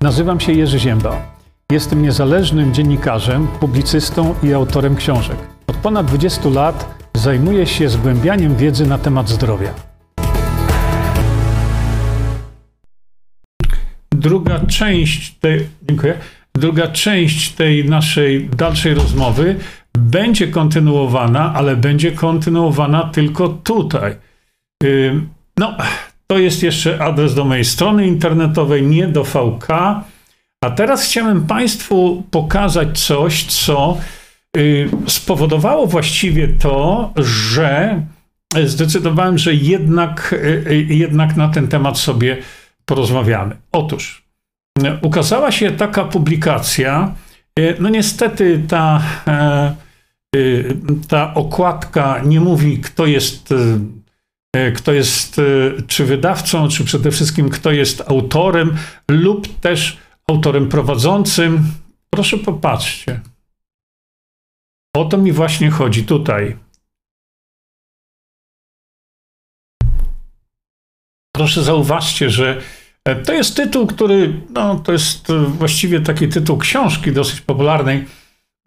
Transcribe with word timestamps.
Nazywam 0.00 0.40
się 0.40 0.52
Jerzy 0.52 0.78
Ziemba. 0.78 1.34
Jestem 1.72 2.02
niezależnym 2.02 2.74
dziennikarzem, 2.74 3.48
publicystą 3.48 4.34
i 4.42 4.52
autorem 4.52 4.96
książek. 4.96 5.36
Od 5.66 5.76
ponad 5.76 6.06
20 6.06 6.48
lat 6.48 6.94
zajmuję 7.14 7.66
się 7.66 7.88
zgłębianiem 7.88 8.56
wiedzy 8.56 8.86
na 8.86 8.98
temat 8.98 9.28
zdrowia. 9.28 9.74
Druga 14.10 14.60
część 14.66 15.34
tej, 15.34 15.68
dziękuję, 15.88 16.18
druga 16.54 16.88
część 16.88 17.52
tej 17.52 17.84
naszej 17.84 18.48
dalszej 18.48 18.94
rozmowy 18.94 19.56
będzie 19.98 20.48
kontynuowana, 20.48 21.54
ale 21.54 21.76
będzie 21.76 22.12
kontynuowana 22.12 23.10
tylko 23.12 23.48
tutaj. 23.48 24.16
No, 25.56 25.76
to 26.30 26.38
jest 26.38 26.62
jeszcze 26.62 27.02
adres 27.02 27.34
do 27.34 27.44
mojej 27.44 27.64
strony 27.64 28.06
internetowej, 28.06 28.82
nie 28.82 29.06
do 29.06 29.24
VK. 29.24 29.68
A 30.64 30.70
teraz 30.70 31.04
chciałem 31.04 31.46
Państwu 31.46 32.24
pokazać 32.30 33.06
coś, 33.06 33.44
co 33.44 33.98
y, 34.56 34.88
spowodowało 35.06 35.86
właściwie 35.86 36.48
to, 36.48 37.12
że 37.16 38.02
zdecydowałem, 38.64 39.38
że 39.38 39.54
jednak, 39.54 40.32
y, 40.32 40.64
y, 40.70 40.94
jednak 40.94 41.36
na 41.36 41.48
ten 41.48 41.68
temat 41.68 41.98
sobie 41.98 42.36
porozmawiamy. 42.84 43.56
Otóż 43.72 44.28
ukazała 45.02 45.52
się 45.52 45.70
taka 45.70 46.04
publikacja. 46.04 47.14
No 47.80 47.88
niestety 47.88 48.62
ta, 48.68 49.02
e, 49.26 49.74
ta 51.08 51.34
okładka 51.34 52.20
nie 52.24 52.40
mówi, 52.40 52.78
kto 52.78 53.06
jest 53.06 53.54
kto 54.76 54.92
jest 54.92 55.38
e, 55.38 55.42
czy 55.86 56.04
wydawcą, 56.04 56.68
czy 56.68 56.84
przede 56.84 57.10
wszystkim 57.10 57.50
kto 57.50 57.72
jest 57.72 58.00
autorem 58.00 58.76
lub 59.10 59.60
też 59.60 59.98
autorem 60.26 60.68
prowadzącym. 60.68 61.72
Proszę 62.10 62.38
popatrzcie. 62.38 63.20
O 64.96 65.04
to 65.04 65.18
mi 65.18 65.32
właśnie 65.32 65.70
chodzi 65.70 66.04
tutaj. 66.04 66.56
Proszę 71.36 71.62
zauważcie, 71.62 72.30
że 72.30 72.62
e, 73.04 73.16
to 73.16 73.32
jest 73.32 73.56
tytuł, 73.56 73.86
który, 73.86 74.40
no, 74.50 74.78
to 74.78 74.92
jest 74.92 75.32
właściwie 75.32 76.00
taki 76.00 76.28
tytuł 76.28 76.58
książki 76.58 77.12
dosyć 77.12 77.40
popularnej, 77.40 78.04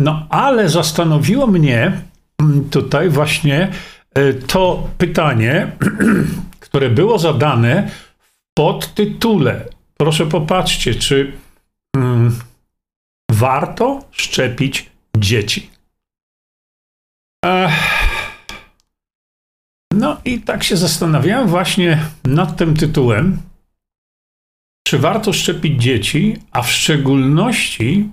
no 0.02 0.28
ale 0.30 0.70
zastanowiło 0.70 1.48
mnie 1.48 2.02
mm, 2.42 2.70
tutaj 2.70 3.09
właśnie 3.09 3.72
E, 3.72 4.00
to 4.48 4.90
pytanie, 4.98 5.72
które 6.59 6.90
było 6.90 7.20
zadane 7.20 7.90
w 8.20 8.54
podtytule. 8.54 9.66
Proszę 9.98 10.26
popatrzcie, 10.26 10.95
czy 10.95 11.34
mm, 11.95 12.39
warto 13.32 14.06
szczepić 14.12 14.89
dzieci. 15.17 15.70
Ech. 17.45 17.72
No 19.94 20.22
i 20.26 20.39
tak 20.39 20.64
się 20.64 20.78
zastanawiałem 20.78 21.48
właśnie 21.48 22.06
nad 22.23 22.58
tym 22.58 22.78
tytułem, 22.78 23.42
czy 24.88 25.00
warto 25.00 25.34
szczepić 25.34 25.84
dzieci, 25.84 26.38
a 26.52 26.62
w 26.62 26.72
szczególności 26.72 28.09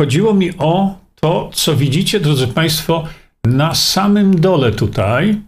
chodziło 0.00 0.34
mi 0.34 0.58
o 0.58 0.98
to, 1.14 1.50
co 1.54 1.76
widzicie, 1.76 2.20
drodzy 2.20 2.48
Państwo, 2.48 3.08
na 3.44 3.74
samym 3.74 4.40
dole 4.40 4.72
tutaj, 4.72 5.42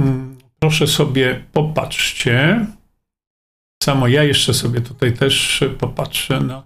mm, 0.00 0.38
proszę 0.58 0.86
sobie 0.86 1.44
popatrzcie. 1.52 2.66
Samo 3.82 4.08
ja 4.08 4.22
jeszcze 4.22 4.54
sobie 4.54 4.80
tutaj 4.80 5.12
też 5.12 5.64
popatrzę 5.78 6.40
na 6.40 6.62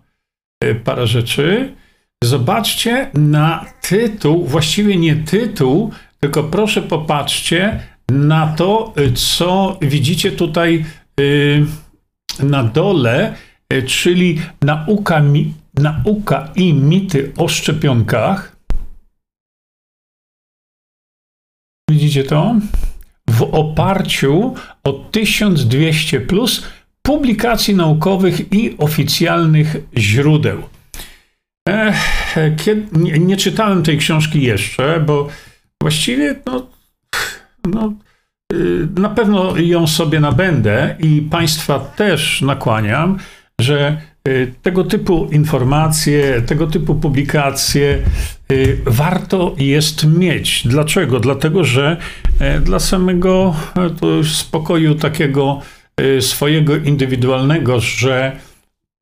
e, 0.65 0.75
parę 0.75 1.07
rzeczy. 1.07 1.75
Zobaczcie 2.25 3.11
na 3.15 3.65
tytuł, 3.83 4.47
właściwie 4.47 4.97
nie 4.97 5.17
tytuł, 5.17 5.93
tylko 6.21 6.45
proszę 6.45 6.83
popatrzcie 6.83 7.81
na 8.09 8.47
to, 8.47 8.95
co 9.15 9.79
widzicie 9.83 10.33
tutaj 10.33 10.85
e, 12.41 12.45
na 12.47 12.65
dole, 12.65 13.35
e, 13.69 13.83
czyli 13.83 14.41
nauka, 14.62 15.23
nauka 15.75 16.53
i 16.56 16.75
mity 16.75 17.33
o 17.37 17.49
szczepionkach. 17.49 18.56
Widzicie 21.91 22.25
to? 22.25 22.55
W 23.31 23.43
oparciu 23.43 24.55
o 24.85 24.93
1200 24.93 26.21
plus 26.21 26.67
publikacji 27.03 27.75
naukowych 27.75 28.53
i 28.53 28.79
oficjalnych 28.79 29.77
źródeł. 29.97 30.63
Ech, 31.69 31.97
kiedy, 32.65 32.87
nie, 32.93 33.19
nie, 33.19 33.37
czytałem 33.37 33.83
tej 33.83 33.99
książki 33.99 34.43
jeszcze, 34.43 35.01
bo 35.01 35.29
właściwie 35.83 36.35
no, 36.47 36.67
no, 37.65 37.93
y, 38.53 38.89
na 38.97 39.09
pewno 39.09 39.57
ją 39.57 39.87
sobie 39.87 40.21
nabędę 40.21 40.97
i 40.99 41.23
Państwa 41.23 41.79
też 41.79 42.43
nakłaniam, 42.43 43.19
że 43.61 44.01
tego 44.62 44.84
typu 44.84 45.28
informacje, 45.32 46.42
tego 46.42 46.66
typu 46.66 46.94
publikacje 46.94 48.03
y, 48.53 48.78
warto 48.87 49.54
jest 49.59 50.06
mieć. 50.06 50.69
Dlaczego? 50.69 51.20
Dlatego, 51.20 51.64
że 51.64 51.97
e, 52.38 52.60
dla 52.60 52.78
samego 52.78 53.56
e, 54.20 54.25
spokoju 54.25 54.94
takiego 54.94 55.60
e, 55.97 56.20
swojego 56.20 56.76
indywidualnego, 56.76 57.81
że 57.81 58.37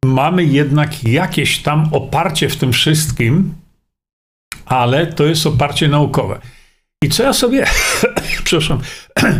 mamy 0.04 0.44
jednak 0.44 1.04
jakieś 1.04 1.58
tam 1.58 1.88
oparcie 1.92 2.48
w 2.48 2.56
tym 2.56 2.72
wszystkim, 2.72 3.54
ale 4.66 5.06
to 5.06 5.24
jest 5.24 5.46
oparcie 5.46 5.88
naukowe. 5.88 6.41
I 7.04 7.08
co 7.08 7.22
ja 7.22 7.32
sobie, 7.32 7.66
przepraszam, 8.44 8.78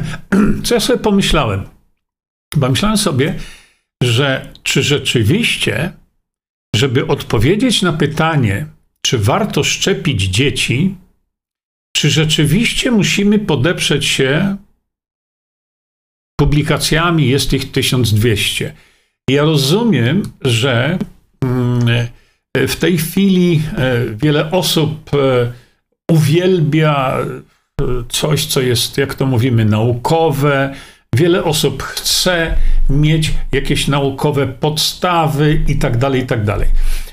co 0.65 0.75
ja 0.75 0.81
sobie 0.81 0.99
pomyślałem? 0.99 1.65
Pomyślałem 2.61 2.97
sobie, 2.97 3.35
że 4.05 4.53
czy 4.63 4.83
rzeczywiście, 4.83 5.93
żeby 6.77 7.07
odpowiedzieć 7.07 7.83
na 7.83 7.93
pytanie, 7.93 8.67
czy 9.03 9.19
warto 9.19 9.65
szczepić 9.65 10.23
dzieci, 10.23 10.95
czy 11.97 12.11
rzeczywiście 12.11 12.91
musimy 12.91 13.39
podeprzeć 13.39 14.07
się 14.07 14.57
publikacjami, 16.41 17.29
jest 17.29 17.53
ich 17.53 17.73
1200. 17.73 18.75
Ja 19.31 19.43
rozumiem, 19.43 20.23
że 20.41 20.99
mm, 21.45 22.09
w 22.57 22.77
tej 22.77 22.99
chwili 22.99 23.63
e, 23.77 24.05
wiele 24.15 24.51
osób 24.51 25.11
e, 25.15 25.53
uwielbia 26.11 27.19
e, 27.19 27.85
coś, 28.09 28.47
co 28.47 28.61
jest, 28.61 28.99
jak 28.99 29.15
to 29.15 29.27
mówimy, 29.27 29.65
naukowe, 29.65 30.75
Wiele 31.15 31.45
osób 31.45 31.83
chce 31.83 32.57
mieć 32.91 33.33
jakieś 33.53 33.89
naukowe 33.89 34.47
podstawy 34.47 35.63
i 35.69 35.77
tak 35.77 35.97
dalej, 35.97 36.23
i 36.23 36.27
tak 36.27 36.45
dalej. 36.45 36.69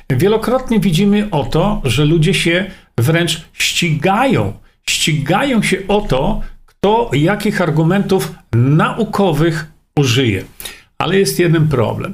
Wielokrotnie 0.10 0.80
widzimy 0.80 1.30
o 1.32 1.44
to, 1.44 1.82
że 1.84 2.06
ludzie 2.06 2.34
się 2.34 2.66
wręcz 2.98 3.46
ścigają. 3.54 4.54
Ścigają 4.90 5.64
się 5.64 5.78
o 5.88 6.02
to, 6.02 6.42
kto 6.66 7.10
jakich 7.14 7.62
argumentów 7.62 8.32
naukowych 8.54 9.72
użyje. 10.00 10.44
Ale 10.98 11.20
jest 11.20 11.40
jeden 11.40 11.68
problem. 11.68 12.14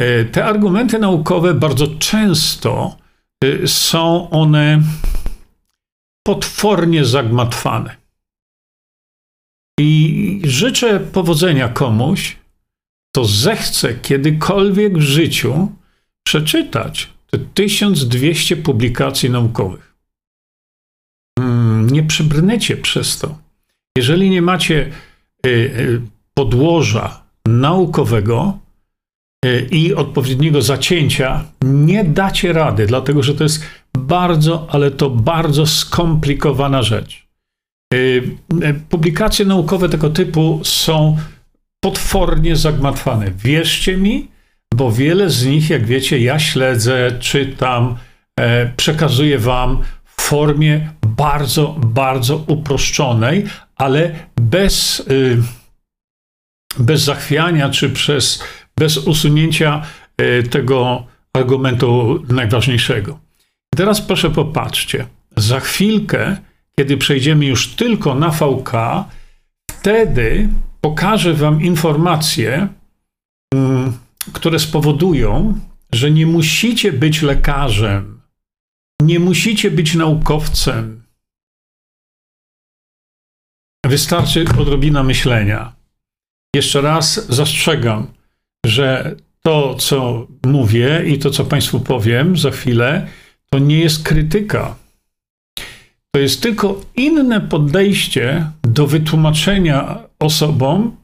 E, 0.00 0.24
te 0.24 0.44
argumenty 0.44 0.98
naukowe 0.98 1.54
bardzo 1.54 1.86
często 1.86 2.96
e, 3.44 3.66
są 3.66 4.30
one 4.30 4.82
potwornie 6.26 7.04
zagmatwane. 7.04 7.97
I 9.78 10.40
życzę 10.44 11.00
powodzenia 11.00 11.68
komuś, 11.68 12.36
kto 13.12 13.24
zechce 13.24 13.94
kiedykolwiek 13.94 14.98
w 14.98 15.02
życiu 15.02 15.72
przeczytać 16.26 17.08
te 17.30 17.38
1200 17.38 18.56
publikacji 18.56 19.30
naukowych. 19.30 19.94
Mm, 21.40 21.90
nie 21.90 22.02
przebrnęcie 22.02 22.76
przez 22.76 23.18
to. 23.18 23.38
Jeżeli 23.98 24.30
nie 24.30 24.42
macie 24.42 24.90
y, 25.46 25.48
y, 25.50 26.00
podłoża 26.34 27.22
naukowego 27.46 28.58
y, 29.44 29.68
i 29.70 29.94
odpowiedniego 29.94 30.62
zacięcia, 30.62 31.44
nie 31.62 32.04
dacie 32.04 32.52
rady, 32.52 32.86
dlatego 32.86 33.22
że 33.22 33.34
to 33.34 33.42
jest 33.42 33.64
bardzo, 33.98 34.66
ale 34.70 34.90
to 34.90 35.10
bardzo 35.10 35.66
skomplikowana 35.66 36.82
rzecz. 36.82 37.27
Y, 37.94 38.22
y, 38.64 38.74
publikacje 38.88 39.44
naukowe 39.44 39.88
tego 39.88 40.10
typu 40.10 40.60
są 40.64 41.16
potwornie 41.80 42.56
zagmatwane. 42.56 43.30
Wierzcie 43.30 43.96
mi, 43.96 44.28
bo 44.74 44.92
wiele 44.92 45.30
z 45.30 45.46
nich, 45.46 45.70
jak 45.70 45.86
wiecie, 45.86 46.18
ja 46.18 46.38
śledzę, 46.38 47.12
czytam, 47.20 47.96
e, 48.40 48.72
przekazuję 48.76 49.38
wam 49.38 49.82
w 50.04 50.22
formie 50.22 50.90
bardzo, 51.06 51.76
bardzo 51.86 52.36
uproszczonej, 52.46 53.44
ale 53.76 54.14
bez, 54.36 55.00
y, 55.00 55.42
bez 56.78 57.02
zachwiania 57.02 57.70
czy 57.70 57.90
przez, 57.90 58.44
bez 58.76 58.96
usunięcia 58.98 59.82
e, 60.16 60.42
tego 60.42 61.06
argumentu 61.32 62.22
najważniejszego. 62.28 63.18
Teraz 63.76 64.00
proszę 64.00 64.30
popatrzcie. 64.30 65.06
Za 65.36 65.60
chwilkę, 65.60 66.36
kiedy 66.78 66.96
przejdziemy 66.96 67.46
już 67.46 67.68
tylko 67.68 68.14
na 68.14 68.30
VK, 68.30 68.72
wtedy 69.70 70.48
pokażę 70.80 71.34
Wam 71.34 71.62
informacje, 71.62 72.68
mm, 73.54 73.98
które 74.32 74.58
spowodują, 74.58 75.60
że 75.92 76.10
nie 76.10 76.26
musicie 76.26 76.92
być 76.92 77.22
lekarzem, 77.22 78.20
nie 79.02 79.20
musicie 79.20 79.70
być 79.70 79.94
naukowcem. 79.94 81.02
Wystarczy 83.86 84.44
odrobina 84.58 85.02
myślenia. 85.02 85.72
Jeszcze 86.56 86.80
raz 86.80 87.26
zastrzegam, 87.28 88.06
że 88.66 89.16
to, 89.42 89.74
co 89.74 90.26
mówię 90.46 91.04
i 91.06 91.18
to, 91.18 91.30
co 91.30 91.44
Państwu 91.44 91.80
powiem 91.80 92.36
za 92.36 92.50
chwilę, 92.50 93.08
to 93.50 93.58
nie 93.58 93.78
jest 93.80 94.02
krytyka. 94.02 94.87
To 96.14 96.20
jest 96.20 96.42
tylko 96.42 96.80
inne 96.96 97.40
podejście 97.40 98.50
do 98.62 98.86
wytłumaczenia 98.86 99.98
osobom, 100.18 100.96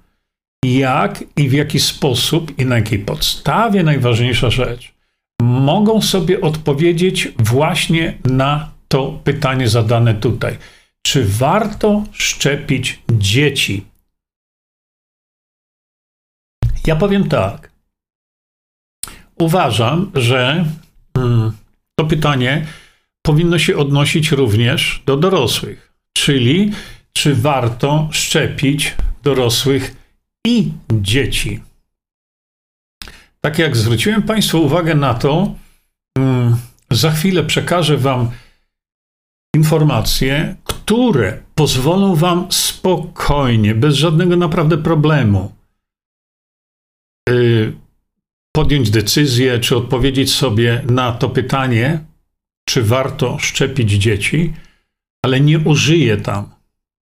jak 0.65 1.25
i 1.37 1.49
w 1.49 1.53
jaki 1.53 1.81
sposób 1.81 2.59
i 2.59 2.67
na 2.67 2.77
jakiej 2.77 2.99
podstawie, 2.99 3.83
najważniejsza 3.83 4.51
rzecz, 4.51 4.95
mogą 5.43 6.03
sobie 6.03 6.41
odpowiedzieć 6.41 7.29
właśnie 7.39 8.19
na 8.25 8.71
to 8.89 9.21
pytanie 9.25 9.69
zadane 9.69 10.15
tutaj. 10.15 10.59
Czy 11.03 11.25
warto 11.25 12.05
szczepić 12.13 13.03
dzieci? 13.13 13.85
Ja 16.87 16.97
powiem 16.97 17.29
tak. 17.29 17.71
Uważam, 19.39 20.11
że 20.15 20.65
hmm, 21.17 21.53
to 21.99 22.05
pytanie 22.05 22.67
powinno 23.27 23.59
się 23.59 23.77
odnosić 23.77 24.33
również 24.33 25.03
do 25.07 25.17
dorosłych, 25.17 25.93
czyli 26.13 26.73
czy 27.13 27.35
warto 27.35 28.09
szczepić 28.13 28.95
dorosłych 29.23 29.97
i 30.47 30.73
dzieci. 30.93 31.61
Tak 33.41 33.59
jak 33.59 33.77
zwróciłem 33.77 34.23
Państwu 34.23 34.63
uwagę 34.63 34.95
na 34.95 35.15
to, 35.15 35.55
hmm, 36.19 36.57
za 36.91 37.11
chwilę 37.11 37.45
przekażę 37.45 37.97
Wam 37.97 38.31
informacje, 39.55 40.57
które 40.65 41.43
pozwolą 41.55 42.15
Wam 42.15 42.47
spokojnie, 42.53 43.75
bez 43.75 43.95
żadnego 43.95 44.37
naprawdę 44.37 44.79
problemu, 44.79 45.55
y, 47.31 47.73
podjąć 48.53 48.91
decyzję, 48.91 49.59
czy 49.59 49.77
odpowiedzieć 49.77 50.35
sobie 50.35 50.83
na 50.91 51.13
to 51.13 51.29
pytanie, 51.29 52.05
czy 52.65 52.83
warto 52.83 53.39
szczepić 53.39 53.91
dzieci, 53.91 54.53
ale 55.25 55.41
nie 55.41 55.59
użyję 55.59 56.17
tam 56.17 56.55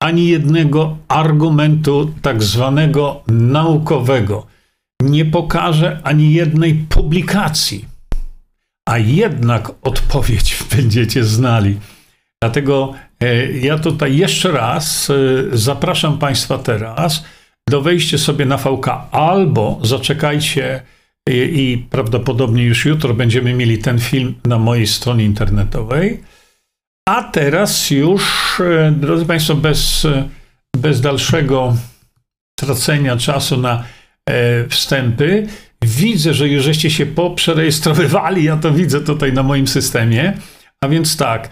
ani 0.02 0.28
jednego 0.28 0.96
argumentu 1.08 2.14
tak 2.22 2.42
zwanego 2.42 3.22
naukowego. 3.28 4.46
Nie 5.02 5.24
pokażę 5.24 6.00
ani 6.04 6.32
jednej 6.32 6.74
publikacji, 6.74 7.84
a 8.88 8.98
jednak 8.98 9.70
odpowiedź 9.82 10.58
będziecie 10.76 11.24
znali. 11.24 11.78
Dlatego 12.42 12.94
e, 13.20 13.52
ja 13.52 13.78
tutaj 13.78 14.16
jeszcze 14.16 14.52
raz 14.52 15.10
e, 15.10 15.14
zapraszam 15.52 16.18
Państwa 16.18 16.58
teraz 16.58 17.24
do 17.68 17.80
wejścia 17.80 18.18
sobie 18.18 18.46
na 18.46 18.56
VK 18.56 18.86
albo 19.10 19.78
zaczekajcie 19.82 20.82
i, 21.28 21.32
i 21.32 21.86
prawdopodobnie 21.90 22.64
już 22.64 22.84
jutro 22.84 23.14
będziemy 23.14 23.54
mieli 23.54 23.78
ten 23.78 23.98
film 23.98 24.34
na 24.44 24.58
mojej 24.58 24.86
stronie 24.86 25.24
internetowej. 25.24 26.20
A 27.08 27.22
teraz 27.22 27.90
już, 27.90 28.60
e, 28.60 28.92
drodzy 28.96 29.26
Państwo, 29.26 29.54
bez, 29.54 30.06
bez 30.76 31.00
dalszego 31.00 31.76
tracenia 32.60 33.16
czasu 33.16 33.56
na 33.56 33.84
e, 34.30 34.68
wstępy, 34.68 35.46
widzę, 35.82 36.34
że 36.34 36.48
już 36.48 36.64
żeście 36.64 36.90
się 36.90 37.06
poprzerejestrowywali, 37.06 38.44
ja 38.44 38.56
to 38.56 38.70
widzę 38.70 39.00
tutaj 39.00 39.32
na 39.32 39.42
moim 39.42 39.66
systemie. 39.66 40.32
A 40.84 40.88
więc 40.88 41.16
tak, 41.16 41.48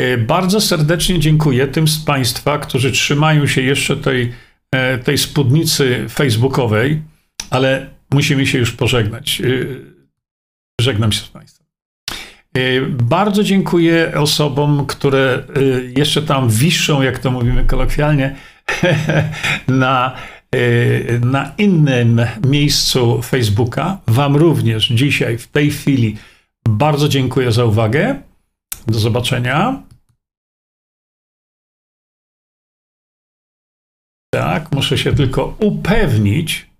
e, 0.00 0.18
bardzo 0.18 0.60
serdecznie 0.60 1.18
dziękuję 1.18 1.68
tym 1.68 1.88
z 1.88 1.98
Państwa, 2.04 2.58
którzy 2.58 2.92
trzymają 2.92 3.46
się 3.46 3.62
jeszcze 3.62 3.96
tej, 3.96 4.32
e, 4.74 4.98
tej 4.98 5.18
spódnicy 5.18 6.06
facebookowej, 6.08 7.02
ale 7.50 7.93
musimy 8.14 8.46
się 8.46 8.58
już 8.58 8.72
pożegnać. 8.72 9.40
E, 9.40 9.44
żegnam 10.80 11.12
się 11.12 11.20
z 11.20 11.28
Państwem. 11.28 11.64
Bardzo 12.90 13.44
dziękuję 13.44 14.12
osobom, 14.16 14.86
które 14.86 15.44
jeszcze 15.96 16.22
tam 16.22 16.50
wiszą, 16.50 17.02
jak 17.02 17.18
to 17.18 17.30
mówimy 17.30 17.64
kolokwialnie, 17.64 18.36
na, 19.68 20.16
na 21.20 21.52
innym 21.58 22.20
miejscu 22.46 23.22
Facebooka. 23.22 23.98
Wam 24.06 24.36
również 24.36 24.88
dzisiaj, 24.88 25.38
w 25.38 25.48
tej 25.48 25.70
chwili, 25.70 26.16
bardzo 26.68 27.08
dziękuję 27.08 27.52
za 27.52 27.64
uwagę. 27.64 28.22
Do 28.86 28.98
zobaczenia. 28.98 29.82
Tak, 34.34 34.72
muszę 34.72 34.98
się 34.98 35.14
tylko 35.14 35.56
upewnić. 35.60 36.73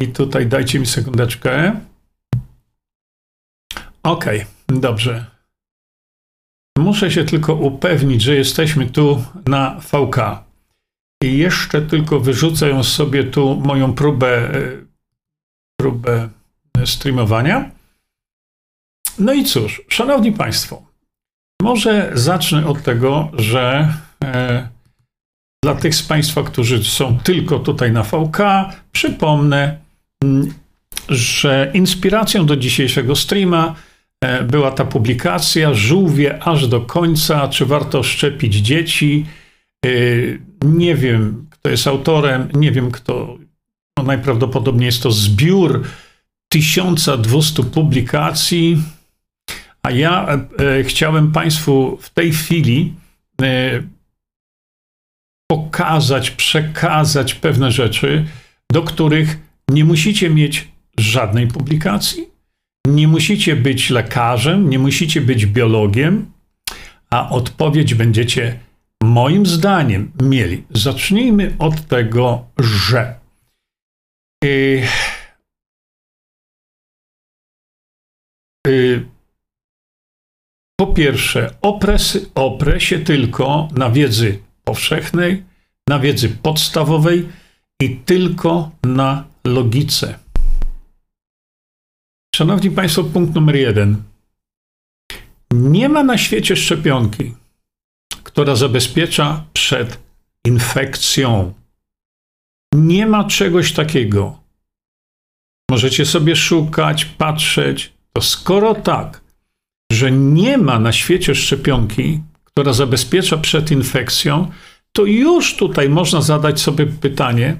I 0.00 0.08
tutaj 0.08 0.46
dajcie 0.46 0.78
mi 0.78 0.86
sekundeczkę. 0.86 1.80
OK, 4.02 4.24
dobrze. 4.68 5.26
Muszę 6.78 7.10
się 7.10 7.24
tylko 7.24 7.54
upewnić, 7.54 8.22
że 8.22 8.34
jesteśmy 8.34 8.86
tu 8.86 9.24
na 9.46 9.80
VK. 9.80 10.44
I 11.22 11.38
jeszcze 11.38 11.82
tylko 11.82 12.20
wyrzucę 12.20 12.84
sobie 12.84 13.24
tu 13.24 13.56
moją 13.56 13.92
próbę, 13.92 14.54
e, 14.54 14.60
próbę 15.80 16.28
streamowania. 16.84 17.70
No 19.18 19.32
i 19.32 19.44
cóż, 19.44 19.82
szanowni 19.88 20.32
Państwo, 20.32 20.82
może 21.62 22.10
zacznę 22.14 22.66
od 22.66 22.82
tego, 22.82 23.30
że 23.32 23.94
e, 24.24 24.68
dla 25.64 25.74
tych 25.74 25.94
z 25.94 26.02
Państwa, 26.02 26.42
którzy 26.42 26.84
są 26.84 27.18
tylko 27.18 27.58
tutaj 27.58 27.92
na 27.92 28.02
VK, 28.02 28.38
przypomnę, 28.92 29.78
mm, 30.24 30.54
że 31.08 31.70
inspiracją 31.74 32.46
do 32.46 32.56
dzisiejszego 32.56 33.16
streama 33.16 33.74
e, 34.20 34.44
była 34.44 34.70
ta 34.70 34.84
publikacja 34.84 35.74
Żółwie 35.74 36.42
aż 36.42 36.66
do 36.66 36.80
końca, 36.80 37.48
czy 37.48 37.66
warto 37.66 38.02
szczepić 38.02 38.54
dzieci. 38.54 39.26
E, 39.86 39.90
nie 40.62 40.94
wiem, 40.94 41.46
kto 41.50 41.70
jest 41.70 41.86
autorem, 41.86 42.48
nie 42.54 42.72
wiem, 42.72 42.90
kto. 42.90 43.38
No 43.98 44.04
najprawdopodobniej 44.04 44.86
jest 44.86 45.02
to 45.02 45.10
zbiór 45.10 45.84
1200 46.48 47.62
publikacji 47.62 48.82
a 49.82 49.90
ja 49.90 50.26
e, 50.58 50.84
chciałem 50.84 51.32
Państwu 51.32 51.98
w 52.00 52.10
tej 52.10 52.32
chwili 52.32 52.94
pokazać, 55.50 56.30
przekazać 56.30 57.34
pewne 57.34 57.70
rzeczy, 57.70 58.26
do 58.72 58.82
których 58.82 59.38
nie 59.70 59.84
musicie 59.84 60.30
mieć 60.30 60.68
żadnej 60.98 61.46
publikacji, 61.46 62.28
nie 62.86 63.08
musicie 63.08 63.56
być 63.56 63.90
lekarzem, 63.90 64.70
nie 64.70 64.78
musicie 64.78 65.20
być 65.20 65.46
biologiem, 65.46 66.32
a 67.10 67.30
odpowiedź 67.30 67.94
będziecie 67.94 68.58
moim 69.02 69.46
zdaniem 69.46 70.12
mieli. 70.22 70.64
Zacznijmy 70.70 71.54
od 71.58 71.86
tego, 71.86 72.46
że. 72.58 73.18
Yy, 74.44 74.82
yy, 78.66 79.06
po 80.80 80.86
pierwsze, 80.86 81.54
opresy, 81.62 82.30
oprę 82.34 82.80
się 82.80 82.98
tylko 82.98 83.68
na 83.72 83.90
wiedzy 83.90 84.49
powszechnej, 84.64 85.44
na 85.88 85.98
wiedzy 85.98 86.28
podstawowej 86.28 87.28
i 87.82 87.96
tylko 87.96 88.70
na 88.84 89.24
logice. 89.44 90.18
Szanowni 92.36 92.70
Państwo, 92.70 93.04
punkt 93.04 93.34
numer 93.34 93.56
jeden. 93.56 94.02
Nie 95.52 95.88
ma 95.88 96.04
na 96.04 96.18
świecie 96.18 96.56
szczepionki, 96.56 97.34
która 98.22 98.56
zabezpiecza 98.56 99.44
przed 99.52 99.98
infekcją. 100.46 101.54
Nie 102.74 103.06
ma 103.06 103.24
czegoś 103.24 103.72
takiego. 103.72 104.40
Możecie 105.70 106.06
sobie 106.06 106.36
szukać, 106.36 107.04
patrzeć. 107.04 107.92
To 108.12 108.22
skoro 108.22 108.74
tak, 108.74 109.20
że 109.92 110.12
nie 110.12 110.58
ma 110.58 110.78
na 110.78 110.92
świecie 110.92 111.34
szczepionki, 111.34 112.20
która 112.52 112.72
zabezpiecza 112.72 113.36
przed 113.36 113.70
infekcją, 113.70 114.50
to 114.92 115.04
już 115.04 115.56
tutaj 115.56 115.88
można 115.88 116.20
zadać 116.20 116.60
sobie 116.60 116.86
pytanie, 116.86 117.56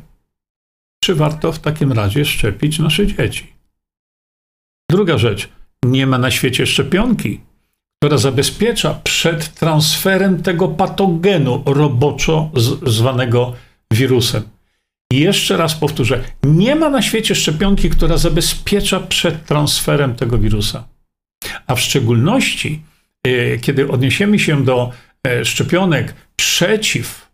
czy 1.04 1.14
warto 1.14 1.52
w 1.52 1.58
takim 1.58 1.92
razie 1.92 2.24
szczepić 2.24 2.78
nasze 2.78 3.06
dzieci. 3.06 3.52
Druga 4.90 5.18
rzecz, 5.18 5.48
nie 5.84 6.06
ma 6.06 6.18
na 6.18 6.30
świecie 6.30 6.66
szczepionki, 6.66 7.40
która 7.98 8.18
zabezpiecza 8.18 9.00
przed 9.04 9.54
transferem 9.54 10.42
tego 10.42 10.68
patogenu 10.68 11.62
roboczo 11.66 12.50
zwanego 12.86 13.54
wirusem. 13.92 14.42
I 15.12 15.20
jeszcze 15.20 15.56
raz 15.56 15.74
powtórzę, 15.74 16.24
nie 16.44 16.76
ma 16.76 16.90
na 16.90 17.02
świecie 17.02 17.34
szczepionki, 17.34 17.90
która 17.90 18.16
zabezpiecza 18.16 19.00
przed 19.00 19.46
transferem 19.46 20.14
tego 20.14 20.38
wirusa. 20.38 20.88
A 21.66 21.74
w 21.74 21.80
szczególności, 21.80 22.82
kiedy 23.60 23.88
odniesiemy 23.88 24.38
się 24.38 24.64
do 24.64 24.90
e, 25.26 25.44
szczepionek 25.44 26.14
przeciw 26.36 27.30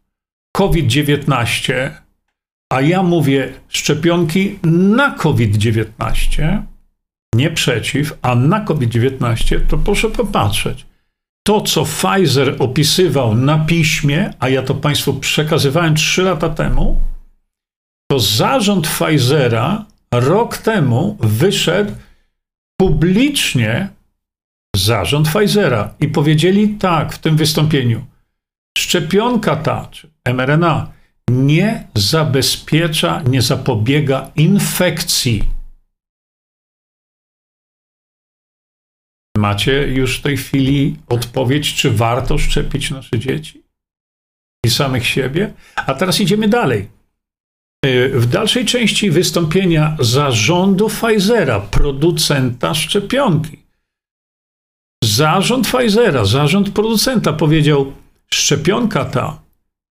COVID-19, 0.57 1.91
a 2.73 2.81
ja 2.81 3.03
mówię 3.03 3.53
szczepionki 3.69 4.59
na 4.65 5.11
COVID-19, 5.11 6.63
nie 7.35 7.51
przeciw, 7.51 8.19
a 8.23 8.35
na 8.35 8.61
COVID-19, 8.61 9.61
to 9.69 9.79
proszę 9.79 10.11
popatrzeć. 10.11 10.87
To, 11.47 11.61
co 11.61 11.85
Pfizer 11.85 12.57
opisywał 12.59 13.35
na 13.35 13.59
piśmie, 13.59 14.31
a 14.39 14.49
ja 14.49 14.63
to 14.63 14.75
Państwu 14.75 15.15
przekazywałem 15.15 15.95
3 15.95 16.23
lata 16.23 16.49
temu, 16.49 17.01
to 18.11 18.21
zarząd 18.21 18.89
Pfizera 18.89 19.85
rok 20.15 20.59
temu 20.59 21.17
wyszedł 21.21 21.93
publicznie, 22.81 23.89
zarząd 24.77 25.29
Pfizera, 25.29 25.95
i 26.01 26.09
powiedzieli 26.09 26.69
tak 26.69 27.13
w 27.13 27.19
tym 27.19 27.37
wystąpieniu: 27.37 28.07
szczepionka 28.79 29.57
ta, 29.57 29.89
czy 29.91 30.11
mRNA, 30.35 30.93
nie 31.31 31.89
zabezpiecza, 31.95 33.23
nie 33.23 33.43
zapobiega 33.43 34.31
infekcji. 34.37 35.43
Macie 39.37 39.89
już 39.89 40.19
w 40.19 40.23
tej 40.23 40.37
chwili 40.37 40.97
odpowiedź, 41.09 41.75
czy 41.75 41.91
warto 41.91 42.39
szczepić 42.39 42.91
nasze 42.91 43.19
dzieci 43.19 43.63
i 44.67 44.71
samych 44.71 45.07
siebie? 45.07 45.53
A 45.77 45.95
teraz 45.95 46.21
idziemy 46.21 46.49
dalej. 46.49 46.89
E, 47.85 48.09
w 48.09 48.27
dalszej 48.27 48.65
części 48.65 49.11
wystąpienia 49.11 49.97
zarządu 50.01 50.89
Pfizera, 50.89 51.61
producenta 51.61 52.75
szczepionki. 52.75 53.66
Zarząd 55.05 55.69
Pfizera, 55.69 56.25
zarząd 56.25 56.71
producenta 56.71 57.33
powiedział: 57.33 57.93
Szczepionka 58.35 59.05
ta 59.05 59.43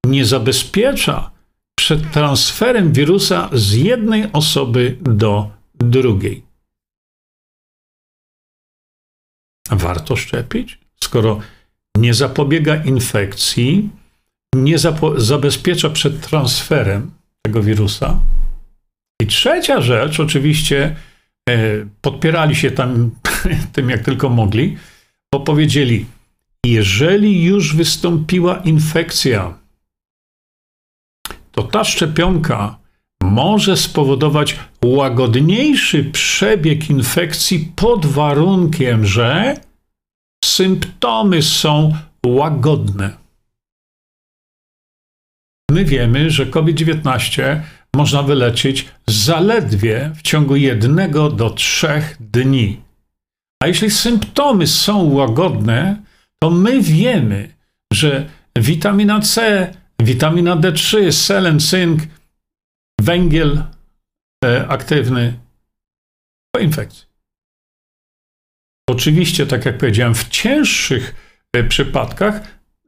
nie 0.05 0.25
zabezpiecza 0.25 1.31
przed 1.79 2.11
transferem 2.11 2.93
wirusa 2.93 3.49
z 3.53 3.71
jednej 3.71 4.31
osoby 4.33 4.97
do 5.01 5.49
drugiej. 5.73 6.43
Warto 9.69 10.15
szczepić, 10.15 10.79
skoro 11.03 11.39
nie 11.97 12.13
zapobiega 12.13 12.83
infekcji, 12.83 13.89
nie 14.55 14.77
zabezpiecza 15.17 15.89
przed 15.89 16.21
transferem 16.21 17.11
tego 17.41 17.63
wirusa. 17.63 18.19
I 19.21 19.27
trzecia 19.27 19.81
rzecz, 19.81 20.19
oczywiście 20.19 20.95
e, 21.49 21.55
podpierali 22.01 22.55
się 22.55 22.71
tam 22.71 23.11
tym 23.73 23.89
jak 23.89 24.05
tylko 24.05 24.29
mogli, 24.29 24.77
bo 25.33 25.39
powiedzieli, 25.39 26.05
jeżeli 26.65 27.43
już 27.43 27.75
wystąpiła 27.75 28.57
infekcja, 28.57 29.59
to 31.51 31.63
ta 31.63 31.83
szczepionka 31.83 32.79
może 33.23 33.77
spowodować 33.77 34.59
łagodniejszy 34.85 36.03
przebieg 36.03 36.89
infekcji 36.89 37.71
pod 37.75 38.05
warunkiem, 38.05 39.05
że 39.05 39.57
symptomy 40.45 41.41
są 41.41 41.93
łagodne. 42.25 43.17
My 45.71 45.85
wiemy, 45.85 46.29
że 46.29 46.45
COVID-19 46.45 47.61
można 47.95 48.23
wyleczyć 48.23 48.85
zaledwie 49.07 50.11
w 50.15 50.21
ciągu 50.21 50.55
jednego 50.55 51.29
do 51.29 51.49
trzech 51.49 52.17
dni. 52.19 52.84
A 53.63 53.67
jeśli 53.67 53.91
symptomy 53.91 54.67
są 54.67 55.03
łagodne, 55.03 56.03
to 56.39 56.49
my 56.49 56.81
wiemy, 56.81 57.55
że 57.93 58.29
witamina 58.55 59.19
C, 59.19 59.67
witamina 59.99 60.55
D3, 60.55 61.11
selen, 61.11 61.59
cynk, 61.59 62.01
węgiel 63.01 63.63
e, 64.45 64.67
aktywny 64.67 65.39
po 66.51 66.59
infekcji. 66.59 67.05
Oczywiście, 68.89 69.47
tak 69.47 69.65
jak 69.65 69.77
powiedziałem, 69.77 70.15
w 70.15 70.29
cięższych 70.29 71.15
e, 71.53 71.63
przypadkach 71.63 72.41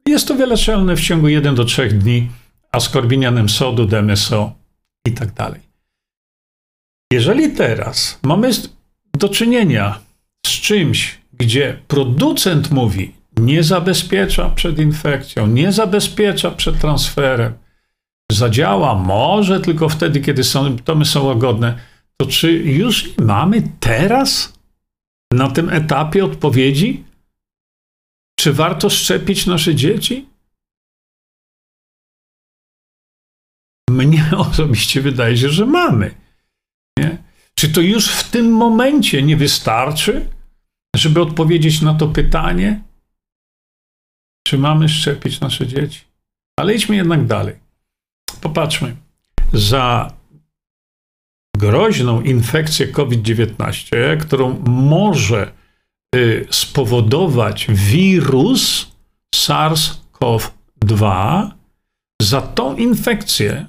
jest 0.06 0.28
to 0.28 0.34
wyleczalne 0.34 0.96
w 0.96 1.00
ciągu 1.00 1.28
1 1.28 1.54
do 1.54 1.64
3 1.64 1.88
dni 1.88 2.30
askorbinianem 2.72 3.48
sodu, 3.48 3.86
DMSO 3.86 4.52
i 5.06 5.12
tak 5.12 5.32
dalej. 5.32 5.60
Jeżeli 7.12 7.52
teraz 7.52 8.18
mamy 8.22 8.50
do 9.14 9.28
czynienia 9.28 10.00
z 10.48 10.50
czymś, 10.50 11.18
gdzie 11.32 11.82
producent 11.88 12.70
mówi, 12.70 13.14
nie 13.36 13.62
zabezpiecza 13.62 14.50
przed 14.50 14.78
infekcją, 14.78 15.46
nie 15.46 15.72
zabezpiecza 15.72 16.50
przed 16.50 16.80
transferem, 16.80 17.52
zadziała 18.32 18.94
może 18.94 19.60
tylko 19.60 19.88
wtedy, 19.88 20.20
kiedy 20.20 20.44
symptomy 20.44 21.04
są 21.04 21.24
łagodne, 21.24 21.78
to 22.16 22.26
czy 22.26 22.52
już 22.52 23.16
mamy 23.18 23.62
teraz 23.80 24.58
na 25.32 25.50
tym 25.50 25.68
etapie 25.70 26.24
odpowiedzi? 26.24 27.04
Czy 28.38 28.52
warto 28.52 28.90
szczepić 28.90 29.46
nasze 29.46 29.74
dzieci? 29.74 30.28
Mnie 33.90 34.30
osobiście 34.50 35.00
wydaje 35.00 35.36
się, 35.36 35.48
że 35.48 35.66
mamy. 35.66 36.14
Nie? 36.98 37.18
Czy 37.54 37.68
to 37.68 37.80
już 37.80 38.08
w 38.08 38.30
tym 38.30 38.52
momencie 38.52 39.22
nie 39.22 39.36
wystarczy, 39.36 40.28
żeby 40.98 41.22
odpowiedzieć 41.22 41.82
na 41.82 41.94
to 41.94 42.08
pytanie? 42.08 42.82
Czy 44.46 44.58
mamy 44.58 44.88
szczepić 44.88 45.40
nasze 45.40 45.66
dzieci? 45.66 46.00
Ale 46.58 46.74
idźmy 46.74 46.96
jednak 46.96 47.26
dalej. 47.26 47.54
Popatrzmy. 48.40 48.96
Za 49.52 50.12
groźną 51.56 52.22
infekcję 52.22 52.88
COVID-19, 52.88 54.20
którą 54.20 54.62
może 54.66 55.52
y, 56.16 56.46
spowodować 56.50 57.66
wirus 57.70 58.92
SARS-CoV-2, 59.34 61.50
za 62.22 62.40
tą 62.40 62.76
infekcję 62.76 63.66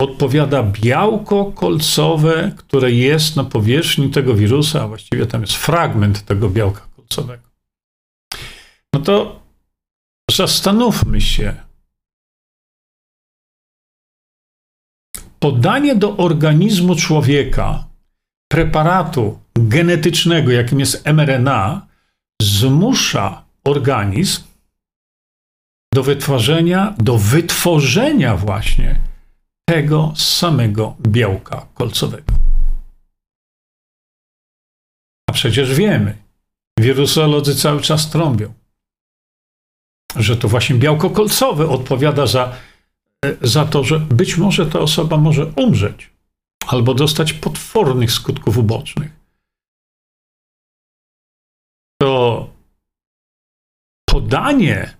odpowiada 0.00 0.62
białko 0.62 1.44
kolcowe, 1.44 2.52
które 2.56 2.92
jest 2.92 3.36
na 3.36 3.44
powierzchni 3.44 4.10
tego 4.10 4.34
wirusa, 4.34 4.82
a 4.82 4.88
właściwie 4.88 5.26
tam 5.26 5.40
jest 5.40 5.56
fragment 5.56 6.24
tego 6.24 6.50
białka 6.50 6.80
kolcowego. 6.96 7.42
No 8.94 9.00
to 9.00 9.40
zastanówmy 10.30 11.20
się. 11.20 11.54
Podanie 15.38 15.96
do 15.96 16.16
organizmu 16.16 16.96
człowieka 16.96 17.84
preparatu 18.52 19.38
genetycznego, 19.54 20.50
jakim 20.50 20.80
jest 20.80 21.06
mRNA, 21.06 21.86
zmusza 22.42 23.44
organizm 23.64 24.42
do 25.94 26.02
wytworzenia, 26.02 26.94
do 26.98 27.18
wytworzenia 27.18 28.36
właśnie 28.36 29.09
tego 29.70 30.12
samego 30.16 30.96
białka 31.00 31.66
kolcowego. 31.74 32.32
A 35.30 35.32
przecież 35.32 35.74
wiemy, 35.74 36.18
wirusolodzy 36.78 37.56
cały 37.56 37.80
czas 37.80 38.10
trąbią, 38.10 38.54
że 40.16 40.36
to 40.36 40.48
właśnie 40.48 40.76
białko 40.76 41.10
kolcowe 41.10 41.68
odpowiada 41.68 42.26
za, 42.26 42.56
za 43.42 43.64
to, 43.64 43.84
że 43.84 43.98
być 43.98 44.36
może 44.36 44.66
ta 44.66 44.78
osoba 44.78 45.16
może 45.16 45.46
umrzeć 45.46 46.10
albo 46.66 46.94
dostać 46.94 47.32
potwornych 47.32 48.12
skutków 48.12 48.58
ubocznych. 48.58 49.12
To 52.00 52.50
podanie 54.08 54.96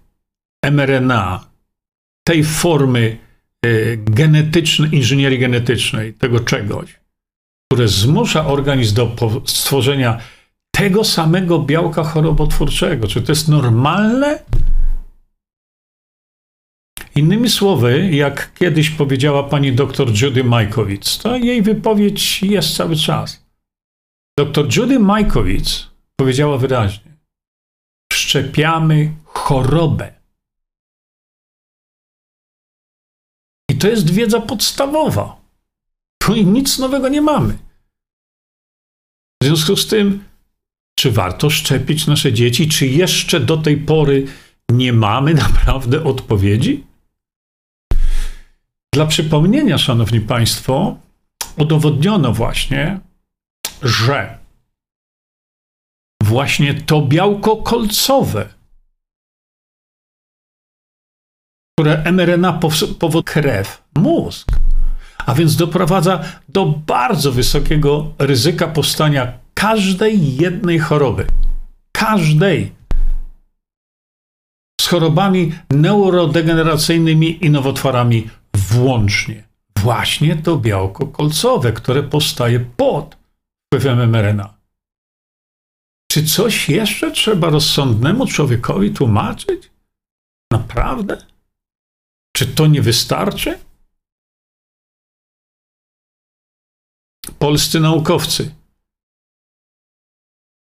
mRNA 0.62 1.50
tej 2.24 2.44
formy 2.44 3.29
Y, 3.66 3.98
genetycznej, 4.04 4.94
inżynierii 4.94 5.38
genetycznej, 5.38 6.14
tego 6.14 6.40
czegoś, 6.40 7.00
które 7.72 7.88
zmusza 7.88 8.46
organizm 8.46 8.94
do 8.94 9.16
stworzenia 9.46 10.20
tego 10.70 11.04
samego 11.04 11.58
białka 11.58 12.04
chorobotwórczego. 12.04 13.08
Czy 13.08 13.22
to 13.22 13.32
jest 13.32 13.48
normalne? 13.48 14.42
Innymi 17.16 17.48
słowy, 17.48 18.10
jak 18.12 18.54
kiedyś 18.54 18.90
powiedziała 18.90 19.42
pani 19.42 19.72
dr 19.72 20.22
Judy 20.22 20.44
Majkowicz, 20.44 21.18
to 21.18 21.36
jej 21.36 21.62
wypowiedź 21.62 22.42
jest 22.42 22.76
cały 22.76 22.96
czas. 22.96 23.44
Dr 24.38 24.76
Judy 24.76 24.98
Majkowicz 24.98 25.90
powiedziała 26.16 26.58
wyraźnie: 26.58 27.12
Wszczepiamy 28.12 29.12
chorobę. 29.24 30.19
To 33.80 33.88
jest 33.88 34.10
wiedza 34.10 34.40
podstawowa. 34.40 35.40
Tu 36.22 36.34
nic 36.36 36.78
nowego 36.78 37.08
nie 37.08 37.22
mamy. 37.22 37.58
W 39.42 39.46
związku 39.46 39.76
z 39.76 39.86
tym, 39.86 40.24
czy 40.98 41.10
warto 41.10 41.50
szczepić 41.50 42.06
nasze 42.06 42.32
dzieci, 42.32 42.68
czy 42.68 42.86
jeszcze 42.86 43.40
do 43.40 43.56
tej 43.56 43.76
pory 43.76 44.26
nie 44.72 44.92
mamy 44.92 45.34
naprawdę 45.44 46.04
odpowiedzi? 46.04 46.84
Dla 48.94 49.06
przypomnienia, 49.06 49.78
Szanowni 49.78 50.20
Państwo, 50.20 50.96
udowodniono 51.56 52.32
właśnie, 52.32 53.00
że 53.82 54.38
właśnie 56.22 56.74
to 56.74 57.02
białko 57.02 57.56
kolcowe, 57.56 58.48
które 61.80 62.12
mRNA 62.12 62.52
powoduje 62.98 63.24
krew, 63.24 63.82
mózg, 63.96 64.52
a 65.26 65.34
więc 65.34 65.56
doprowadza 65.56 66.24
do 66.48 66.66
bardzo 66.66 67.32
wysokiego 67.32 68.12
ryzyka 68.18 68.68
powstania 68.68 69.32
każdej 69.54 70.36
jednej 70.36 70.78
choroby. 70.78 71.26
Każdej. 71.92 72.72
Z 74.80 74.86
chorobami 74.86 75.52
neurodegeneracyjnymi 75.70 77.44
i 77.44 77.50
nowotworami 77.50 78.30
włącznie. 78.54 79.44
Właśnie 79.78 80.36
to 80.36 80.56
białko 80.56 81.06
kolcowe, 81.06 81.72
które 81.72 82.02
powstaje 82.02 82.60
pod 82.60 83.16
wpływem 83.66 84.10
mRNA. 84.10 84.54
Czy 86.12 86.24
coś 86.24 86.68
jeszcze 86.68 87.10
trzeba 87.10 87.50
rozsądnemu 87.50 88.26
człowiekowi 88.26 88.90
tłumaczyć? 88.90 89.70
Naprawdę? 90.52 91.30
Czy 92.40 92.46
to 92.46 92.66
nie 92.66 92.82
wystarczy? 92.82 93.58
Polscy 97.38 97.80
naukowcy 97.80 98.54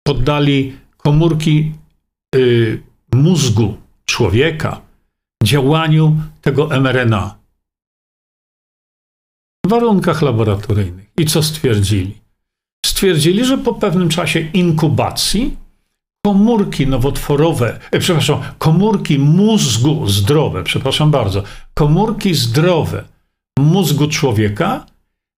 poddali 0.04 0.78
komórki 0.98 1.74
y, 2.36 2.84
mózgu 3.14 3.78
człowieka 4.06 4.82
działaniu 5.44 6.22
tego 6.42 6.68
mRNA 6.68 7.40
w 9.66 9.70
warunkach 9.70 10.22
laboratoryjnych. 10.22 11.12
I 11.18 11.26
co 11.26 11.44
stwierdzili? 11.44 12.22
Stwierdzili, 12.86 13.46
że 13.46 13.58
po 13.58 13.74
pewnym 13.74 14.10
czasie 14.10 14.40
inkubacji 14.40 15.58
komórki 16.26 16.88
nowotworowe, 16.88 17.80
e, 17.92 18.00
przepraszam, 18.00 18.42
komórki 18.58 19.20
mózgu 19.20 20.08
zdrowe, 20.08 20.64
przepraszam 20.64 21.12
bardzo, 21.12 21.44
komórki 21.74 22.34
zdrowe 22.34 23.04
mózgu 23.60 24.08
człowieka 24.08 24.86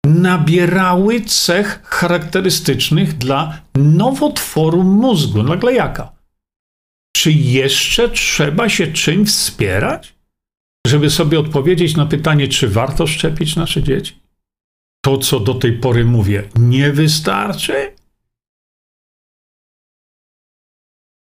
nabierały 0.06 1.22
cech 1.22 1.82
charakterystycznych 1.84 3.18
dla 3.18 3.62
nowotworu 3.76 4.84
mózgu, 4.84 5.44
dla 5.44 5.56
glejaka. 5.56 6.12
Czy 7.16 7.32
jeszcze 7.32 8.10
trzeba 8.10 8.70
się 8.70 8.88
czym 8.88 9.26
wspierać, 9.26 10.14
żeby 10.88 11.10
sobie 11.10 11.40
odpowiedzieć 11.40 11.96
na 11.96 12.06
pytanie, 12.06 12.48
czy 12.48 12.70
warto 12.70 13.08
szczepić 13.08 13.56
nasze 13.56 13.84
dzieci? 13.84 14.20
To, 15.06 15.18
co 15.18 15.40
do 15.40 15.54
tej 15.54 15.74
pory 15.74 16.06
mówię, 16.06 16.44
nie 16.56 16.92
wystarczy? 16.92 17.97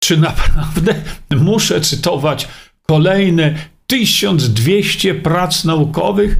Czy 0.07 0.17
naprawdę 0.17 0.95
muszę 1.35 1.81
cytować 1.81 2.47
kolejne 2.85 3.55
1200 3.87 5.15
prac 5.15 5.65
naukowych 5.65 6.37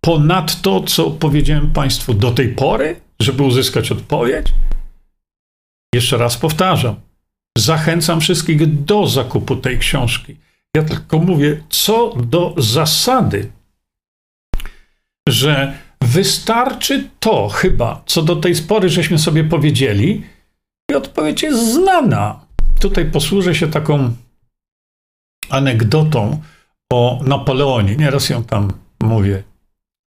ponad 0.00 0.62
to, 0.62 0.80
co 0.80 1.10
powiedziałem 1.10 1.72
Państwu 1.72 2.14
do 2.14 2.30
tej 2.30 2.48
pory, 2.48 3.00
żeby 3.20 3.42
uzyskać 3.42 3.92
odpowiedź? 3.92 4.46
Jeszcze 5.94 6.16
raz 6.16 6.36
powtarzam. 6.36 7.00
Zachęcam 7.58 8.20
wszystkich 8.20 8.84
do 8.84 9.06
zakupu 9.06 9.56
tej 9.56 9.78
książki. 9.78 10.36
Ja 10.76 10.82
tylko 10.82 11.18
mówię, 11.18 11.62
co 11.68 12.14
do 12.16 12.54
zasady, 12.58 13.52
że 15.28 15.78
wystarczy 16.00 17.08
to 17.20 17.48
chyba, 17.48 18.02
co 18.06 18.22
do 18.22 18.36
tej 18.36 18.54
pory 18.54 18.88
żeśmy 18.88 19.18
sobie 19.18 19.44
powiedzieli, 19.44 20.22
i 20.90 20.94
odpowiedź 20.94 21.42
jest 21.42 21.72
znana. 21.72 22.43
Tutaj 22.80 23.10
posłużę 23.10 23.54
się 23.54 23.68
taką 23.68 24.14
anegdotą 25.50 26.40
o 26.92 27.20
Napoleonie. 27.26 27.96
Nieraz 27.96 28.28
ją 28.28 28.44
tam 28.44 28.72
mówię, 29.00 29.42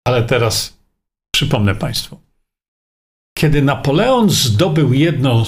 ale 0.07 0.23
teraz 0.23 0.79
przypomnę 1.35 1.75
Państwu. 1.75 2.21
Kiedy 3.39 3.63
Napoleon 3.63 4.31
zdobył 4.31 4.93
jedno 4.93 5.45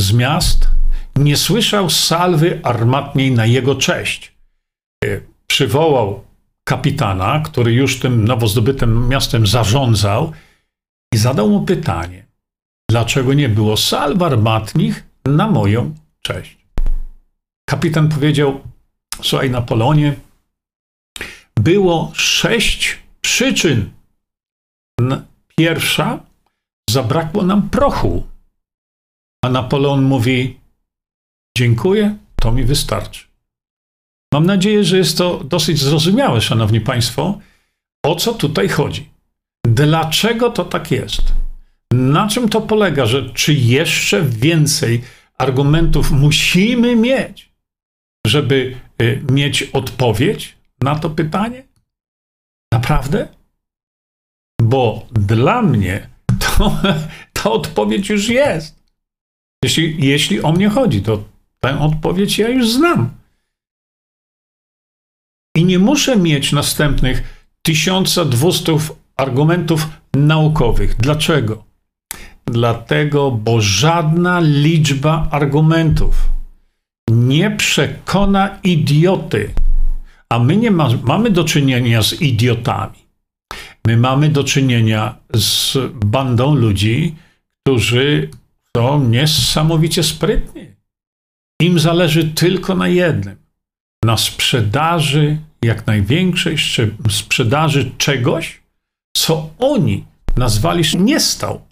z 0.00 0.12
miast, 0.12 0.68
nie 1.16 1.36
słyszał 1.36 1.90
salwy 1.90 2.60
armatniej 2.62 3.30
na 3.30 3.46
jego 3.46 3.74
cześć. 3.74 4.36
E, 5.04 5.20
przywołał 5.46 6.24
kapitana, 6.64 7.40
który 7.40 7.72
już 7.72 8.00
tym 8.00 8.24
nowo 8.24 8.48
zdobytym 8.48 9.08
miastem 9.08 9.46
zarządzał 9.46 10.32
i 11.14 11.16
zadał 11.16 11.48
mu 11.50 11.64
pytanie, 11.64 12.26
dlaczego 12.90 13.34
nie 13.34 13.48
było 13.48 13.76
salw 13.76 14.22
armatnich 14.22 15.06
na 15.24 15.50
moją 15.50 15.94
cześć. 16.26 16.56
Kapitan 17.68 18.08
powiedział, 18.08 18.60
słuchaj 19.22 19.50
Napoleonie, 19.50 20.14
było 21.56 22.12
sześć 22.14 22.98
przyczyn. 23.20 23.90
Pierwsza, 25.56 26.20
zabrakło 26.90 27.42
nam 27.42 27.70
prochu. 27.70 28.26
A 29.44 29.48
Napoleon 29.48 30.04
mówi, 30.04 30.60
dziękuję, 31.58 32.16
to 32.40 32.52
mi 32.52 32.64
wystarczy. 32.64 33.24
Mam 34.34 34.46
nadzieję, 34.46 34.84
że 34.84 34.96
jest 34.98 35.18
to 35.18 35.44
dosyć 35.44 35.78
zrozumiałe, 35.78 36.40
szanowni 36.40 36.80
państwo, 36.80 37.40
o 38.04 38.14
co 38.14 38.34
tutaj 38.34 38.68
chodzi. 38.68 39.08
Dlaczego 39.66 40.50
to 40.50 40.64
tak 40.64 40.90
jest? 40.90 41.22
Na 41.92 42.28
czym 42.28 42.48
to 42.48 42.60
polega, 42.60 43.06
że 43.06 43.30
czy 43.30 43.54
jeszcze 43.54 44.22
więcej 44.22 45.02
argumentów 45.38 46.10
musimy 46.10 46.96
mieć, 46.96 47.52
żeby 48.26 48.76
y, 49.02 49.22
mieć 49.30 49.62
odpowiedź 49.62 50.56
na 50.80 50.98
to 50.98 51.10
pytanie? 51.10 51.62
Naprawdę? 52.72 53.28
Bo 54.62 55.06
dla 55.12 55.62
mnie 55.62 56.08
to, 56.38 56.78
ta 57.42 57.50
odpowiedź 57.50 58.08
już 58.08 58.28
jest. 58.28 58.82
Jeśli, 59.64 60.06
jeśli 60.06 60.42
o 60.42 60.52
mnie 60.52 60.68
chodzi, 60.68 61.02
to 61.02 61.24
tę 61.60 61.80
odpowiedź 61.80 62.38
ja 62.38 62.48
już 62.48 62.70
znam. 62.70 63.10
I 65.56 65.64
nie 65.64 65.78
muszę 65.78 66.16
mieć 66.16 66.52
następnych 66.52 67.46
1200 67.62 68.78
argumentów 69.16 69.88
naukowych. 70.14 70.96
Dlaczego? 70.96 71.65
Dlatego, 72.46 73.30
bo 73.30 73.60
żadna 73.60 74.40
liczba 74.40 75.28
argumentów 75.30 76.28
nie 77.10 77.50
przekona 77.50 78.58
idioty, 78.62 79.54
a 80.28 80.38
my 80.38 80.56
nie 80.56 80.70
ma, 80.70 80.88
mamy 81.04 81.30
do 81.30 81.44
czynienia 81.44 82.02
z 82.02 82.22
idiotami. 82.22 83.06
My 83.86 83.96
mamy 83.96 84.28
do 84.28 84.44
czynienia 84.44 85.14
z 85.34 85.78
bandą 86.04 86.54
ludzi, 86.54 87.14
którzy 87.62 88.30
są 88.76 89.04
niesamowicie 89.08 90.02
sprytni. 90.02 90.66
Im 91.62 91.78
zależy 91.78 92.24
tylko 92.24 92.74
na 92.74 92.88
jednym 92.88 93.46
na 94.06 94.16
sprzedaży, 94.16 95.38
jak 95.62 95.86
największej 95.86 96.56
sprzedaży 97.10 97.90
czegoś, 97.98 98.60
co 99.16 99.50
oni 99.58 100.04
nazwali 100.36 100.84
nie 100.98 101.20
stał. 101.20 101.66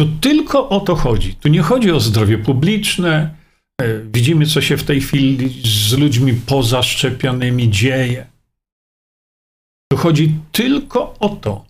Tu 0.00 0.06
tylko 0.06 0.68
o 0.68 0.80
to 0.80 0.96
chodzi. 0.96 1.34
Tu 1.34 1.48
nie 1.48 1.62
chodzi 1.62 1.90
o 1.90 2.00
zdrowie 2.00 2.38
publiczne. 2.38 3.34
E, 3.82 3.98
widzimy, 3.98 4.46
co 4.46 4.60
się 4.60 4.76
w 4.76 4.84
tej 4.84 5.00
chwili 5.00 5.62
z 5.64 5.92
ludźmi 5.98 6.34
pozaszczepionymi 6.34 7.70
dzieje. 7.70 8.26
Tu 9.92 9.98
chodzi 9.98 10.34
tylko 10.52 11.18
o 11.18 11.28
to, 11.28 11.64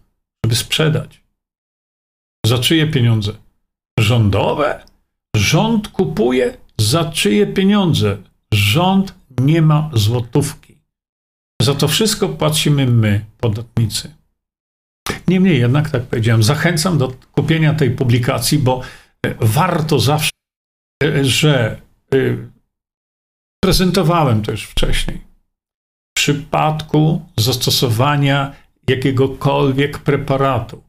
żeby 0.45 0.57
sprzedać. 0.57 1.21
Za 2.47 2.59
czyje 2.59 2.87
pieniądze? 2.87 3.33
Rządowe? 4.01 4.85
Rząd 5.37 5.89
kupuje 5.89 6.57
za 6.79 7.05
czyje 7.05 7.47
pieniądze? 7.47 8.17
Rząd 8.55 9.15
nie 9.41 9.63
ma 9.63 9.91
złotówki. 9.93 10.79
Za 11.63 11.75
to 11.75 11.89
wszystko 11.89 12.29
płacimy 12.29 12.87
my, 12.87 13.25
podatnicy. 13.41 14.20
Niemniej 15.31 15.61
jednak, 15.61 15.91
tak 15.91 16.03
powiedziałem, 16.03 16.43
zachęcam 16.43 16.99
do 16.99 17.13
kupienia 17.33 17.75
tej 17.75 17.91
publikacji, 17.91 18.59
bo 18.59 18.81
e, 19.27 19.35
warto 19.41 19.99
zawsze, 19.99 20.31
e, 21.05 21.25
że 21.25 21.81
e, 22.15 22.17
prezentowałem 23.65 24.43
to 24.43 24.51
już 24.51 24.65
wcześniej. 24.65 25.19
W 26.11 26.15
przypadku 26.17 27.27
zastosowania 27.37 28.55
jakiegokolwiek 28.89 29.99
preparatu 29.99 30.83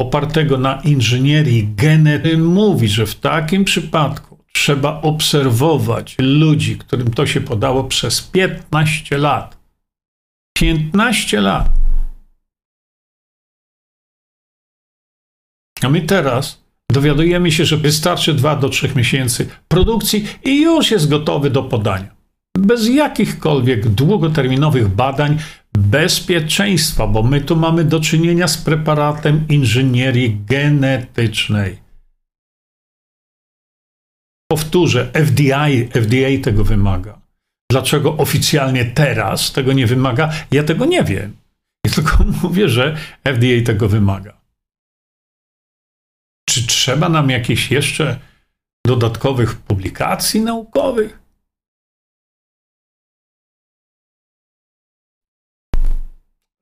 opartego 0.00 0.58
na 0.58 0.80
inżynierii 0.80 1.68
genetycznej 1.76 2.38
mówi, 2.38 2.88
że 2.88 3.06
w 3.06 3.14
takim 3.14 3.64
przypadku 3.64 4.38
trzeba 4.52 5.00
obserwować 5.00 6.16
ludzi, 6.18 6.78
którym 6.78 7.10
to 7.10 7.26
się 7.26 7.40
podało 7.40 7.84
przez 7.84 8.22
15 8.22 9.18
lat. 9.18 9.58
15 10.58 11.40
lat. 11.40 11.87
A 15.82 15.88
my 15.88 16.00
teraz 16.00 16.62
dowiadujemy 16.92 17.52
się, 17.52 17.64
że 17.64 17.76
wystarczy 17.76 18.34
2 18.34 18.56
do 18.56 18.68
3 18.68 18.90
miesięcy 18.96 19.48
produkcji 19.68 20.26
i 20.44 20.62
już 20.62 20.90
jest 20.90 21.08
gotowy 21.08 21.50
do 21.50 21.62
podania. 21.62 22.18
Bez 22.58 22.88
jakichkolwiek 22.88 23.88
długoterminowych 23.88 24.88
badań 24.88 25.38
bezpieczeństwa, 25.72 27.06
bo 27.06 27.22
my 27.22 27.40
tu 27.40 27.56
mamy 27.56 27.84
do 27.84 28.00
czynienia 28.00 28.48
z 28.48 28.58
preparatem 28.58 29.44
inżynierii 29.48 30.40
genetycznej. 30.46 31.78
Powtórzę, 34.50 35.10
FDI, 35.14 35.88
FDA 35.92 36.44
tego 36.44 36.64
wymaga. 36.64 37.20
Dlaczego 37.70 38.16
oficjalnie 38.16 38.84
teraz 38.84 39.52
tego 39.52 39.72
nie 39.72 39.86
wymaga? 39.86 40.32
Ja 40.50 40.62
tego 40.62 40.84
nie 40.84 41.04
wiem. 41.04 41.36
Ja 41.86 41.92
tylko 41.92 42.24
mówię, 42.42 42.68
że 42.68 42.96
FDA 43.24 43.64
tego 43.66 43.88
wymaga. 43.88 44.37
Czy 46.48 46.66
trzeba 46.66 47.08
nam 47.08 47.30
jakichś 47.30 47.70
jeszcze 47.70 48.20
dodatkowych 48.86 49.56
publikacji 49.56 50.40
naukowych? 50.40 51.20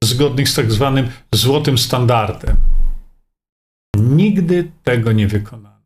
Zgodnych 0.04 0.48
z 0.48 0.54
tak 0.54 0.72
zwanym 0.72 1.10
złotym 1.32 1.78
standardem. 1.78 2.56
Nigdy 3.96 4.72
tego 4.84 5.12
nie 5.12 5.28
wykonano. 5.28 5.82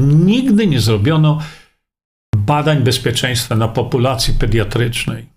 Nigdy 0.00 0.66
nie 0.66 0.80
zrobiono 0.80 1.42
badań 2.36 2.82
bezpieczeństwa 2.82 3.56
na 3.56 3.68
populacji 3.68 4.34
pediatrycznej. 4.34 5.28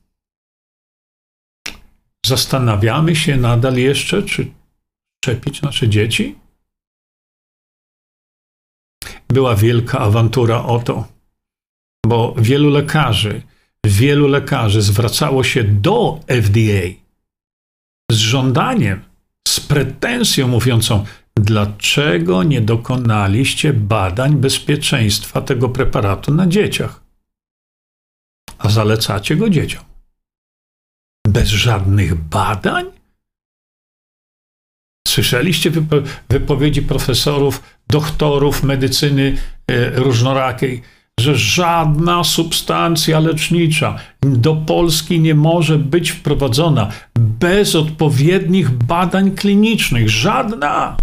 Zastanawiamy 2.26 3.16
się 3.16 3.38
nadal 3.38 3.78
jeszcze, 3.78 4.24
czy 4.24 4.57
szczepić 5.24 5.62
nasze 5.62 5.90
dzieci? 5.90 6.36
Była 9.30 9.56
wielka 9.56 10.00
awantura 10.00 10.64
o 10.64 10.80
to, 10.80 11.08
bo 12.06 12.36
wielu 12.38 12.70
lekarzy, 12.70 13.42
wielu 13.86 14.28
lekarzy 14.28 14.82
zwracało 14.82 15.44
się 15.44 15.64
do 15.64 16.20
FDA 16.28 17.08
z 18.12 18.16
żądaniem, 18.16 19.02
z 19.48 19.60
pretensją 19.60 20.48
mówiącą, 20.48 21.06
dlaczego 21.36 22.44
nie 22.44 22.62
dokonaliście 22.62 23.74
badań 23.74 24.36
bezpieczeństwa 24.36 25.42
tego 25.42 25.70
preparatu 25.70 26.34
na 26.34 26.48
dzieciach, 26.48 27.04
a 28.58 28.70
zalecacie 28.70 29.36
go 29.36 29.50
dzieciom. 29.50 29.84
Bez 31.28 31.50
żadnych 31.50 32.16
badań? 32.16 32.97
Słyszeliście 35.08 35.72
wypowiedzi 36.30 36.82
profesorów, 36.82 37.64
doktorów 37.90 38.64
medycyny 38.64 39.38
e, 39.68 39.90
różnorakiej, 39.90 40.82
że 41.20 41.36
żadna 41.36 42.24
substancja 42.24 43.20
lecznicza 43.20 43.96
do 44.22 44.56
Polski 44.56 45.20
nie 45.20 45.36
może 45.36 45.78
być 45.78 46.12
wprowadzona 46.12 46.92
bez 47.20 47.76
odpowiednich 47.76 48.70
badań 48.70 49.32
klinicznych. 49.32 50.10
Żadna! 50.10 50.98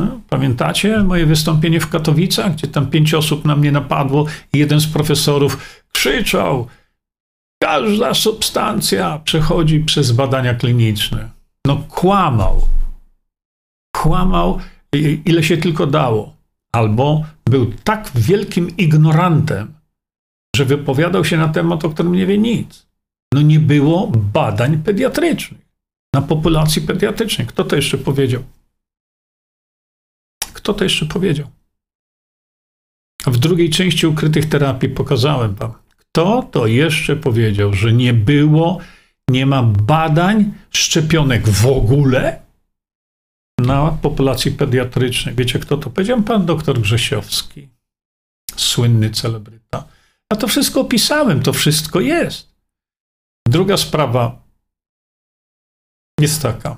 No, 0.00 0.20
pamiętacie 0.28 1.02
moje 1.02 1.26
wystąpienie 1.26 1.80
w 1.80 1.88
Katowicach, 1.88 2.52
gdzie 2.52 2.68
tam 2.68 2.86
pięć 2.86 3.14
osób 3.14 3.44
na 3.44 3.56
mnie 3.56 3.72
napadło 3.72 4.26
i 4.52 4.58
jeden 4.58 4.80
z 4.80 4.86
profesorów 4.86 5.82
krzyczał: 5.92 6.66
Każda 7.62 8.14
substancja 8.14 9.18
przechodzi 9.24 9.80
przez 9.80 10.12
badania 10.12 10.54
kliniczne. 10.54 11.33
No 11.66 11.76
kłamał. 11.76 12.68
Kłamał, 13.96 14.60
ile 15.24 15.42
się 15.42 15.56
tylko 15.56 15.86
dało. 15.86 16.36
Albo 16.72 17.24
był 17.50 17.72
tak 17.84 18.10
wielkim 18.14 18.76
ignorantem, 18.76 19.74
że 20.56 20.64
wypowiadał 20.64 21.24
się 21.24 21.36
na 21.36 21.48
temat, 21.48 21.84
o 21.84 21.90
którym 21.90 22.12
nie 22.12 22.26
wie 22.26 22.38
nic. 22.38 22.86
No 23.34 23.42
nie 23.42 23.60
było 23.60 24.06
badań 24.06 24.82
pediatrycznych 24.82 25.64
na 26.14 26.22
populacji 26.22 26.82
pediatrycznej. 26.82 27.46
Kto 27.46 27.64
to 27.64 27.76
jeszcze 27.76 27.98
powiedział? 27.98 28.42
Kto 30.52 30.74
to 30.74 30.84
jeszcze 30.84 31.06
powiedział? 31.06 31.50
W 33.26 33.38
drugiej 33.38 33.70
części 33.70 34.06
ukrytych 34.06 34.48
terapii 34.48 34.88
pokazałem 34.88 35.54
wam, 35.54 35.72
kto 35.96 36.42
to 36.42 36.66
jeszcze 36.66 37.16
powiedział, 37.16 37.74
że 37.74 37.92
nie 37.92 38.14
było 38.14 38.78
nie 39.30 39.46
ma 39.46 39.62
badań 39.62 40.52
szczepionek 40.70 41.48
w 41.48 41.66
ogóle 41.66 42.42
na 43.58 43.90
populacji 43.90 44.50
pediatrycznej. 44.50 45.34
Wiecie, 45.34 45.58
kto 45.58 45.76
to 45.76 45.90
powiedział? 45.90 46.22
Pan 46.22 46.46
doktor 46.46 46.80
Grzesiowski, 46.80 47.68
słynny 48.56 49.10
celebryta. 49.10 49.88
A 50.32 50.36
to 50.36 50.48
wszystko 50.48 50.80
opisałem, 50.80 51.42
to 51.42 51.52
wszystko 51.52 52.00
jest. 52.00 52.54
Druga 53.48 53.76
sprawa 53.76 54.42
jest 56.20 56.42
taka. 56.42 56.76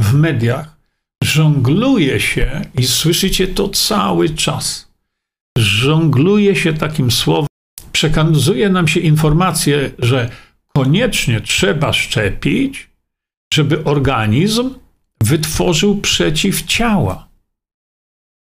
W 0.00 0.14
mediach 0.14 0.76
żongluje 1.24 2.20
się, 2.20 2.62
i 2.78 2.86
słyszycie 2.86 3.48
to 3.48 3.68
cały 3.68 4.30
czas, 4.30 4.88
żongluje 5.58 6.56
się 6.56 6.74
takim 6.74 7.10
słowem, 7.10 7.48
przekazuje 7.92 8.68
nam 8.68 8.88
się 8.88 9.00
informację, 9.00 9.90
że 9.98 10.30
koniecznie 10.76 11.40
trzeba 11.40 11.92
szczepić, 11.92 12.90
żeby 13.54 13.84
organizm 13.84 14.74
wytworzył 15.20 16.00
przeciwciała. 16.00 17.28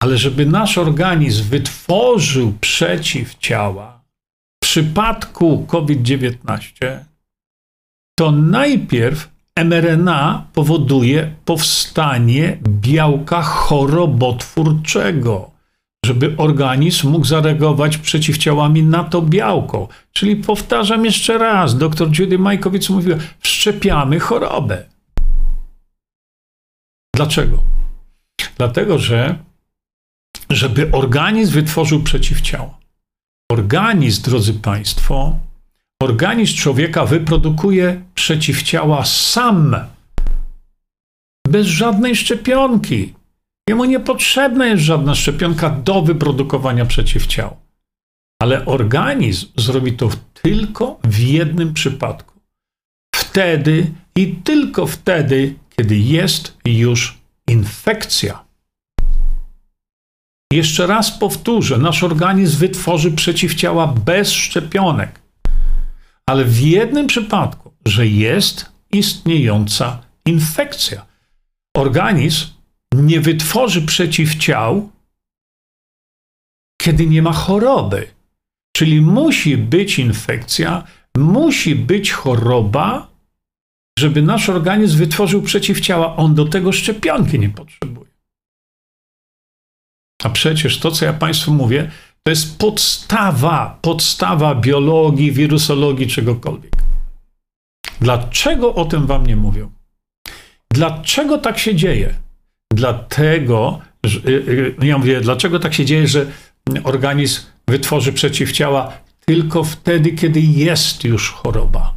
Ale 0.03 0.19
żeby 0.19 0.47
nasz 0.47 0.79
organizm 0.79 1.45
wytworzył 1.45 2.53
przeciwciała 2.61 4.05
w 4.57 4.61
przypadku 4.67 5.67
COVID-19, 5.67 6.99
to 8.19 8.33
najpierw 8.33 9.29
mRNA 9.65 10.47
powoduje 10.53 11.35
powstanie 11.45 12.59
białka 12.63 13.43
chorobotwórczego 13.43 15.58
żeby 16.07 16.35
organizm 16.37 17.09
mógł 17.09 17.27
zareagować 17.27 17.99
przeciwciałami 17.99 18.83
na 18.83 19.05
to 19.05 19.23
białko. 19.23 19.89
Czyli 20.13 20.37
powtarzam 20.37 21.05
jeszcze 21.05 21.39
raz, 21.39 21.79
dr 21.79 22.19
Judy 22.19 22.39
Majkowicz 22.39 22.91
mówiła, 22.91 23.17
wszczepiamy 23.41 24.21
chorobę. 24.21 24.85
Dlaczego? 27.17 27.63
Dlatego, 28.57 28.99
że 28.99 29.39
żeby 30.51 30.91
organizm 30.93 31.53
wytworzył 31.53 32.03
przeciwciała. 32.03 32.79
Organizm, 33.53 34.23
drodzy 34.23 34.55
Państwo, 34.55 35.39
organizm 36.03 36.57
człowieka 36.57 37.07
wyprodukuje 37.07 38.03
przeciwciała 38.15 39.05
sam, 39.05 39.77
bez 41.49 41.67
żadnej 41.67 42.17
szczepionki. 42.17 43.15
Jemu 43.69 43.85
niepotrzebna 43.85 44.67
jest 44.67 44.83
żadna 44.83 45.15
szczepionka 45.15 45.71
do 45.71 46.03
wyprodukowania 46.03 46.85
przeciwciał. 46.85 47.57
Ale 48.43 48.65
organizm 48.65 49.47
zrobi 49.57 49.93
to 49.93 50.11
tylko 50.43 50.99
w 51.05 51.19
jednym 51.19 51.75
przypadku. 51.75 52.41
Wtedy 53.17 53.93
i 54.17 54.35
tylko 54.35 54.87
wtedy, 54.87 55.55
kiedy 55.77 55.97
jest 55.97 56.59
już 56.65 57.19
infekcja. 57.49 58.45
Jeszcze 60.53 60.87
raz 60.87 61.19
powtórzę, 61.19 61.79
nasz 61.79 62.03
organizm 62.03 62.59
wytworzy 62.59 63.13
przeciwciała 63.13 63.87
bez 63.87 64.33
szczepionek. 64.33 65.21
Ale 66.27 66.45
w 66.45 66.61
jednym 66.61 67.07
przypadku, 67.07 67.73
że 67.87 68.07
jest 68.07 68.73
istniejąca 68.93 70.03
infekcja. 70.27 71.07
Organizm 71.77 72.58
nie 72.95 73.21
wytworzy 73.21 73.83
przeciwciał, 73.83 74.91
kiedy 76.83 77.07
nie 77.07 77.23
ma 77.23 77.33
choroby. 77.33 78.11
Czyli 78.77 79.01
musi 79.01 79.57
być 79.57 79.99
infekcja, 79.99 80.85
musi 81.17 81.75
być 81.75 82.13
choroba, 82.13 83.11
żeby 83.99 84.23
nasz 84.23 84.49
organizm 84.49 84.99
wytworzył 84.99 85.43
przeciwciała. 85.43 86.17
On 86.17 86.35
do 86.35 86.45
tego 86.45 86.73
szczepionki 86.73 87.39
nie 87.39 87.49
potrzebuje. 87.49 88.11
A 90.23 90.31
przecież 90.31 90.79
to, 90.79 90.91
co 90.91 91.05
ja 91.05 91.13
Państwu 91.13 91.55
mówię, 91.55 91.91
to 92.23 92.31
jest 92.31 92.59
podstawa, 92.59 93.79
podstawa 93.83 94.55
biologii, 94.55 95.33
wirusologii, 95.33 96.07
czegokolwiek. 96.07 96.73
Dlaczego 98.01 98.75
o 98.75 98.85
tym 98.85 99.07
Wam 99.07 99.27
nie 99.27 99.37
mówią? 99.37 99.73
Dlaczego 100.71 101.39
tak 101.39 101.59
się 101.59 101.75
dzieje? 101.75 102.15
Dlatego, 102.73 103.81
że, 104.05 104.21
y, 104.29 104.75
y, 104.83 104.87
ja 104.87 104.99
mówię, 104.99 105.21
dlaczego 105.21 105.59
tak 105.59 105.75
się 105.75 105.85
dzieje, 105.85 106.09
że 106.09 106.27
organizm 106.85 107.43
wytworzy 107.69 108.13
przeciwciała 108.13 108.93
tylko 109.25 109.65
wtedy, 109.65 110.13
kiedy 110.13 110.41
jest 110.41 111.05
już 111.05 111.31
choroba. 111.31 111.95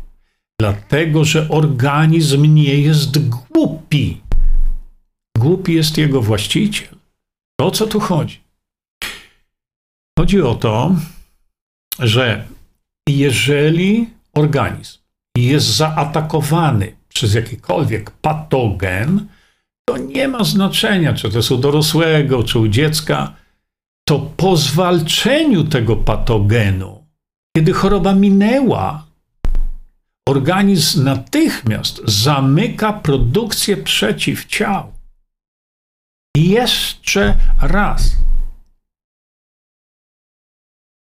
Dlatego, 0.59 1.25
że 1.25 1.49
organizm 1.49 2.53
nie 2.53 2.81
jest 2.81 3.29
głupi. 3.29 4.21
Głupi 5.37 5.73
jest 5.73 5.97
jego 5.97 6.21
właściciel. 6.21 6.95
O 7.61 7.71
co 7.71 7.87
tu 7.87 7.99
chodzi? 7.99 8.39
Chodzi 10.19 10.41
o 10.41 10.55
to, 10.55 10.95
że 11.99 12.47
jeżeli 13.09 14.09
organizm 14.33 14.99
jest 15.37 15.65
zaatakowany 15.65 16.95
przez 17.09 17.33
jakikolwiek 17.33 18.11
patogen, 18.11 19.27
to 19.85 19.97
nie 19.97 20.27
ma 20.27 20.43
znaczenia, 20.43 21.13
czy 21.13 21.29
to 21.29 21.37
jest 21.37 21.51
u 21.51 21.57
dorosłego, 21.57 22.43
czy 22.43 22.59
u 22.59 22.67
dziecka, 22.67 23.35
to 24.07 24.19
po 24.19 24.57
zwalczeniu 24.57 25.63
tego 25.63 25.95
patogenu, 25.95 27.05
kiedy 27.57 27.73
choroba 27.73 28.13
minęła, 28.15 29.05
organizm 30.29 31.03
natychmiast 31.03 32.01
zamyka 32.05 32.93
produkcję 32.93 33.77
przeciwciał. 33.77 34.93
I 36.37 36.49
jeszcze 36.49 37.37
raz. 37.61 38.15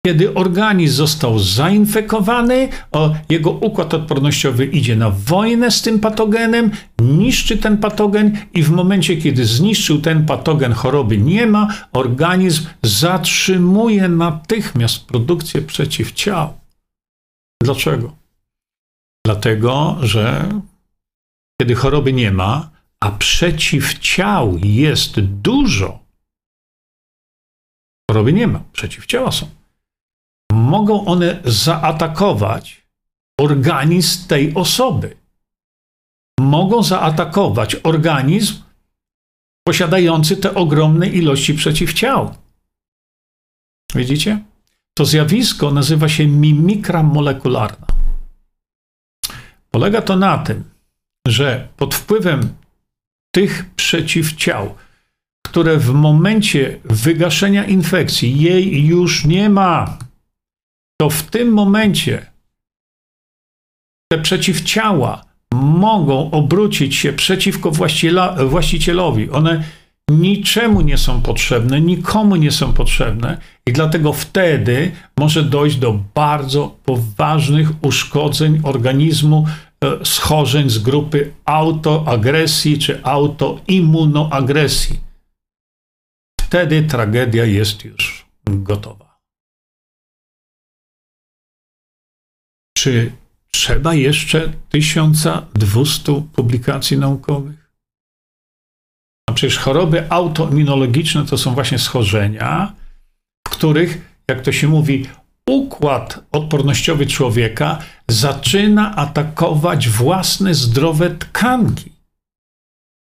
Kiedy 0.07 0.35
organizm 0.35 0.97
został 0.97 1.39
zainfekowany, 1.39 2.69
jego 3.29 3.51
układ 3.51 3.95
odpornościowy 3.95 4.67
idzie 4.67 4.97
na 4.97 5.11
wojnę 5.11 5.71
z 5.71 5.83
tym 5.83 6.01
patogenem, 6.01 6.71
niszczy 7.01 7.59
ten 7.59 7.79
patogen 7.79 8.39
i 8.55 8.63
w 8.63 8.71
momencie, 8.71 9.17
kiedy 9.17 9.47
zniszczył 9.47 10.01
ten 10.01 10.27
patogen, 10.27 10.73
choroby 10.73 11.19
nie 11.19 11.47
ma, 11.47 11.69
organizm 11.93 12.67
zatrzymuje 12.83 14.09
natychmiast 14.09 15.05
produkcję 15.07 15.63
przeciwciał. 15.63 16.59
Dlaczego? 17.63 18.17
Dlatego, 19.27 19.97
że 20.03 20.49
kiedy 21.61 21.75
choroby 21.75 22.13
nie 22.13 22.33
ma, 22.33 22.71
a 23.01 23.11
przeciwciał 23.11 24.59
jest 24.63 25.21
dużo, 25.21 25.99
choroby 28.11 28.33
nie 28.33 28.47
ma, 28.47 28.63
przeciwciała 28.73 29.33
są 29.33 29.60
mogą 30.53 31.05
one 31.05 31.41
zaatakować 31.45 32.87
organizm 33.41 34.29
tej 34.29 34.55
osoby. 34.55 35.17
Mogą 36.41 36.83
zaatakować 36.83 37.77
organizm 37.83 38.55
posiadający 39.67 40.37
te 40.37 40.55
ogromne 40.55 41.09
ilości 41.09 41.55
przeciwciał. 41.55 42.35
Widzicie? 43.95 44.43
To 44.95 45.05
zjawisko 45.05 45.71
nazywa 45.71 46.09
się 46.09 46.27
mimikra 46.27 47.03
molekularna. 47.03 47.87
Polega 49.71 50.03
to 50.03 50.17
na 50.17 50.39
tym, 50.39 50.65
że 51.29 51.69
pod 51.77 51.95
wpływem 51.95 52.55
tych 53.35 53.75
przeciwciał, 53.75 54.75
które 55.47 55.79
w 55.79 55.93
momencie 55.93 56.81
wygaszenia 56.85 57.65
infekcji 57.65 58.41
jej 58.41 58.87
już 58.87 59.25
nie 59.25 59.51
ma, 59.51 59.99
to 61.01 61.11
w 61.11 61.23
tym 61.23 61.53
momencie 61.53 62.27
te 64.13 64.19
przeciwciała 64.19 65.25
mogą 65.55 66.31
obrócić 66.31 66.97
się 66.97 67.13
przeciwko 67.13 67.71
właścicielowi. 68.49 69.31
One 69.31 69.65
niczemu 70.11 70.81
nie 70.81 70.99
są 70.99 71.23
potrzebne, 71.23 71.81
nikomu 71.81 72.37
nie 72.37 72.51
są 72.51 72.73
potrzebne, 72.73 73.39
i 73.67 73.73
dlatego 73.73 74.13
wtedy 74.13 74.93
może 75.19 75.43
dojść 75.43 75.77
do 75.77 76.01
bardzo 76.15 76.77
poważnych 76.85 77.85
uszkodzeń 77.85 78.61
organizmu, 78.63 79.47
e, 79.85 80.05
schorzeń 80.05 80.71
z 80.71 80.79
grupy 80.79 81.33
autoagresji 81.45 82.79
czy 82.79 83.05
autoimmunoagresji. 83.05 85.01
Wtedy 86.41 86.83
tragedia 86.83 87.45
jest 87.45 87.85
już 87.85 88.27
gotowa. 88.47 89.10
Czy 92.81 93.13
trzeba 93.51 93.95
jeszcze 93.95 94.53
1200 94.69 96.23
publikacji 96.33 96.99
naukowych? 96.99 97.71
A 99.31 99.33
przecież 99.33 99.59
choroby 99.59 100.11
autoimmunologiczne 100.11 101.27
to 101.27 101.39
są 101.39 101.55
właśnie 101.55 101.79
schorzenia, 101.79 102.73
w 103.49 103.51
których, 103.51 104.17
jak 104.29 104.43
to 104.43 104.53
się 104.53 104.69
mówi, 104.69 105.07
układ 105.47 106.25
odpornościowy 106.33 107.07
człowieka 107.07 107.79
zaczyna 108.09 108.97
atakować 108.97 109.89
własne 109.89 110.55
zdrowe 110.55 111.11
tkanki. 111.11 111.93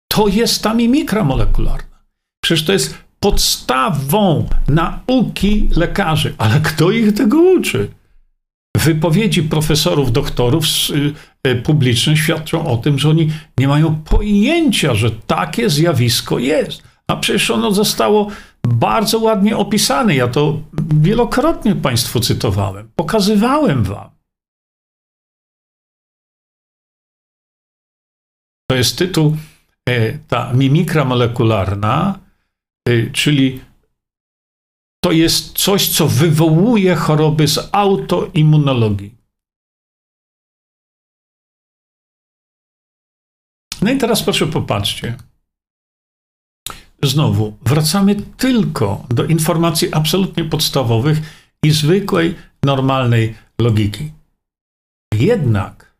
To 0.08 0.28
jest 0.28 0.62
ta 0.62 0.74
mimikra 0.74 1.24
molekularna. 1.24 2.04
Przecież 2.40 2.64
to 2.64 2.72
jest 2.72 2.98
podstawą 3.20 4.48
nauki 4.68 5.68
lekarzy. 5.76 6.34
Ale 6.38 6.60
kto 6.60 6.90
ich 6.90 7.14
tego 7.14 7.42
uczy? 7.42 7.90
Wypowiedzi 8.76 9.42
profesorów, 9.42 10.12
doktorów 10.12 10.64
y, 11.44 11.50
y, 11.50 11.56
publicznych 11.56 12.18
świadczą 12.18 12.66
o 12.66 12.76
tym, 12.76 12.98
że 12.98 13.08
oni 13.08 13.30
nie 13.58 13.68
mają 13.68 14.02
pojęcia, 14.02 14.94
że 14.94 15.10
takie 15.10 15.70
zjawisko 15.70 16.38
jest. 16.38 16.82
A 17.06 17.16
przecież 17.16 17.50
ono 17.50 17.72
zostało 17.72 18.30
bardzo 18.66 19.18
ładnie 19.18 19.56
opisane. 19.56 20.14
Ja 20.14 20.28
to 20.28 20.60
wielokrotnie 20.94 21.74
Państwu 21.76 22.20
cytowałem, 22.20 22.90
pokazywałem 22.96 23.84
Wam. 23.84 24.10
To 28.70 28.76
jest 28.76 28.98
tytuł, 28.98 29.36
e, 29.88 30.18
ta 30.18 30.52
mimikra 30.52 31.04
molekularna, 31.04 32.18
y, 32.88 33.10
czyli 33.12 33.60
to 35.04 35.12
jest 35.12 35.58
coś, 35.58 35.88
co 35.88 36.08
wywołuje 36.08 36.94
choroby 36.94 37.48
z 37.48 37.68
autoimmunologii. 37.72 39.14
No 43.82 43.92
i 43.92 43.98
teraz 43.98 44.22
proszę 44.22 44.46
popatrzcie. 44.46 45.16
Znowu, 47.02 47.56
wracamy 47.62 48.14
tylko 48.14 49.06
do 49.10 49.24
informacji 49.24 49.94
absolutnie 49.94 50.44
podstawowych 50.44 51.18
i 51.62 51.70
zwykłej, 51.70 52.34
normalnej 52.62 53.34
logiki. 53.60 54.12
Jednak, 55.14 55.96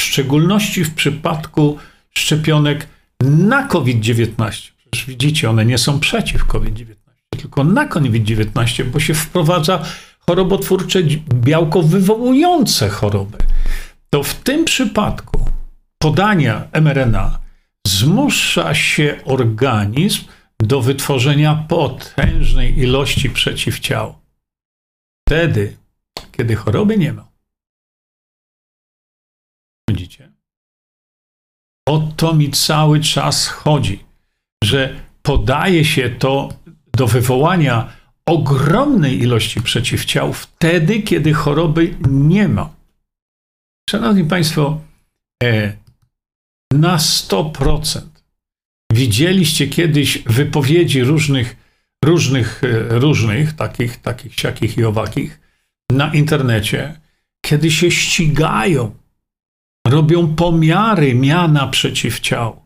w 0.00 0.02
szczególności 0.02 0.84
w 0.84 0.94
przypadku 0.94 1.78
szczepionek 2.10 2.88
na 3.22 3.68
COVID-19, 3.68 4.72
przecież 4.90 5.06
widzicie, 5.06 5.50
one 5.50 5.64
nie 5.64 5.78
są 5.78 6.00
przeciw 6.00 6.44
COVID-19 6.44 7.05
tylko 7.36 7.64
na 7.64 7.86
COVID-19, 7.86 8.84
bo 8.84 9.00
się 9.00 9.14
wprowadza 9.14 9.84
chorobotwórcze 10.26 11.02
białko 11.34 11.82
wywołujące 11.82 12.88
chorobę. 12.88 13.38
To 14.10 14.22
w 14.22 14.34
tym 14.34 14.64
przypadku 14.64 15.50
podania 15.98 16.68
mRNA 16.80 17.38
zmusza 17.86 18.74
się 18.74 19.20
organizm 19.24 20.24
do 20.60 20.80
wytworzenia 20.80 21.54
potężnej 21.68 22.78
ilości 22.78 23.30
przeciwciał. 23.30 24.14
Wtedy, 25.28 25.76
kiedy 26.32 26.56
choroby 26.56 26.98
nie 26.98 27.12
ma. 27.12 27.28
Widzicie? 29.90 30.32
O 31.88 31.98
to 32.16 32.34
mi 32.34 32.50
cały 32.50 33.00
czas 33.00 33.46
chodzi, 33.46 34.04
że 34.64 35.00
podaje 35.22 35.84
się 35.84 36.10
to 36.10 36.48
do 36.96 37.06
wywołania 37.06 37.92
ogromnej 38.26 39.18
ilości 39.22 39.62
przeciwciał 39.62 40.32
wtedy, 40.32 41.02
kiedy 41.02 41.34
choroby 41.34 41.94
nie 42.10 42.48
ma. 42.48 42.70
Szanowni 43.90 44.24
Państwo, 44.24 44.80
e, 45.42 45.76
na 46.72 46.98
100% 46.98 48.00
widzieliście 48.92 49.68
kiedyś 49.68 50.22
wypowiedzi 50.26 51.04
różnych, 51.04 51.56
różnych, 52.04 52.64
e, 52.64 52.98
różnych 52.98 53.52
takich, 53.52 53.96
takich, 53.96 54.34
siakich 54.34 54.78
i 54.78 54.84
owakich 54.84 55.40
na 55.90 56.14
internecie, 56.14 57.00
kiedy 57.44 57.70
się 57.70 57.90
ścigają 57.90 58.94
robią 59.88 60.34
pomiary 60.34 61.14
miana 61.14 61.66
przeciwciał 61.66 62.62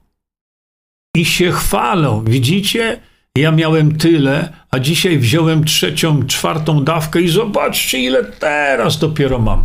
i 1.16 1.24
się 1.24 1.52
chwalą. 1.52 2.24
Widzicie? 2.24 3.00
Ja 3.38 3.52
miałem 3.52 3.98
tyle, 3.98 4.52
a 4.70 4.78
dzisiaj 4.78 5.18
wziąłem 5.18 5.64
trzecią, 5.64 6.26
czwartą 6.26 6.84
dawkę 6.84 7.22
i 7.22 7.28
zobaczcie, 7.28 7.98
ile 7.98 8.24
teraz 8.24 8.98
dopiero 8.98 9.38
mam. 9.38 9.64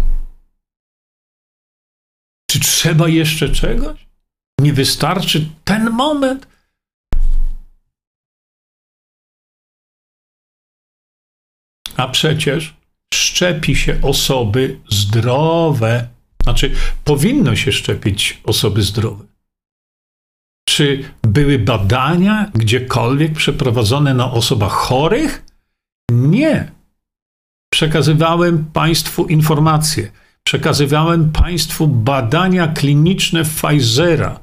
Czy 2.52 2.60
trzeba 2.60 3.08
jeszcze 3.08 3.50
czegoś? 3.50 4.08
Nie 4.62 4.74
wystarczy 4.74 5.50
ten 5.64 5.90
moment? 5.90 6.48
A 11.98 12.08
przecież 12.08 12.74
szczepi 13.14 13.76
się 13.76 14.00
osoby 14.02 14.80
zdrowe. 14.90 16.08
Znaczy, 16.44 16.76
powinno 17.04 17.56
się 17.56 17.72
szczepić 17.72 18.42
osoby 18.44 18.82
zdrowe. 18.82 19.35
Czy 20.70 21.04
były 21.24 21.60
badania 21.60 22.52
gdziekolwiek 22.54 23.34
przeprowadzone 23.34 24.14
na 24.14 24.32
osobach 24.32 24.72
chorych? 24.72 25.46
Nie. 26.12 26.72
Przekazywałem 27.74 28.66
Państwu 28.74 29.26
informacje. 29.26 30.12
Przekazywałem 30.44 31.32
Państwu 31.32 31.88
badania 31.88 32.68
kliniczne 32.68 33.44
Pfizera, 33.44 34.40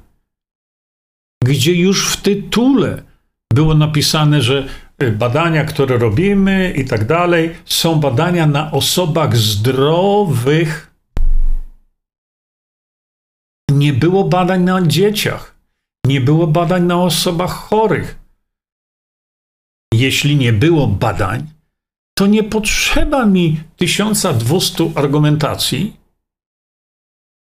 gdzie 1.45 1.75
już 1.75 2.09
w 2.09 2.17
tytule 2.17 3.03
było 3.55 3.75
napisane, 3.75 4.43
że 4.43 4.69
badania, 5.13 5.65
które 5.65 5.99
robimy 5.99 6.73
i 6.77 6.85
tak 6.85 7.07
dalej, 7.07 7.55
są 7.65 8.01
badania 8.01 8.47
na 8.47 8.71
osobach 8.71 9.37
zdrowych. 9.37 10.91
Nie 13.71 13.93
było 13.93 14.25
badań 14.25 14.63
na 14.63 14.83
dzieciach. 14.83 15.52
Nie 16.07 16.21
było 16.21 16.47
badań 16.47 16.83
na 16.83 17.03
osobach 17.03 17.51
chorych. 17.51 18.19
Jeśli 19.95 20.37
nie 20.37 20.53
było 20.53 20.87
badań, 20.87 21.47
to 22.19 22.27
nie 22.27 22.45
potrzeba 22.45 23.27
mi 23.27 23.61
1200 23.77 24.93
argumentacji, 24.95 25.97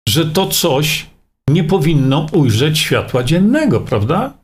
że 0.08 0.26
to 0.26 0.46
coś 0.46 1.06
nie 1.48 1.64
powinno 1.64 2.26
ujrzeć 2.32 2.78
światła 2.78 3.24
dziennego, 3.24 3.80
prawda? 3.80 4.38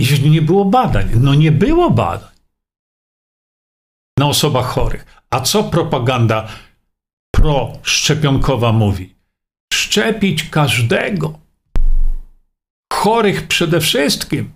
Jeśli 0.00 0.30
nie 0.30 0.42
było 0.42 0.64
badań, 0.64 1.10
no 1.20 1.34
nie 1.34 1.52
było 1.52 1.90
badań 1.90 2.34
na 4.18 4.26
osobach 4.26 4.66
chorych. 4.66 5.22
A 5.30 5.40
co 5.40 5.64
propaganda 5.64 6.48
proszczepionkowa 7.34 8.72
mówi? 8.72 9.14
Szczepić 9.72 10.50
każdego 10.50 11.43
chorych 13.04 13.48
przede 13.48 13.80
wszystkim. 13.80 14.52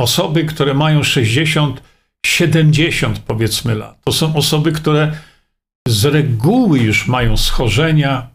Osoby, 0.00 0.44
które 0.44 0.74
mają 0.74 1.02
60, 1.02 1.82
70 2.26 3.18
powiedzmy 3.18 3.74
lat, 3.74 3.98
to 4.04 4.12
są 4.12 4.36
osoby, 4.36 4.72
które 4.72 5.18
z 5.88 6.04
reguły 6.04 6.78
już 6.78 7.06
mają 7.08 7.36
schorzenia 7.36 8.30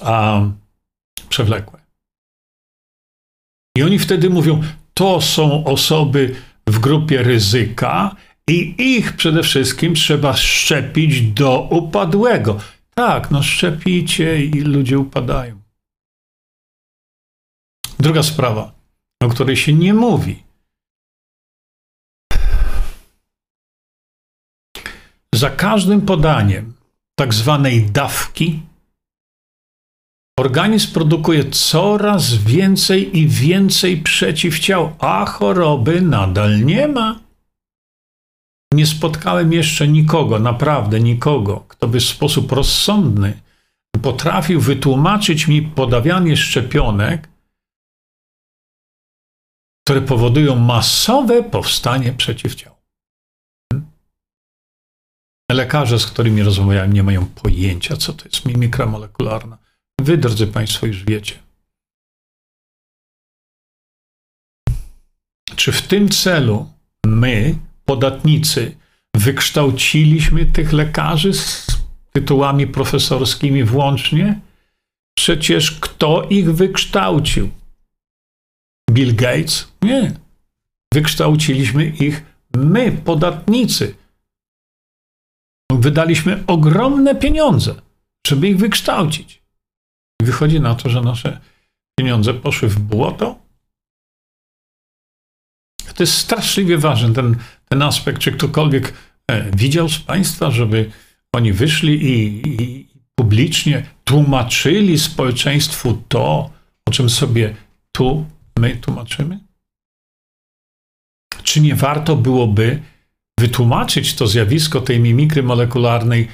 a, 0.00 0.42
przewlekłe. 1.28 1.80
I 3.78 3.82
oni 3.82 3.98
wtedy 3.98 4.30
mówią, 4.30 4.62
to 4.94 5.20
są 5.20 5.64
osoby 5.64 6.36
w 6.66 6.78
grupie 6.78 7.22
ryzyka 7.22 8.16
i 8.48 8.74
ich 8.78 9.16
przede 9.16 9.42
wszystkim 9.42 9.94
trzeba 9.94 10.36
szczepić 10.36 11.22
do 11.22 11.60
upadłego. 11.70 12.60
Tak, 12.94 13.30
no 13.30 13.42
szczepicie 13.42 14.44
i 14.44 14.60
ludzie 14.60 14.98
upadają. 14.98 15.59
Druga 18.00 18.22
sprawa, 18.22 18.72
o 19.22 19.28
której 19.28 19.56
się 19.56 19.72
nie 19.72 19.94
mówi. 19.94 20.42
Za 25.34 25.50
każdym 25.50 26.00
podaniem 26.00 26.72
tak 27.18 27.34
zwanej 27.34 27.90
dawki 27.90 28.62
organizm 30.38 30.92
produkuje 30.92 31.50
coraz 31.50 32.34
więcej 32.34 33.18
i 33.18 33.28
więcej 33.28 34.02
przeciwciał, 34.02 34.96
a 34.98 35.26
choroby 35.26 36.02
nadal 36.02 36.64
nie 36.64 36.88
ma. 36.88 37.20
Nie 38.74 38.86
spotkałem 38.86 39.52
jeszcze 39.52 39.88
nikogo, 39.88 40.38
naprawdę 40.38 41.00
nikogo, 41.00 41.64
kto 41.68 41.88
by 41.88 42.00
w 42.00 42.04
sposób 42.04 42.52
rozsądny 42.52 43.40
potrafił 44.02 44.60
wytłumaczyć 44.60 45.48
mi 45.48 45.62
podawianie 45.62 46.36
szczepionek 46.36 47.29
które 49.90 50.02
powodują 50.02 50.56
masowe 50.56 51.42
powstanie 51.42 52.12
przeciwciał. 52.12 52.74
Lekarze, 55.52 55.98
z 55.98 56.06
którymi 56.06 56.42
rozmawiałem, 56.42 56.92
nie 56.92 57.02
mają 57.02 57.26
pojęcia, 57.26 57.96
co 57.96 58.12
to 58.12 58.24
jest 58.24 58.46
mimikra 58.46 58.86
molekularna. 58.86 59.58
Wy, 60.00 60.18
drodzy 60.18 60.46
Państwo, 60.46 60.86
już 60.86 61.04
wiecie. 61.04 61.38
Czy 65.56 65.72
w 65.72 65.82
tym 65.82 66.08
celu 66.08 66.72
my, 67.06 67.58
podatnicy, 67.84 68.76
wykształciliśmy 69.16 70.46
tych 70.46 70.72
lekarzy 70.72 71.34
z 71.34 71.66
tytułami 72.12 72.66
profesorskimi 72.66 73.64
włącznie? 73.64 74.40
Przecież 75.18 75.70
kto 75.70 76.26
ich 76.28 76.54
wykształcił? 76.54 77.59
Bill 78.90 79.14
Gates? 79.14 79.72
Nie. 79.82 80.12
Wykształciliśmy 80.94 81.86
ich 81.86 82.24
my, 82.54 82.92
podatnicy. 82.92 83.94
Wydaliśmy 85.72 86.44
ogromne 86.46 87.14
pieniądze, 87.14 87.74
żeby 88.26 88.48
ich 88.48 88.56
wykształcić. 88.56 89.42
Wychodzi 90.22 90.60
na 90.60 90.74
to, 90.74 90.88
że 90.88 91.00
nasze 91.00 91.40
pieniądze 91.98 92.34
poszły 92.34 92.68
w 92.68 92.78
błoto. 92.78 93.38
To 95.94 96.02
jest 96.02 96.14
straszliwie 96.14 96.78
ważny 96.78 97.14
ten, 97.14 97.36
ten 97.68 97.82
aspekt. 97.82 98.18
Czy 98.20 98.32
ktokolwiek 98.32 98.94
e, 99.30 99.56
widział 99.56 99.88
z 99.88 99.98
Państwa, 99.98 100.50
żeby 100.50 100.90
oni 101.32 101.52
wyszli 101.52 101.92
i, 101.92 102.42
i 102.62 102.86
publicznie 103.14 103.86
tłumaczyli 104.04 104.98
społeczeństwu 104.98 106.02
to, 106.08 106.50
o 106.88 106.90
czym 106.90 107.10
sobie 107.10 107.56
tu 107.92 108.26
my 108.58 108.76
tłumaczymy? 108.76 109.40
Czy 111.42 111.60
nie 111.60 111.74
warto 111.74 112.16
byłoby 112.16 112.82
wytłumaczyć 113.40 114.14
to 114.14 114.26
zjawisko 114.26 114.80
tej 114.80 115.00
mimikry 115.00 115.42
molekularnej 115.42 116.28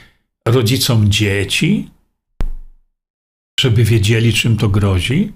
rodzicom 0.49 1.11
dzieci, 1.11 1.91
żeby 3.61 3.85
wiedzieli, 3.85 4.33
czym 4.33 4.57
to 4.57 4.69
grozi? 4.69 5.33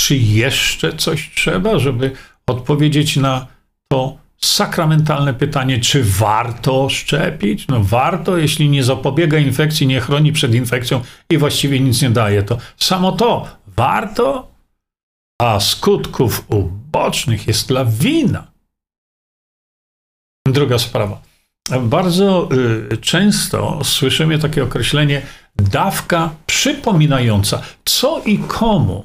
Czy 0.00 0.16
jeszcze 0.16 0.96
coś 0.96 1.30
trzeba, 1.34 1.78
żeby 1.78 2.12
odpowiedzieć 2.46 3.16
na 3.16 3.46
to 3.88 4.18
sakramentalne 4.40 5.34
pytanie, 5.34 5.80
czy 5.80 6.04
warto 6.04 6.88
szczepić? 6.88 7.68
No 7.68 7.84
warto, 7.84 8.36
jeśli 8.36 8.68
nie 8.68 8.84
zapobiega 8.84 9.38
infekcji, 9.38 9.86
nie 9.86 10.00
chroni 10.00 10.32
przed 10.32 10.54
infekcją 10.54 11.00
i 11.30 11.38
właściwie 11.38 11.80
nic 11.80 12.02
nie 12.02 12.10
daje. 12.10 12.42
To 12.42 12.58
samo 12.76 13.12
to 13.12 13.48
warto, 13.76 14.54
a 15.40 15.60
skutków 15.60 16.44
ubocznych 16.50 17.46
jest 17.46 17.70
lawina. 17.70 18.52
Druga 20.48 20.78
sprawa. 20.78 21.22
Bardzo 21.82 22.48
y, 22.92 22.96
często 22.96 23.84
słyszymy 23.84 24.38
takie 24.38 24.64
określenie 24.64 25.22
dawka 25.56 26.34
przypominająca, 26.46 27.62
co 27.84 28.22
i 28.22 28.38
komu 28.38 29.04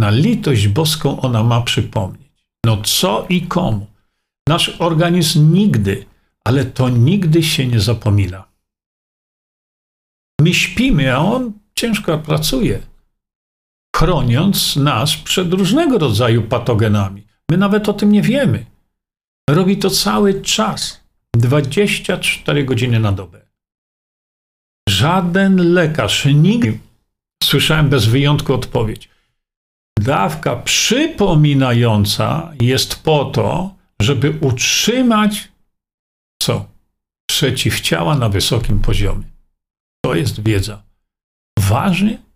na 0.00 0.10
litość 0.10 0.68
boską 0.68 1.20
ona 1.20 1.42
ma 1.42 1.60
przypomnieć. 1.60 2.32
No 2.66 2.82
co 2.82 3.26
i 3.28 3.42
komu. 3.42 3.86
Nasz 4.48 4.76
organizm 4.78 5.54
nigdy, 5.54 6.06
ale 6.44 6.64
to 6.64 6.88
nigdy 6.88 7.42
się 7.42 7.66
nie 7.66 7.80
zapomina. 7.80 8.44
My 10.40 10.54
śpimy, 10.54 11.14
a 11.14 11.18
on 11.18 11.52
ciężko 11.74 12.18
pracuje 12.18 12.91
chroniąc 14.02 14.76
nas 14.76 15.16
przed 15.16 15.52
różnego 15.52 15.98
rodzaju 15.98 16.42
patogenami. 16.42 17.26
My 17.50 17.56
nawet 17.56 17.88
o 17.88 17.92
tym 17.92 18.12
nie 18.12 18.22
wiemy. 18.22 18.66
Robi 19.50 19.76
to 19.76 19.90
cały 19.90 20.42
czas 20.42 21.00
24 21.36 22.64
godziny 22.64 23.00
na 23.00 23.12
dobę. 23.12 23.40
Żaden 24.88 25.72
lekarz 25.72 26.24
nigdy, 26.24 26.78
słyszałem 27.42 27.88
bez 27.88 28.06
wyjątku 28.06 28.54
odpowiedź, 28.54 29.08
dawka 29.98 30.56
przypominająca 30.56 32.52
jest 32.60 33.02
po 33.02 33.24
to, 33.24 33.74
żeby 34.00 34.38
utrzymać 34.40 35.48
co? 36.42 36.66
przeciwciała 37.30 38.18
na 38.18 38.28
wysokim 38.28 38.80
poziomie. 38.80 39.24
To 40.04 40.14
jest 40.14 40.42
wiedza. 40.42 40.82
Ważnie? 41.58 42.31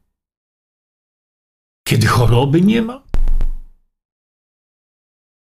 Kiedy 1.87 2.07
choroby 2.07 2.61
nie 2.61 2.83
ma? 2.83 3.03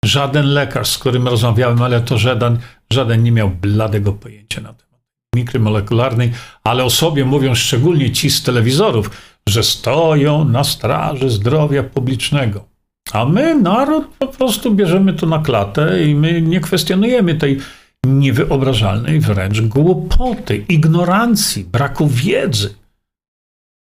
Żaden 0.05 0.45
lekarz, 0.45 0.87
z 0.89 0.97
którym 0.97 1.27
rozmawiałem, 1.27 1.81
ale 1.81 2.01
to 2.01 2.17
żaden, 2.17 2.59
żaden 2.93 3.23
nie 3.23 3.31
miał 3.31 3.49
bladego 3.49 4.13
pojęcia 4.13 4.61
na 4.61 4.73
temat 4.73 5.01
mikromolekularnej, 5.35 6.31
ale 6.63 6.83
o 6.83 6.89
sobie 6.89 7.25
mówią 7.25 7.55
szczególnie 7.55 8.11
ci 8.11 8.29
z 8.29 8.43
telewizorów, 8.43 9.11
że 9.49 9.63
stoją 9.63 10.45
na 10.45 10.63
straży 10.63 11.29
zdrowia 11.29 11.83
publicznego. 11.83 12.65
A 13.11 13.25
my, 13.25 13.55
naród, 13.55 14.07
po 14.19 14.27
prostu 14.27 14.75
bierzemy 14.75 15.13
to 15.13 15.25
na 15.25 15.39
klatę 15.39 16.03
i 16.03 16.15
my 16.15 16.41
nie 16.41 16.59
kwestionujemy 16.59 17.35
tej 17.35 17.59
niewyobrażalnej 18.05 19.19
wręcz 19.19 19.61
głupoty, 19.61 20.57
ignorancji, 20.69 21.63
braku 21.63 22.07
wiedzy. 22.07 22.75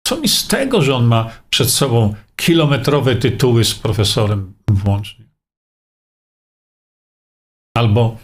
Co 0.08 0.18
mi 0.18 0.28
z 0.28 0.48
tego, 0.48 0.82
że 0.82 0.96
on 0.96 1.06
ma 1.06 1.32
przed 1.50 1.70
sobą 1.70 2.16
kilometrowe 2.36 3.16
tytuły 3.16 3.66
z 3.66 3.76
profesorem 3.76 4.54
włącznie? 4.68 5.26
Albo 7.78 8.18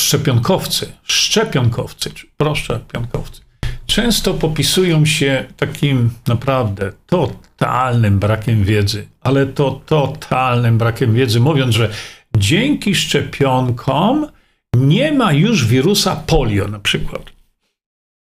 szczepionkowcy, 0.00 0.92
szczepionkowcy, 1.02 2.10
czy 2.10 2.26
proszczepionkowcy, 2.36 3.40
często 3.86 4.34
popisują 4.34 5.06
się 5.06 5.46
takim 5.56 6.10
naprawdę 6.26 6.92
totalnym 7.06 8.18
brakiem 8.18 8.64
wiedzy, 8.64 9.08
ale 9.20 9.46
to 9.46 9.80
totalnym 9.86 10.78
brakiem 10.78 11.14
wiedzy, 11.14 11.40
mówiąc, 11.40 11.74
że 11.74 11.90
dzięki 12.36 12.94
szczepionkom 12.94 14.26
nie 14.76 15.12
ma 15.12 15.32
już 15.32 15.66
wirusa 15.66 16.16
polio 16.16 16.68
na 16.68 16.78
przykład. 16.78 17.29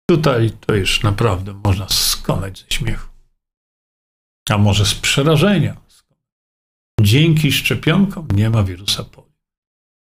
Tutaj 0.10 0.52
to 0.52 0.76
już 0.76 1.04
naprawdę 1.04 1.54
można 1.54 1.90
skonać 1.90 2.60
ze 2.60 2.66
śmiechu. 2.70 3.10
A 4.50 4.58
może 4.58 4.86
z 4.86 4.96
przerażenia. 4.96 5.78
Dzięki 7.02 7.52
szczepionkom 7.52 8.28
nie 8.34 8.50
ma 8.50 8.64
wirusa 8.64 9.04
polio. 9.04 9.32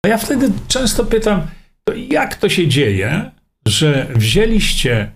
A 0.04 0.08
ja 0.08 0.18
wtedy 0.18 0.52
często 0.68 1.04
pytam, 1.04 1.46
to 1.84 1.94
jak 1.94 2.36
to 2.36 2.48
się 2.48 2.68
dzieje, 2.68 3.30
że 3.68 4.06
wzięliście 4.14 5.12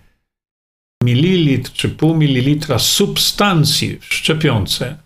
mililitr 1.05 1.73
czy 1.73 1.89
pół 1.89 2.15
mililitra 2.15 2.79
substancji 2.79 3.99
w 4.01 4.15
szczepionce, 4.15 4.99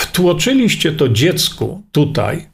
wtłoczyliście 0.00 0.92
to 0.92 1.08
dziecku 1.08 1.82
tutaj, 1.92 2.48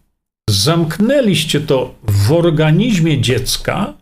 zamknęliście 0.51 1.61
to 1.61 1.95
w 2.03 2.33
organizmie 2.33 3.21
dziecka 3.21 4.00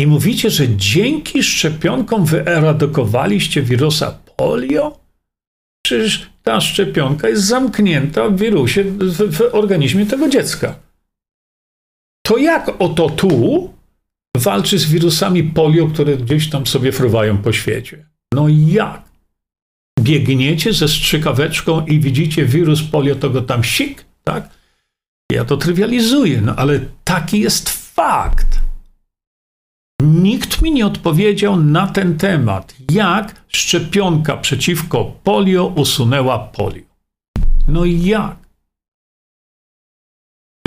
i 0.00 0.06
mówicie, 0.06 0.50
że 0.50 0.76
dzięki 0.76 1.42
szczepionkom 1.42 2.24
wyeradykowaliście 2.24 3.62
wirusa 3.62 4.18
polio? 4.36 5.00
Przecież 5.86 6.30
ta 6.42 6.60
szczepionka 6.60 7.28
jest 7.28 7.42
zamknięta 7.44 8.28
w 8.28 8.36
wirusie 8.36 8.84
w, 8.84 9.36
w 9.36 9.54
organizmie 9.54 10.06
tego 10.06 10.28
dziecka. 10.28 10.74
To 12.26 12.38
jak 12.38 12.70
oto 12.78 13.10
tu 13.10 13.74
walczy 14.36 14.78
z 14.78 14.84
wirusami 14.84 15.44
polio, 15.44 15.88
które 15.88 16.16
gdzieś 16.16 16.50
tam 16.50 16.66
sobie 16.66 16.92
fruwają 16.92 17.38
po 17.38 17.52
świecie? 17.52 18.06
No 18.34 18.46
jak? 18.48 19.02
Biegniecie 20.00 20.72
ze 20.72 20.88
strzykaweczką 20.88 21.86
i 21.86 22.00
widzicie 22.00 22.44
wirus 22.44 22.82
polio, 22.82 23.14
to 23.14 23.30
go 23.30 23.42
tam 23.42 23.64
sik, 23.64 24.04
tak? 24.24 24.50
Ja 25.32 25.44
to 25.44 25.56
trywializuję, 25.56 26.40
no 26.40 26.56
ale 26.56 26.80
taki 27.04 27.40
jest 27.40 27.70
fakt. 27.70 28.69
Nikt 30.02 30.62
mi 30.62 30.72
nie 30.72 30.86
odpowiedział 30.86 31.56
na 31.56 31.86
ten 31.86 32.18
temat, 32.18 32.74
jak 32.90 33.44
szczepionka 33.48 34.36
przeciwko 34.36 35.04
polio 35.24 35.66
usunęła 35.66 36.38
polio. 36.38 36.82
No 37.68 37.84
i 37.84 38.04
jak? 38.04 38.36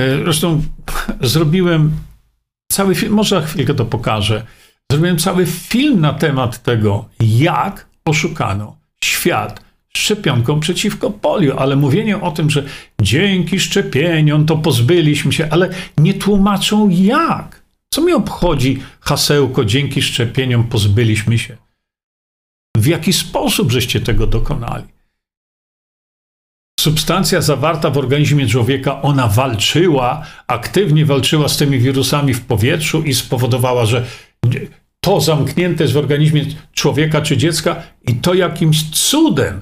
E, 0.02 0.24
zresztą 0.24 0.62
zrobiłem 1.22 1.92
cały 2.72 2.96
film, 2.96 3.14
może 3.14 3.42
za 3.42 3.48
chwilkę 3.48 3.74
to 3.74 3.86
pokażę. 3.86 4.46
Zrobiłem 4.92 5.18
cały 5.18 5.46
film 5.46 6.02
na 6.02 6.14
temat 6.14 6.64
tego, 6.64 7.06
jak 7.20 7.88
oszukano 8.06 8.78
świat 9.04 9.64
szczepionką 9.98 10.60
przeciwko 10.60 11.12
polio, 11.12 11.60
ale 11.60 11.76
mówienie 11.76 12.22
o 12.22 12.32
tym, 12.32 12.50
że 12.50 12.64
dzięki 13.02 13.60
szczepieniom 13.60 14.46
to 14.46 14.58
pozbyliśmy 14.58 15.34
się, 15.34 15.48
ale 15.52 15.70
nie 15.98 16.14
tłumaczą 16.14 16.90
jak. 16.90 17.63
Co 17.94 18.02
mi 18.02 18.14
obchodzi 18.14 18.80
hasełko 19.00 19.66
dzięki 19.66 20.02
szczepieniom 20.02 20.64
pozbyliśmy 20.64 21.40
się? 21.40 21.58
W 22.78 22.86
jaki 22.86 23.14
sposób 23.14 23.72
żeście 23.72 24.02
tego 24.02 24.28
dokonali? 24.28 24.86
Substancja 26.80 27.42
zawarta 27.42 27.90
w 27.90 27.98
organizmie 27.98 28.48
człowieka, 28.48 29.02
ona 29.02 29.28
walczyła, 29.28 30.26
aktywnie 30.48 31.06
walczyła 31.06 31.48
z 31.48 31.58
tymi 31.58 31.80
wirusami 31.80 32.34
w 32.34 32.46
powietrzu 32.46 33.04
i 33.04 33.14
spowodowała, 33.14 33.86
że 33.86 34.06
to 35.00 35.22
zamknięte 35.22 35.84
jest 35.84 35.94
w 35.94 35.98
organizmie 35.98 36.46
człowieka 36.72 37.22
czy 37.22 37.38
dziecka 37.38 37.84
i 38.04 38.16
to 38.16 38.34
jakimś 38.34 38.90
cudem 38.90 39.62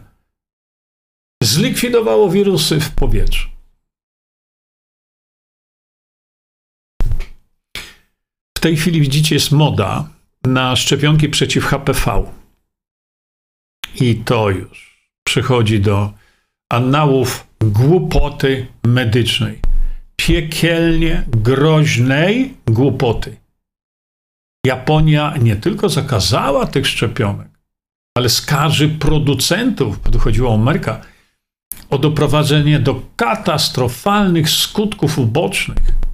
zlikwidowało 1.43 2.29
wirusy 2.29 2.79
w 2.79 2.91
powietrzu. 2.91 3.50
Tej 8.61 8.77
chwili 8.77 9.01
widzicie, 9.01 9.35
jest 9.35 9.51
moda 9.51 10.09
na 10.43 10.75
szczepionki 10.75 11.29
przeciw 11.29 11.65
HPV. 11.65 12.23
I 13.95 14.15
to 14.15 14.49
już 14.49 15.07
przychodzi 15.23 15.79
do 15.79 16.13
annałów 16.69 17.47
głupoty 17.63 18.67
medycznej. 18.83 19.59
Piekielnie 20.15 21.23
groźnej 21.27 22.53
głupoty. 22.65 23.37
Japonia 24.65 25.37
nie 25.37 25.55
tylko 25.55 25.89
zakazała 25.89 26.67
tych 26.67 26.87
szczepionek, 26.87 27.47
ale 28.17 28.29
skarży 28.29 28.89
producentów, 28.89 30.11
bo 30.11 30.19
chodziło 30.19 30.51
o 30.51 30.53
Amerykę, 30.53 31.01
o 31.89 31.97
doprowadzenie 31.97 32.79
do 32.79 33.01
katastrofalnych 33.15 34.49
skutków 34.49 35.19
ubocznych 35.19 36.10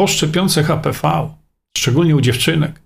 po 0.00 0.06
szczepionce 0.06 0.62
HPV, 0.62 1.34
szczególnie 1.76 2.16
u 2.16 2.20
dziewczynek. 2.20 2.78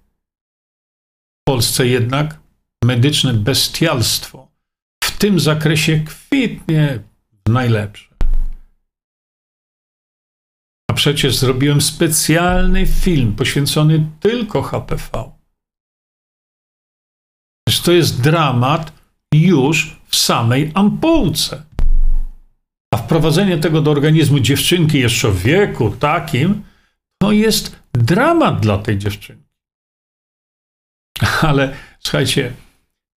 W 1.41 1.45
Polsce 1.49 1.87
jednak 1.87 2.41
medyczne 2.85 3.35
bestialstwo 3.35 4.49
w 5.05 5.19
tym 5.19 5.41
zakresie 5.41 6.01
kwitnie 6.01 7.01
najlepsze. 7.47 8.15
A 10.91 10.95
przecież 10.95 11.37
zrobiłem 11.37 11.81
specjalny 11.81 12.87
film 12.87 13.35
poświęcony 13.35 14.07
tylko 14.21 14.63
HPV. 14.63 15.33
To 17.85 17.93
jest 17.93 18.21
dramat 18.21 18.93
już 19.35 19.97
w 20.09 20.17
samej 20.17 20.71
ampułce. 20.75 21.63
A 22.95 22.97
wprowadzenie 22.97 23.59
tego 23.59 23.83
do 23.83 23.91
organizmu 23.91 24.41
dziewczynki 24.41 24.99
jeszcze 24.99 25.31
w 25.31 25.43
wieku 25.43 25.91
takim, 25.91 26.63
to 27.23 27.33
jest 27.33 27.77
dramat 27.95 28.61
dla 28.61 28.79
tej 28.79 28.99
dziewczynki. 28.99 29.53
Ale 31.43 31.77
słuchajcie, 31.99 32.53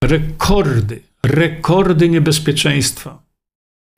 rekordy, 0.04 1.02
rekordy 1.24 2.10
niebezpieczeństwa. 2.10 3.24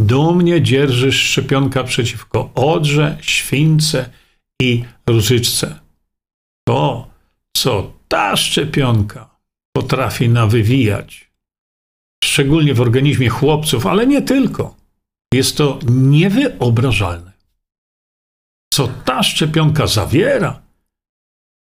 Dumnie 0.02 0.62
dzierży 0.62 1.12
szczepionka 1.12 1.84
przeciwko 1.84 2.52
odrze, 2.56 3.18
śwince 3.22 4.10
i 4.62 4.86
różyczce. 5.08 5.80
To, 6.68 7.08
co 7.58 7.94
ta 8.08 8.38
szczepionka 8.38 9.38
potrafi 9.76 10.30
nawywijać, 10.30 11.32
szczególnie 12.24 12.74
w 12.74 12.82
organizmie 12.82 13.30
chłopców, 13.30 13.86
ale 13.86 14.08
nie 14.08 14.22
tylko. 14.22 14.76
Jest 15.34 15.58
to 15.58 15.80
niewyobrażalne. 15.90 17.27
Co 18.78 18.88
ta 19.06 19.24
szczepionka 19.24 19.88
zawiera? 19.88 20.62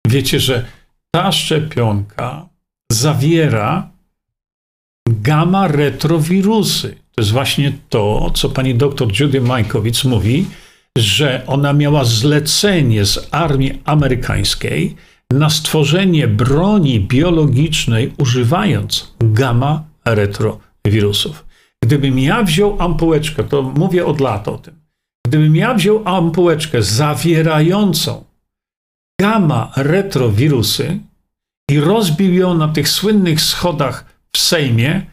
Wiecie, 0.09 0.41
że 0.41 0.65
ta 1.11 1.33
szczepionka 1.33 2.49
zawiera 2.93 3.91
gamma 5.09 5.69
retrowirusy. 5.69 6.99
To 7.15 7.23
jest 7.23 7.33
właśnie 7.33 7.73
to, 7.89 8.31
co 8.35 8.49
pani 8.49 8.75
doktor 8.75 9.21
Judy 9.21 9.41
Majkowicz 9.41 10.05
mówi, 10.05 10.47
że 10.99 11.43
ona 11.47 11.73
miała 11.73 12.05
zlecenie 12.05 13.05
z 13.05 13.29
armii 13.31 13.83
amerykańskiej 13.85 14.97
na 15.31 15.51
stworzenie 15.51 16.29
broni 16.29 17.01
biologicznej 17.01 18.13
używając 18.19 19.15
gamma 19.21 19.85
retrowirusów. 20.05 21.47
Gdybym 21.85 22.19
ja 22.19 22.43
wziął 22.43 22.83
ampułeczkę, 22.83 23.45
to 23.45 23.63
mówię 23.63 24.07
od 24.07 24.21
lat 24.21 24.49
o 24.49 24.59
tym, 24.59 24.88
Gdybym 25.29 25.57
ja 25.57 25.75
wziął 25.75 26.03
ampułeczkę 26.05 26.83
zawierającą 26.83 28.25
gamma 29.21 29.73
retrowirusy 29.77 31.01
i 31.71 31.81
rozbił 31.81 32.35
ją 32.35 32.55
na 32.55 32.69
tych 32.69 32.89
słynnych 32.89 33.41
schodach 33.41 34.05
w 34.33 34.39
Sejmie, 34.39 35.07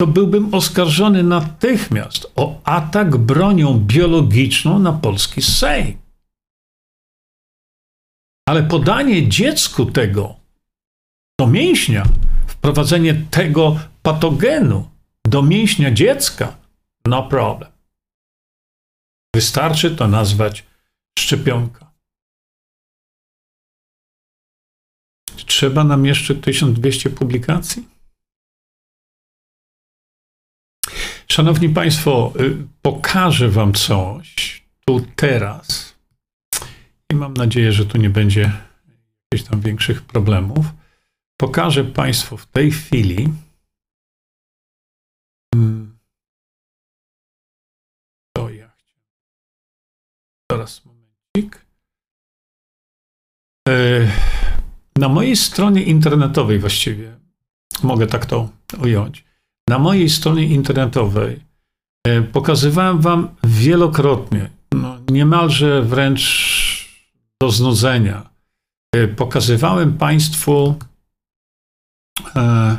to 0.00 0.06
byłbym 0.06 0.54
oskarżony 0.54 1.22
natychmiast 1.22 2.32
o 2.36 2.60
atak 2.64 3.16
bronią 3.16 3.78
biologiczną 3.78 4.78
na 4.78 4.92
polski 4.92 5.42
Sejm. 5.42 5.98
Ale 8.48 8.62
podanie 8.62 9.28
dziecku 9.28 9.86
tego 9.86 10.36
do 11.40 11.46
mięśnia, 11.46 12.04
wprowadzenie 12.46 13.14
tego 13.30 13.78
patogenu 14.02 14.88
do 15.26 15.42
mięśnia 15.42 15.90
dziecka, 15.90 16.56
no 17.06 17.22
problem. 17.22 17.73
Wystarczy 19.34 19.96
to 19.96 20.08
nazwać 20.08 20.64
szczepionka. 21.18 21.90
Trzeba 25.46 25.84
nam 25.84 26.06
jeszcze 26.06 26.34
1200 26.34 27.10
publikacji? 27.10 27.88
Szanowni 31.28 31.68
Państwo, 31.68 32.32
y, 32.40 32.66
pokażę 32.82 33.48
Wam 33.48 33.72
coś 33.72 34.64
tu 34.84 35.06
teraz 35.16 35.94
i 37.12 37.14
mam 37.14 37.34
nadzieję, 37.34 37.72
że 37.72 37.86
tu 37.86 37.98
nie 37.98 38.10
będzie 38.10 38.52
jakichś 39.32 39.50
tam 39.50 39.60
większych 39.60 40.02
problemów. 40.02 40.66
Pokażę 41.36 41.84
Państwu 41.84 42.36
w 42.36 42.46
tej 42.46 42.70
chwili. 42.70 43.28
Na 54.96 55.08
mojej 55.08 55.36
stronie 55.36 55.82
internetowej 55.82 56.58
właściwie, 56.58 57.16
mogę 57.82 58.06
tak 58.06 58.26
to 58.26 58.48
ująć, 58.82 59.24
na 59.68 59.78
mojej 59.78 60.10
stronie 60.10 60.46
internetowej 60.46 61.40
e, 62.06 62.22
pokazywałem 62.22 63.00
Wam 63.00 63.28
wielokrotnie, 63.44 64.50
no, 64.72 64.98
niemalże 65.10 65.82
wręcz 65.82 66.24
do 67.42 67.50
znudzenia, 67.50 68.30
e, 68.96 69.08
pokazywałem 69.08 69.98
Państwu 69.98 70.74
e, 72.36 72.78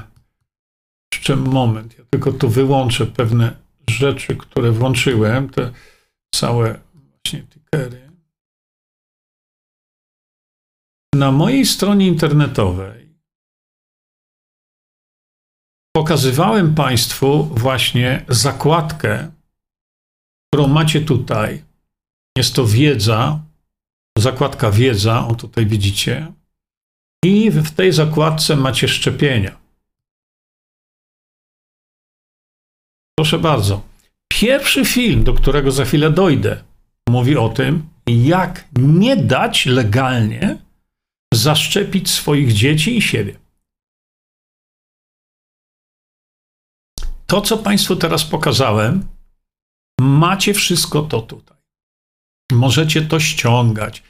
jeszcze 1.13 1.35
moment, 1.35 1.97
ja 1.97 2.05
tylko 2.09 2.31
tu 2.31 2.49
wyłączę 2.49 3.05
pewne 3.05 3.55
rzeczy, 3.89 4.35
które 4.35 4.71
włączyłem, 4.71 5.49
te 5.49 5.71
całe 6.35 6.79
właśnie 6.93 7.43
tickery. 7.43 8.04
Na 11.15 11.31
mojej 11.31 11.65
stronie 11.65 12.07
internetowej 12.07 13.15
pokazywałem 15.95 16.75
Państwu 16.75 17.43
właśnie 17.43 18.25
zakładkę, 18.29 19.31
którą 20.47 20.67
macie 20.67 21.01
tutaj. 21.01 21.63
Jest 22.37 22.55
to 22.55 22.67
wiedza, 22.67 23.39
zakładka 24.17 24.71
wiedza, 24.71 25.27
o 25.27 25.35
tutaj 25.35 25.65
widzicie. 25.65 26.33
I 27.25 27.51
w 27.51 27.71
tej 27.71 27.91
zakładce 27.91 28.55
macie 28.55 28.87
szczepienia. 28.87 29.57
Proszę 33.19 33.39
bardzo. 33.39 33.81
Pierwszy 34.31 34.85
film, 34.85 35.23
do 35.23 35.33
którego 35.33 35.71
za 35.71 35.85
chwilę 35.85 36.11
dojdę, 36.11 36.63
mówi 37.09 37.37
o 37.37 37.49
tym, 37.49 37.89
jak 38.07 38.67
nie 38.77 39.17
dać 39.17 39.65
legalnie 39.65 40.64
zaszczepić 41.35 42.09
swoich 42.09 42.53
dzieci 42.53 42.97
i 42.97 43.01
siebie. 43.01 43.35
To, 47.25 47.41
co 47.41 47.57
Państwu 47.57 47.95
teraz 47.95 48.23
pokazałem, 48.23 49.07
macie 50.01 50.53
wszystko 50.53 51.01
to 51.01 51.21
tutaj. 51.21 51.57
Możecie 52.51 53.01
to 53.01 53.19
ściągać. 53.19 54.03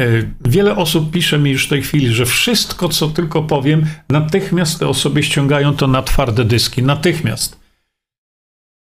E, 0.00 0.04
wiele 0.40 0.76
osób 0.76 1.10
pisze 1.10 1.38
mi 1.38 1.50
już 1.50 1.66
w 1.66 1.68
tej 1.68 1.82
chwili, 1.82 2.14
że 2.14 2.26
wszystko, 2.26 2.88
co 2.88 3.08
tylko 3.08 3.42
powiem, 3.42 3.86
natychmiast 4.08 4.78
te 4.78 4.88
osoby 4.88 5.22
ściągają 5.22 5.76
to 5.76 5.86
na 5.86 6.02
twarde 6.02 6.44
dyski. 6.44 6.82
Natychmiast. 6.82 7.60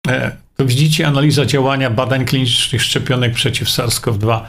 E, 0.07 0.37
widzicie 0.59 1.07
analiza 1.07 1.45
działania 1.45 1.89
badań 1.89 2.25
klinicznych 2.25 2.83
szczepionek 2.83 3.33
przeciw 3.33 3.67
SARS-CoV-2. 3.67 4.45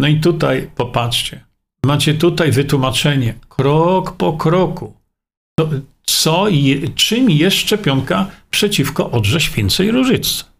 No 0.00 0.08
i 0.08 0.20
tutaj 0.20 0.70
popatrzcie. 0.76 1.49
Macie 1.86 2.14
tutaj 2.14 2.52
wytłumaczenie 2.52 3.34
krok 3.48 4.16
po 4.16 4.32
kroku. 4.32 4.96
Co 6.02 6.48
je, 6.48 6.88
czym 6.88 7.30
jest 7.30 7.56
szczepionka 7.56 8.30
przeciwko 8.50 9.10
odrze 9.10 9.40
śwince 9.40 9.84
i. 9.84 10.50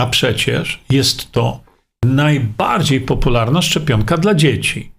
A 0.00 0.06
przecież 0.06 0.80
jest 0.90 1.32
to 1.32 1.60
najbardziej 2.04 3.00
popularna 3.00 3.62
szczepionka 3.62 4.16
dla 4.16 4.34
dzieci. 4.34 4.92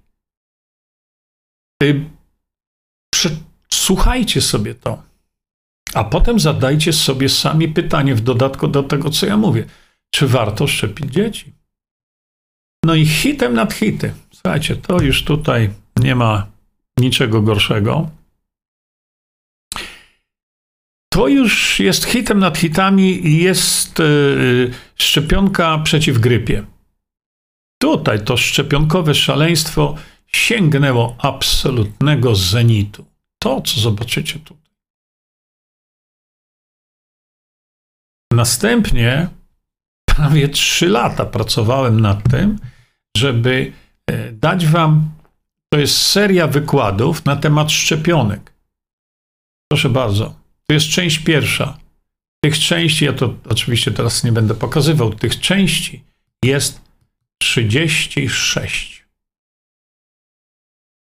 Y, 1.83 2.09
słuchajcie 3.69 4.41
sobie 4.41 4.75
to, 4.75 5.03
a 5.93 6.03
potem 6.03 6.39
zadajcie 6.39 6.93
sobie 6.93 7.29
sami 7.29 7.67
pytanie 7.67 8.15
w 8.15 8.21
dodatku 8.21 8.67
do 8.67 8.83
tego, 8.83 9.09
co 9.09 9.25
ja 9.25 9.37
mówię. 9.37 9.65
Czy 10.13 10.27
warto 10.27 10.67
szczepić 10.67 11.13
dzieci? 11.13 11.53
No 12.85 12.95
i 12.95 13.05
hitem 13.05 13.53
nad 13.53 13.73
hity. 13.73 14.13
Słuchajcie, 14.33 14.75
to 14.75 15.01
już 15.01 15.23
tutaj 15.23 15.69
nie 15.97 16.15
ma 16.15 16.47
niczego 16.99 17.41
gorszego. 17.41 18.09
To 21.13 21.27
już 21.27 21.79
jest 21.79 22.05
hitem 22.05 22.39
nad 22.39 22.57
hitami, 22.57 23.37
jest 23.37 23.99
yy, 23.99 24.71
szczepionka 24.95 25.77
przeciw 25.77 26.19
grypie. 26.19 26.65
Tutaj 27.81 28.23
to 28.23 28.37
szczepionkowe 28.37 29.15
szaleństwo 29.15 29.95
sięgnęło 30.27 31.15
absolutnego 31.19 32.35
zenitu. 32.35 33.05
To, 33.39 33.61
co 33.61 33.79
zobaczycie 33.81 34.39
tutaj. 34.39 34.75
Następnie 38.33 39.27
prawie 40.05 40.49
trzy 40.49 40.89
lata 40.89 41.25
pracowałem 41.25 41.99
nad 41.99 42.29
tym, 42.29 42.59
żeby 43.17 43.71
e, 44.07 44.31
dać 44.31 44.67
Wam 44.67 45.09
to 45.69 45.79
jest 45.79 46.01
seria 46.01 46.47
wykładów 46.47 47.25
na 47.25 47.35
temat 47.35 47.71
szczepionek. 47.71 48.53
Proszę 49.71 49.89
bardzo, 49.89 50.35
to 50.67 50.73
jest 50.73 50.85
część 50.85 51.19
pierwsza. 51.19 51.77
Tych 52.43 52.59
części, 52.59 53.05
ja 53.05 53.13
to 53.13 53.33
oczywiście 53.49 53.91
teraz 53.91 54.23
nie 54.23 54.31
będę 54.31 54.55
pokazywał, 54.55 55.13
tych 55.13 55.39
części 55.39 56.03
jest 56.43 56.81
36. 57.37 59.05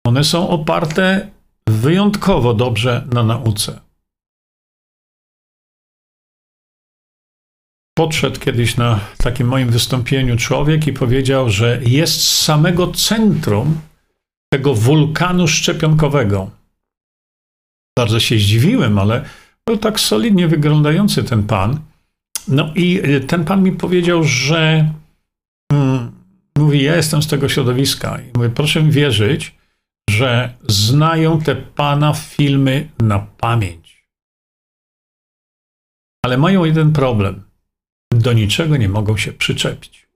One 0.06 0.24
są 0.24 0.50
oparte 0.50 1.30
wyjątkowo 1.68 2.54
dobrze 2.54 3.08
na 3.14 3.24
nauce. 3.24 3.80
Podszedł 8.02 8.40
kiedyś 8.40 8.78
na 8.78 9.00
takim 9.18 9.48
moim 9.48 9.70
wystąpieniu 9.70 10.38
człowiek 10.38 10.88
i 10.88 10.94
powiedział, 10.94 11.50
że 11.50 11.82
jest 11.86 12.22
z 12.22 12.42
samego 12.42 12.88
centrum 12.88 13.82
tego 14.54 14.74
wulkanu 14.74 15.48
szczepionkowego. 15.48 16.52
Bardzo 17.98 18.20
się 18.20 18.36
zdziwiłem, 18.36 19.00
ale 19.00 19.26
był 19.68 19.78
tak 19.78 20.00
solidnie 20.00 20.48
wyglądający 20.48 21.24
ten 21.24 21.44
pan. 21.44 21.80
No 22.48 22.74
i 22.76 23.02
ten 23.28 23.46
pan 23.46 23.64
mi 23.64 23.72
powiedział, 23.72 24.24
że 24.24 24.94
mm, 25.74 26.12
mówi, 26.58 26.84
ja 26.84 26.96
jestem 26.96 27.24
z 27.24 27.28
tego 27.28 27.50
środowiska 27.50 28.22
i 28.22 28.38
mówię, 28.38 28.50
proszę 28.50 28.82
wierzyć, 28.84 29.56
że 30.10 30.54
znają 30.68 31.42
te 31.42 31.56
pana 31.56 32.14
filmy 32.14 32.90
na 33.00 33.20
pamięć. 33.20 34.08
Ale 36.26 36.38
mają 36.38 36.66
jeden 36.66 36.94
problem. 36.94 37.51
Do 38.22 38.34
niczego 38.34 38.78
nie 38.78 38.90
mogą 38.90 39.18
się 39.18 39.34
przyczepić. 39.34 40.08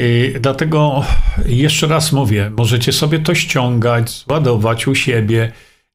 I 0.00 0.34
dlatego 0.40 1.04
jeszcze 1.46 1.86
raz 1.86 2.12
mówię, 2.12 2.50
możecie 2.56 2.92
sobie 2.92 3.18
to 3.18 3.34
ściągać, 3.34 4.10
zładować 4.10 4.86
u 4.86 4.94
siebie 4.94 5.52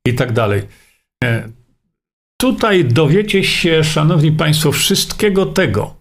i 0.08 0.14
tak 0.14 0.32
dalej. 0.34 0.62
E, 1.24 1.50
tutaj 2.42 2.86
dowiecie 2.86 3.44
się, 3.44 3.84
szanowni 3.84 4.32
państwo, 4.32 4.72
wszystkiego 4.72 5.46
tego, 5.46 5.96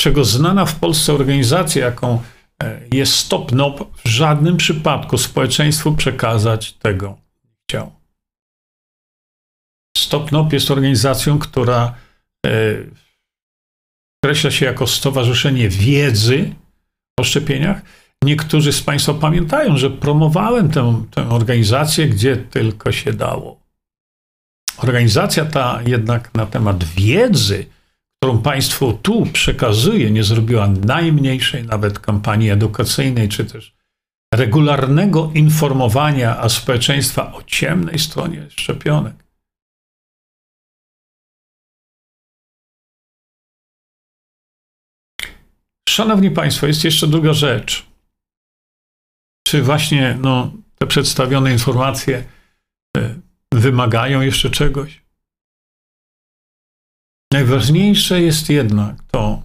czego 0.00 0.24
znana 0.24 0.66
w 0.66 0.74
Polsce 0.74 1.12
organizacja, 1.12 1.84
jaką 1.84 2.22
e, 2.62 2.80
jest 2.92 3.12
Stop 3.12 3.52
NOP, 3.52 3.96
w 4.04 4.08
żadnym 4.08 4.56
przypadku 4.56 5.18
społeczeństwu 5.18 5.92
przekazać 5.92 6.72
tego 6.72 7.08
nie 7.44 7.50
chciał. 7.68 7.97
StopNOP 9.98 10.52
jest 10.52 10.70
organizacją, 10.70 11.38
która 11.38 11.94
e, 12.46 12.50
określa 14.24 14.50
się 14.50 14.66
jako 14.66 14.86
Stowarzyszenie 14.86 15.68
Wiedzy 15.68 16.54
o 17.20 17.24
Szczepieniach. 17.24 17.82
Niektórzy 18.24 18.72
z 18.72 18.82
Państwa 18.82 19.14
pamiętają, 19.14 19.76
że 19.76 19.90
promowałem 19.90 20.70
tę, 20.70 21.04
tę 21.10 21.28
organizację, 21.28 22.08
gdzie 22.08 22.36
tylko 22.36 22.92
się 22.92 23.12
dało. 23.12 23.60
Organizacja 24.78 25.44
ta 25.44 25.80
jednak 25.86 26.34
na 26.34 26.46
temat 26.46 26.84
wiedzy, 26.84 27.66
którą 28.16 28.42
Państwu 28.42 28.92
tu 28.92 29.26
przekazuje, 29.26 30.10
nie 30.10 30.24
zrobiła 30.24 30.68
najmniejszej 30.68 31.64
nawet 31.64 31.98
kampanii 31.98 32.50
edukacyjnej, 32.50 33.28
czy 33.28 33.44
też 33.44 33.74
regularnego 34.34 35.30
informowania 35.34 36.48
społeczeństwa 36.48 37.32
o 37.32 37.42
ciemnej 37.42 37.98
stronie 37.98 38.46
szczepionek. 38.50 39.27
Szanowni 45.98 46.30
Państwo, 46.30 46.66
jest 46.66 46.84
jeszcze 46.84 47.06
druga 47.06 47.32
rzecz. 47.32 47.86
Czy 49.46 49.62
właśnie 49.62 50.18
no, 50.20 50.52
te 50.78 50.86
przedstawione 50.86 51.52
informacje 51.52 52.24
e, 52.96 53.14
wymagają 53.54 54.20
jeszcze 54.20 54.50
czegoś? 54.50 55.02
Najważniejsze 57.32 58.22
jest 58.22 58.50
jednak 58.50 58.96
to, 59.10 59.42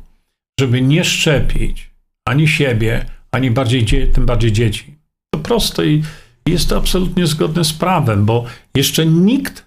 żeby 0.60 0.82
nie 0.82 1.04
szczepić 1.04 1.92
ani 2.26 2.48
siebie, 2.48 3.06
ani 3.32 3.52
bardziej, 3.52 4.12
tym 4.12 4.26
bardziej 4.26 4.52
dzieci. 4.52 4.96
To 5.34 5.40
proste 5.40 5.88
i 5.88 6.04
jest 6.46 6.70
to 6.70 6.78
absolutnie 6.78 7.28
zgodne 7.28 7.64
z 7.64 7.74
prawem, 7.74 8.26
bo 8.26 8.46
jeszcze 8.76 9.06
nikt, 9.06 9.66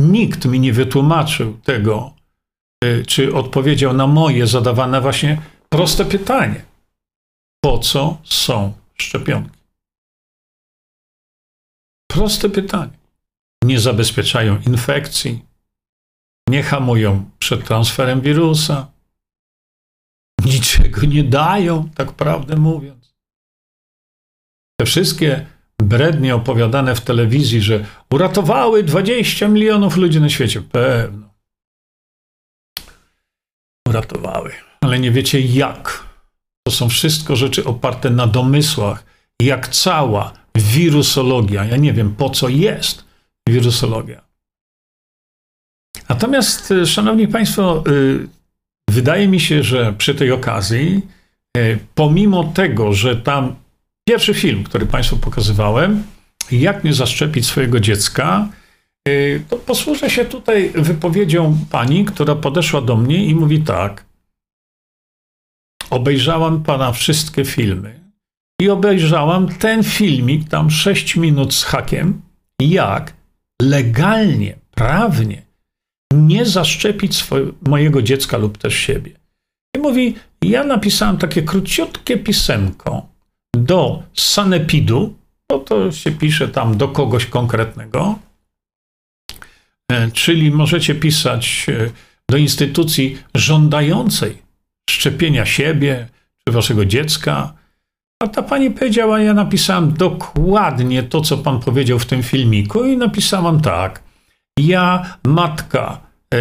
nikt 0.00 0.44
mi 0.44 0.60
nie 0.60 0.72
wytłumaczył 0.72 1.58
tego, 1.64 2.14
y, 2.84 3.04
czy 3.06 3.34
odpowiedział 3.34 3.92
na 3.92 4.06
moje 4.06 4.46
zadawane 4.46 5.00
właśnie 5.00 5.59
proste 5.72 6.04
pytanie. 6.04 6.64
Po 7.64 7.78
co 7.78 8.18
są 8.24 8.72
szczepionki? 8.94 9.58
Proste 12.10 12.48
pytanie. 12.48 12.92
Nie 13.64 13.80
zabezpieczają 13.80 14.58
infekcji, 14.66 15.44
nie 16.48 16.62
hamują 16.62 17.30
przed 17.38 17.64
transferem 17.64 18.20
wirusa, 18.20 18.92
niczego 20.44 21.06
nie 21.06 21.24
dają, 21.24 21.88
tak 21.94 22.12
prawdę 22.12 22.56
mówiąc. 22.56 23.14
Te 24.80 24.86
wszystkie 24.86 25.46
brednie 25.82 26.34
opowiadane 26.34 26.94
w 26.94 27.00
telewizji, 27.00 27.60
że 27.60 27.86
uratowały 28.10 28.82
20 28.82 29.48
milionów 29.48 29.96
ludzi 29.96 30.20
na 30.20 30.28
świecie. 30.28 30.62
Pewno. 30.62 31.29
Uratowały. 33.90 34.52
Ale 34.80 34.98
nie 34.98 35.10
wiecie 35.10 35.40
jak. 35.40 36.04
To 36.66 36.72
są 36.72 36.88
wszystko 36.88 37.36
rzeczy 37.36 37.64
oparte 37.64 38.10
na 38.10 38.26
domysłach, 38.26 39.04
jak 39.42 39.68
cała 39.68 40.32
wirusologia. 40.54 41.64
Ja 41.64 41.76
nie 41.76 41.92
wiem, 41.92 42.14
po 42.14 42.30
co 42.30 42.48
jest 42.48 43.04
wirusologia. 43.48 44.20
Natomiast, 46.08 46.70
y, 46.70 46.86
szanowni 46.86 47.28
państwo, 47.28 47.84
y, 47.88 48.28
wydaje 48.90 49.28
mi 49.28 49.40
się, 49.40 49.62
że 49.62 49.92
przy 49.92 50.14
tej 50.14 50.32
okazji, 50.32 51.02
y, 51.56 51.78
pomimo 51.94 52.44
tego, 52.44 52.92
że 52.92 53.16
tam 53.16 53.54
pierwszy 54.08 54.34
film, 54.34 54.64
który 54.64 54.86
państwu 54.86 55.16
pokazywałem, 55.16 56.02
jak 56.50 56.84
nie 56.84 56.94
zaszczepić 56.94 57.46
swojego 57.46 57.80
dziecka, 57.80 58.48
to 59.48 59.56
posłużę 59.56 60.10
się 60.10 60.24
tutaj 60.24 60.70
wypowiedzią 60.74 61.58
pani, 61.70 62.04
która 62.04 62.34
podeszła 62.34 62.80
do 62.80 62.96
mnie 62.96 63.24
i 63.24 63.34
mówi 63.34 63.62
tak. 63.62 64.04
Obejrzałam 65.90 66.62
pana 66.62 66.92
wszystkie 66.92 67.44
filmy 67.44 68.00
i 68.60 68.68
obejrzałam 68.68 69.48
ten 69.48 69.84
filmik, 69.84 70.48
tam 70.48 70.70
6 70.70 71.16
minut 71.16 71.54
z 71.54 71.64
hakiem, 71.64 72.22
jak 72.60 73.14
legalnie, 73.62 74.58
prawnie 74.70 75.42
nie 76.14 76.46
zaszczepić 76.46 77.16
swoje, 77.16 77.46
mojego 77.68 78.02
dziecka 78.02 78.36
lub 78.36 78.58
też 78.58 78.74
siebie. 78.74 79.12
I 79.76 79.78
mówi, 79.78 80.14
ja 80.42 80.64
napisałem 80.64 81.16
takie 81.16 81.42
króciutkie 81.42 82.16
pisemko 82.16 83.06
do 83.56 84.02
sanepidu, 84.14 85.14
bo 85.50 85.58
to 85.58 85.92
się 85.92 86.10
pisze 86.10 86.48
tam 86.48 86.76
do 86.76 86.88
kogoś 86.88 87.26
konkretnego, 87.26 88.18
czyli 90.12 90.50
możecie 90.50 90.94
pisać 90.94 91.66
e, 91.68 91.90
do 92.30 92.36
instytucji 92.36 93.18
żądającej 93.34 94.38
szczepienia 94.90 95.46
siebie 95.46 96.08
czy 96.44 96.54
waszego 96.54 96.84
dziecka. 96.84 97.52
A 98.22 98.28
ta 98.28 98.42
pani 98.42 98.70
powiedziała, 98.70 99.20
ja 99.20 99.34
napisałem 99.34 99.92
dokładnie 99.92 101.02
to, 101.02 101.20
co 101.20 101.38
pan 101.38 101.60
powiedział 101.60 101.98
w 101.98 102.06
tym 102.06 102.22
filmiku 102.22 102.84
i 102.84 102.96
napisałam 102.96 103.60
tak– 103.60 104.02
ja, 104.66 105.16
matka, 105.26 106.00
e, 106.34 106.36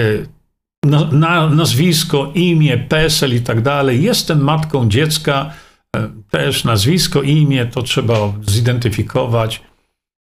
na, 1.11 1.49
nazwisko, 1.49 2.31
imię, 2.35 2.77
PESEL 2.77 3.35
i 3.35 3.41
tak 3.41 3.61
dalej, 3.61 4.03
jestem 4.03 4.43
matką 4.43 4.89
dziecka, 4.89 5.51
e, 5.95 6.09
też 6.29 6.63
nazwisko, 6.63 7.21
imię, 7.21 7.65
to 7.65 7.81
trzeba 7.81 8.15
zidentyfikować. 8.47 9.63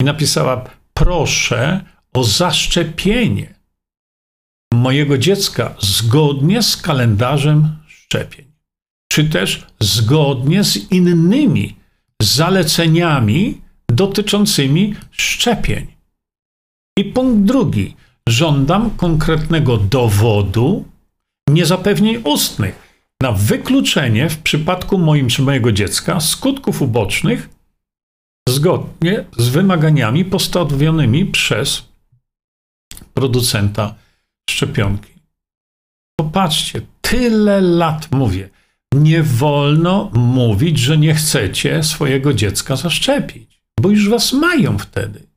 I 0.03 0.05
napisała: 0.05 0.64
Proszę 0.95 1.81
o 2.13 2.25
zaszczepienie 2.25 3.55
mojego 4.75 5.19
dziecka 5.19 5.75
zgodnie 5.81 6.63
z 6.63 6.77
kalendarzem 6.77 7.79
szczepień, 7.87 8.45
czy 9.13 9.25
też 9.25 9.67
zgodnie 9.81 10.65
z 10.65 10.91
innymi 10.91 11.77
zaleceniami 12.23 13.61
dotyczącymi 13.89 14.95
szczepień. 15.11 15.87
I 16.99 17.05
punkt 17.05 17.45
drugi. 17.45 17.97
Żądam 18.29 18.91
konkretnego 18.91 19.77
dowodu, 19.77 20.85
nie 21.51 21.67
zapewnień 21.67 22.23
ustnych, 22.25 22.89
na 23.23 23.33
wykluczenie 23.33 24.29
w 24.31 24.39
przypadku 24.39 24.99
moim 24.99 25.29
czy 25.29 25.43
mojego 25.43 25.73
dziecka 25.73 26.21
skutków 26.21 26.83
ubocznych 26.83 27.49
zgodnie 28.49 29.25
z 29.39 29.49
wymaganiami 29.49 30.25
postawionymi 30.25 31.27
przez 31.27 31.89
producenta 33.19 33.95
szczepionki. 34.51 35.12
Popatrzcie, 36.21 36.81
tyle 37.01 37.61
lat 37.61 38.12
mówię. 38.12 38.49
Nie 38.95 39.23
wolno 39.23 40.11
mówić, 40.14 40.79
że 40.79 40.99
nie 40.99 41.14
chcecie 41.14 41.83
swojego 41.83 42.35
dziecka 42.35 42.77
zaszczepić, 42.77 43.62
bo 43.81 43.91
już 43.91 44.09
was 44.09 44.33
mają 44.33 44.79
wtedy 44.79 45.29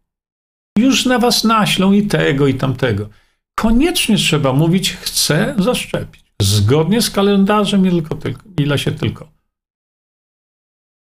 już 0.77 1.05
na 1.05 1.19
was 1.19 1.43
naślą 1.43 1.91
i 1.91 2.07
tego, 2.07 2.47
i 2.47 2.53
tamtego. 2.53 3.09
Koniecznie 3.55 4.17
trzeba 4.17 4.53
mówić, 4.53 4.93
chcę 4.93 5.55
zaszczepić. 5.57 6.25
Zgodnie 6.41 7.01
z 7.01 7.09
kalendarzem, 7.09 7.83
tylko, 7.83 8.15
tylko, 8.15 8.43
ile 8.59 8.79
się 8.79 8.91
tylko. 8.91 9.31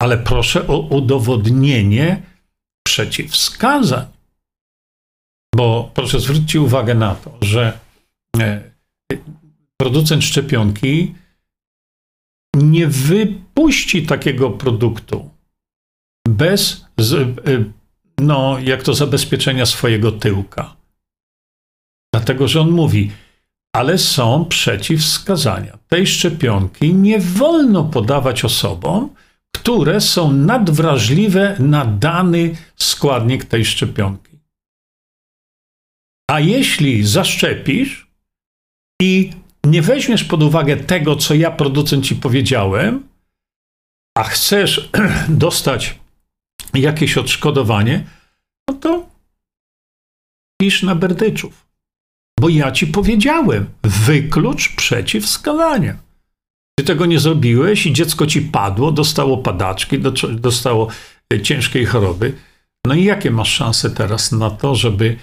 Ale 0.03 0.19
proszę 0.19 0.67
o 0.67 0.79
udowodnienie 0.79 2.23
przeciwwskazań. 2.87 4.07
Bo 5.57 5.91
proszę 5.95 6.21
zwrócić 6.21 6.57
uwagę 6.57 6.95
na 6.95 7.15
to, 7.15 7.39
że 7.41 7.79
e, 8.39 8.71
producent 9.77 10.25
szczepionki 10.25 11.15
nie 12.57 12.87
wypuści 12.87 14.07
takiego 14.07 14.51
produktu 14.51 15.31
bez 16.29 16.87
e, 17.01 17.65
no, 18.19 18.59
jak 18.59 18.83
to 18.83 18.95
zabezpieczenia 18.95 19.67
swojego 19.67 20.13
tyłka. 20.13 20.77
Dlatego, 22.15 22.49
że 22.49 22.61
on 22.61 22.71
mówi, 22.71 23.11
ale 23.77 23.99
są 23.99 24.45
przeciwwskazania. 24.45 25.79
Tej 25.89 26.07
szczepionki 26.07 26.95
nie 26.95 27.19
wolno 27.19 27.85
podawać 27.85 28.45
osobom, 28.45 29.15
które 29.57 30.01
są 30.01 30.33
nadwrażliwe 30.33 31.57
na 31.59 31.85
dany 31.85 32.57
składnik 32.77 33.45
tej 33.45 33.65
szczepionki. 33.65 34.30
A 36.31 36.41
jeśli 36.41 37.07
zaszczepisz 37.07 38.07
i 39.03 39.33
nie 39.65 39.83
weźmiesz 39.83 40.25
pod 40.25 40.43
uwagę 40.43 40.77
tego, 40.77 41.17
co 41.17 41.35
ja, 41.35 41.51
producent, 41.51 42.05
ci 42.05 42.17
powiedziałem, 42.17 43.09
a 44.19 44.23
chcesz 44.23 44.91
dostać 45.29 45.99
jakieś 46.75 47.19
odszkodowanie, 47.19 48.05
no 48.69 48.77
to 48.77 49.09
pisz 50.61 50.83
na 50.83 50.95
berdyczów. 50.95 51.67
Bo 52.41 52.49
ja 52.49 52.73
ci 52.73 52.87
powiedziałem, 52.87 53.67
wyklucz 53.83 54.77
przeciwwskazania. 54.77 55.97
Ty 56.79 56.85
tego 56.85 57.07
nie 57.07 57.19
zrobiłeś 57.19 57.87
i 57.87 57.93
dziecko 57.93 58.27
ci 58.27 58.43
padło, 58.43 58.93
dostało 58.93 59.39
padaczki, 59.39 59.99
dostało 60.31 60.89
e, 61.33 61.43
ciężkiej 61.43 61.87
choroby. 61.87 62.37
No 62.87 62.95
i 62.95 63.05
jakie 63.05 63.31
masz 63.31 63.53
szanse 63.53 63.91
teraz 63.91 64.33
na 64.33 64.51
to, 64.51 64.75
żeby, 64.75 65.17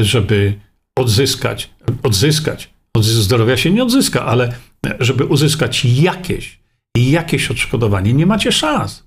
żeby 0.00 0.60
odzyskać, 0.98 1.70
odzyskać, 2.02 2.74
zdrowia 3.00 3.56
się 3.56 3.70
nie 3.70 3.82
odzyska, 3.82 4.24
ale 4.24 4.56
żeby 5.00 5.24
uzyskać 5.24 5.84
jakieś, 5.84 6.60
jakieś 6.96 7.50
odszkodowanie, 7.50 8.12
nie 8.12 8.26
macie 8.26 8.52
szans. 8.52 9.06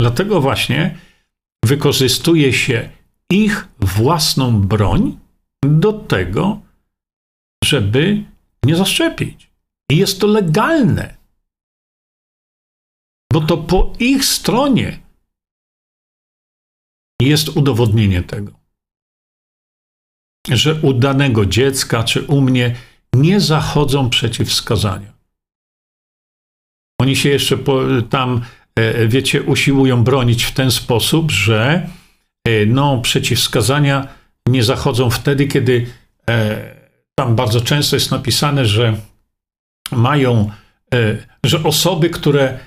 Dlatego 0.00 0.40
właśnie 0.40 0.98
wykorzystuje 1.64 2.52
się 2.52 2.90
ich 3.32 3.68
własną 3.78 4.60
broń 4.60 5.18
do 5.64 5.92
tego, 5.92 6.60
żeby 7.64 8.24
nie 8.64 8.76
zaszczepić. 8.76 9.50
I 9.90 9.96
jest 9.96 10.20
to 10.20 10.26
legalne. 10.26 11.16
Bo 13.32 13.40
to 13.40 13.56
po 13.56 13.92
ich 13.98 14.24
stronie 14.24 15.00
jest 17.20 17.48
udowodnienie 17.48 18.22
tego, 18.22 18.52
że 20.48 20.74
u 20.74 20.92
danego 20.92 21.46
dziecka 21.46 22.04
czy 22.04 22.22
u 22.22 22.40
mnie 22.40 22.74
nie 23.14 23.40
zachodzą 23.40 24.10
przeciwwskazania. 24.10 25.12
Oni 27.00 27.16
się 27.16 27.28
jeszcze 27.28 27.58
tam, 28.10 28.40
e, 28.76 29.08
wiecie, 29.08 29.42
usiłują 29.42 30.04
bronić 30.04 30.44
w 30.44 30.52
ten 30.52 30.70
sposób, 30.70 31.30
że 31.30 31.88
e, 32.44 32.66
no, 32.66 33.00
przeciwwskazania 33.00 34.08
nie 34.46 34.64
zachodzą 34.64 35.10
wtedy, 35.10 35.46
kiedy 35.46 35.86
e, 36.30 36.74
tam 37.14 37.36
bardzo 37.36 37.60
często 37.60 37.96
jest 37.96 38.10
napisane, 38.10 38.66
że 38.66 38.96
mają, 39.92 40.50
że 41.44 41.62
osoby, 41.62 42.10
które 42.10 42.58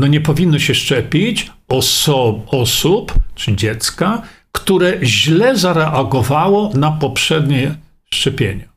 no 0.00 0.06
nie 0.06 0.20
powinno 0.20 0.58
się 0.58 0.74
szczepić 0.74 1.50
oso 1.68 2.42
osób 2.46 3.14
czy 3.34 3.56
dziecka, 3.56 4.22
które 4.52 4.98
źle 5.02 5.56
zareagowało 5.56 6.72
na 6.74 6.90
poprzednie 6.90 7.74
szczepienie. 8.04 8.68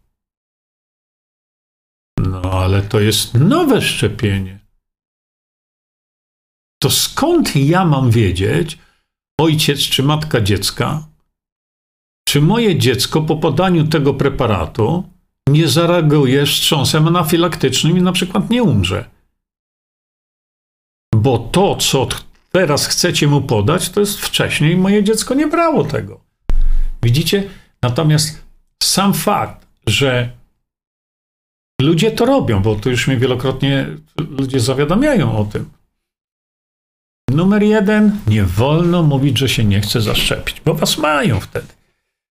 No 2.18 2.42
ale 2.42 2.82
to 2.82 3.00
jest 3.00 3.34
nowe 3.34 3.82
szczepienie. 3.82 4.60
To 6.82 6.90
skąd 6.90 7.56
ja 7.56 7.86
mam 7.86 8.12
wiedzieć, 8.12 8.78
ojciec 9.40 9.80
czy 9.80 10.04
matka 10.04 10.42
dziecka, 10.42 11.08
czy 12.28 12.42
moje 12.42 12.80
dziecko 12.80 13.22
po 13.22 13.36
podaniu 13.36 13.88
tego 13.88 14.14
preparatu 14.14 15.10
nie 15.50 15.68
zareaguje 15.68 16.46
wstrząsem 16.46 17.08
anafilaktycznym 17.08 17.98
i 17.98 18.02
na 18.02 18.12
przykład 18.12 18.50
nie 18.50 18.64
umrze? 18.64 19.10
Bo 21.16 21.38
to, 21.38 21.76
co 21.76 22.08
teraz 22.52 22.88
chcecie 22.88 23.28
mu 23.28 23.42
podać, 23.42 23.90
to 23.90 24.00
jest 24.00 24.20
wcześniej 24.20 24.78
moje 24.78 25.04
dziecko 25.04 25.34
nie 25.34 25.48
brało 25.48 25.84
tego. 25.84 26.20
Widzicie? 27.04 27.50
Natomiast 27.82 28.44
sam 28.84 29.14
fakt, 29.14 29.68
że 29.88 30.32
ludzie 31.82 32.12
to 32.12 32.26
robią, 32.26 32.62
bo 32.62 32.76
to 32.76 32.90
już 32.90 33.08
mnie 33.08 33.18
wielokrotnie 33.18 33.88
ludzie 34.18 34.60
zawiadamiają 34.60 35.38
o 35.38 35.46
tym. 35.46 35.70
Numer 37.30 37.64
jeden, 37.64 38.20
nie 38.28 38.44
wolno 38.44 39.04
mówić, 39.04 39.38
że 39.38 39.50
się 39.50 39.66
nie 39.66 39.82
chce 39.82 40.02
zaszczepić, 40.02 40.62
bo 40.66 40.74
was 40.74 40.98
mają 40.98 41.40
wtedy. 41.40 41.68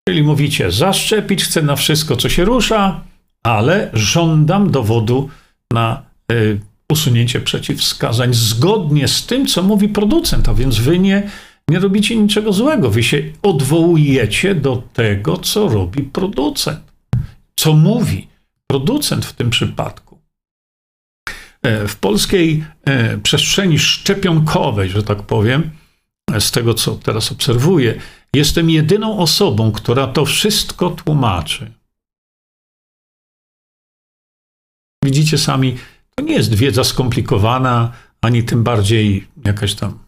Czyli 0.10 0.24
mówicie, 0.24 0.72
zaszczepić 0.72 1.44
chcę 1.44 1.62
na 1.62 1.76
wszystko, 1.76 2.16
co 2.16 2.30
się 2.30 2.46
rusza, 2.46 3.02
ale 3.44 3.90
żądam 3.94 4.72
dowodu 4.72 5.30
na 5.72 6.04
y, 6.32 6.60
usunięcie 6.94 7.42
przeciwwskazań 7.42 8.34
zgodnie 8.34 9.08
z 9.08 9.26
tym, 9.26 9.48
co 9.48 9.64
mówi 9.64 9.90
producent, 9.90 10.50
a 10.50 10.54
więc 10.54 10.80
wy 10.80 11.00
nie, 11.00 11.30
nie 11.70 11.80
robicie 11.80 12.16
niczego 12.16 12.54
złego. 12.54 12.90
Wy 12.90 13.04
się 13.04 13.24
odwołujecie 13.42 14.56
do 14.56 14.84
tego, 14.94 15.38
co 15.38 15.70
robi 15.70 16.04
producent, 16.04 16.94
co 17.56 17.74
mówi 17.74 18.28
producent 18.68 19.26
w 19.26 19.34
tym 19.34 19.50
przypadku. 19.50 20.20
E, 21.64 21.88
w 21.88 21.96
polskiej 21.96 22.66
e, 22.86 23.18
przestrzeni 23.18 23.80
szczepionkowej, 23.80 24.90
że 24.90 25.04
tak 25.04 25.24
powiem, 25.24 25.72
z 26.40 26.52
tego 26.52 26.74
co 26.74 26.96
teraz 26.96 27.32
obserwuję, 27.32 28.00
jestem 28.36 28.70
jedyną 28.70 29.18
osobą, 29.18 29.72
która 29.72 30.08
to 30.08 30.26
wszystko 30.26 30.90
tłumaczy. 30.90 31.72
Widzicie 35.06 35.38
sami, 35.38 35.78
to 36.16 36.24
nie 36.24 36.34
jest 36.34 36.54
wiedza 36.54 36.84
skomplikowana, 36.84 37.92
ani 38.22 38.44
tym 38.44 38.64
bardziej 38.64 39.28
jakaś 39.46 39.76
tam 39.76 40.00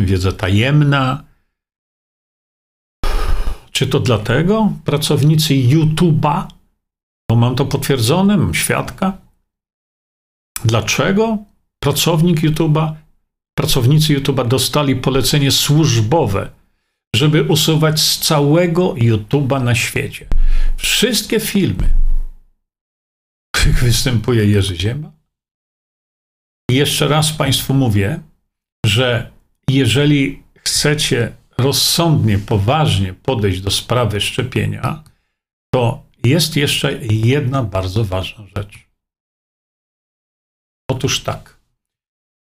wiedza 0.00 0.32
tajemna. 0.32 1.24
Czy 3.72 3.86
to 3.86 4.00
dlatego 4.00 4.72
pracownicy 4.84 5.54
YouTube'a, 5.54 6.46
bo 7.30 7.36
mam 7.36 7.54
to 7.54 7.64
potwierdzone, 7.66 8.36
mam 8.36 8.54
świadka? 8.54 9.18
Dlaczego 10.64 11.38
pracownik 11.80 12.40
YouTube'a, 12.40 12.94
pracownicy 13.54 14.20
YouTube'a 14.20 14.48
dostali 14.48 14.96
polecenie 14.96 15.50
służbowe, 15.50 16.50
żeby 17.16 17.42
usuwać 17.42 18.00
z 18.00 18.18
całego 18.18 18.94
YouTube'a 18.94 19.64
na 19.64 19.74
świecie 19.74 20.26
wszystkie 20.76 21.40
filmy, 21.40 21.94
w 23.48 23.58
których 23.58 23.84
występuje 23.84 24.46
Jerzy 24.46 24.76
Ziema, 24.76 25.08
i 25.08 25.15
jeszcze 26.70 27.08
raz 27.08 27.32
Państwu 27.32 27.74
mówię, 27.74 28.20
że 28.86 29.30
jeżeli 29.70 30.42
chcecie 30.58 31.36
rozsądnie, 31.58 32.38
poważnie 32.38 33.14
podejść 33.14 33.60
do 33.60 33.70
sprawy 33.70 34.20
szczepienia, 34.20 35.04
to 35.74 36.06
jest 36.24 36.56
jeszcze 36.56 36.92
jedna 37.02 37.62
bardzo 37.62 38.04
ważna 38.04 38.46
rzecz. 38.56 38.88
Otóż 40.90 41.22
tak. 41.22 41.60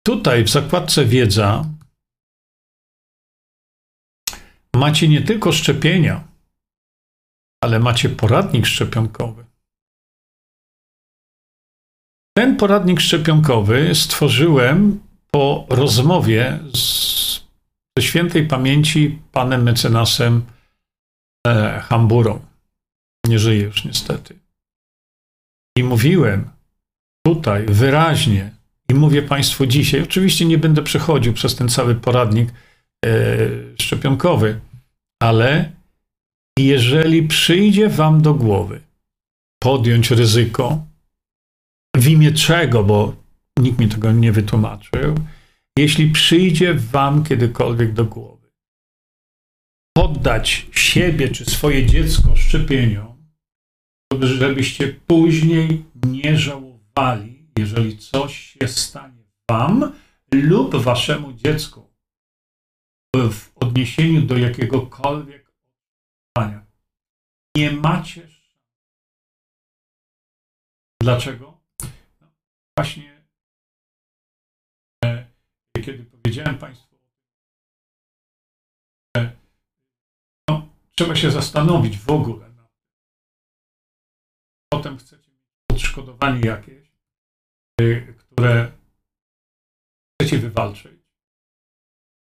Tutaj 0.06 0.44
w 0.44 0.48
zakładce 0.48 1.04
wiedza 1.04 1.64
macie 4.76 5.08
nie 5.08 5.22
tylko 5.22 5.52
szczepienia, 5.52 6.28
ale 7.64 7.80
macie 7.80 8.08
poradnik 8.08 8.66
szczepionkowy. 8.66 9.45
Ten 12.36 12.56
poradnik 12.56 13.00
szczepionkowy 13.00 13.94
stworzyłem 13.94 15.00
po 15.30 15.66
rozmowie 15.68 16.58
z, 16.74 17.40
ze 17.98 18.04
świętej 18.04 18.46
pamięci 18.48 19.18
panem 19.32 19.62
mecenasem 19.62 20.42
e, 21.46 21.80
Hamburą. 21.80 22.40
Nie 23.26 23.38
żyje 23.38 23.62
już 23.62 23.84
niestety. 23.84 24.38
I 25.78 25.84
mówiłem 25.84 26.50
tutaj 27.26 27.66
wyraźnie, 27.66 28.50
i 28.90 28.94
mówię 28.94 29.22
Państwu 29.22 29.66
dzisiaj, 29.66 30.02
oczywiście 30.02 30.44
nie 30.44 30.58
będę 30.58 30.82
przechodził 30.82 31.32
przez 31.32 31.56
ten 31.56 31.68
cały 31.68 31.94
poradnik 31.94 32.48
e, 33.04 33.10
szczepionkowy, 33.82 34.60
ale 35.22 35.72
jeżeli 36.58 37.22
przyjdzie 37.22 37.88
Wam 37.88 38.22
do 38.22 38.34
głowy 38.34 38.80
podjąć 39.62 40.10
ryzyko, 40.10 40.86
w 41.96 42.08
imię 42.08 42.32
czego, 42.32 42.84
bo 42.84 43.16
nikt 43.58 43.78
mi 43.78 43.88
tego 43.88 44.12
nie 44.12 44.32
wytłumaczył, 44.32 45.14
jeśli 45.78 46.10
przyjdzie 46.10 46.74
wam 46.74 47.24
kiedykolwiek 47.24 47.92
do 47.92 48.04
głowy 48.04 48.36
poddać 49.96 50.66
siebie 50.72 51.28
czy 51.28 51.44
swoje 51.44 51.86
dziecko 51.86 52.36
szczepieniom, 52.36 53.28
żebyście 54.20 54.88
później 55.06 55.84
nie 56.06 56.38
żałowali, 56.38 57.48
jeżeli 57.58 57.98
coś 57.98 58.36
się 58.36 58.68
stanie 58.68 59.24
wam 59.50 59.92
lub 60.32 60.76
waszemu 60.76 61.32
dziecku 61.32 61.90
w 63.16 63.50
odniesieniu 63.54 64.22
do 64.22 64.36
jakiegokolwiek 64.36 65.48
odczuwania. 65.48 66.66
Nie 67.56 67.70
macie 67.70 68.28
Dlaczego? 71.00 71.55
Właśnie, 72.76 73.26
e, 75.04 75.26
kiedy 75.84 76.04
powiedziałem 76.04 76.58
Państwu, 76.58 76.98
że 79.16 79.36
no, 80.48 80.68
trzeba 80.96 81.16
się 81.16 81.30
zastanowić 81.30 81.98
w 81.98 82.10
ogóle. 82.10 82.46
Potem 84.72 84.98
chcecie 84.98 85.30
mieć 85.30 85.42
odszkodowanie 85.72 86.40
jakieś, 86.40 86.92
e, 87.80 88.12
które 88.12 88.72
chcecie 90.14 90.38
wywalczyć. 90.38 91.06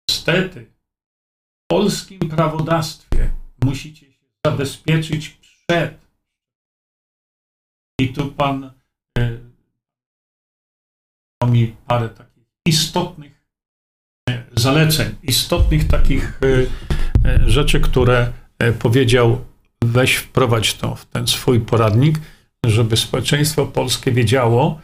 Niestety, 0.08 0.64
w 1.64 1.66
polskim 1.70 2.18
prawodawstwie 2.18 3.30
musicie 3.64 4.12
się 4.12 4.26
zabezpieczyć 4.46 5.28
przed. 5.28 6.08
I 8.00 8.12
tu 8.12 8.32
pan 8.32 8.78
mi 11.46 11.76
parę 11.86 12.08
takich 12.08 12.44
istotnych 12.66 13.32
e, 14.30 14.42
zaleceń, 14.56 15.14
istotnych 15.22 15.88
takich 15.88 16.40
e, 16.42 17.28
e, 17.28 17.50
rzeczy, 17.50 17.80
które 17.80 18.32
powiedział: 18.78 19.44
weź 19.84 20.14
wprowadź 20.14 20.74
to 20.74 20.94
w 20.94 21.06
ten 21.06 21.26
swój 21.26 21.60
poradnik, 21.60 22.18
żeby 22.66 22.96
społeczeństwo 22.96 23.66
polskie 23.66 24.12
wiedziało, 24.12 24.80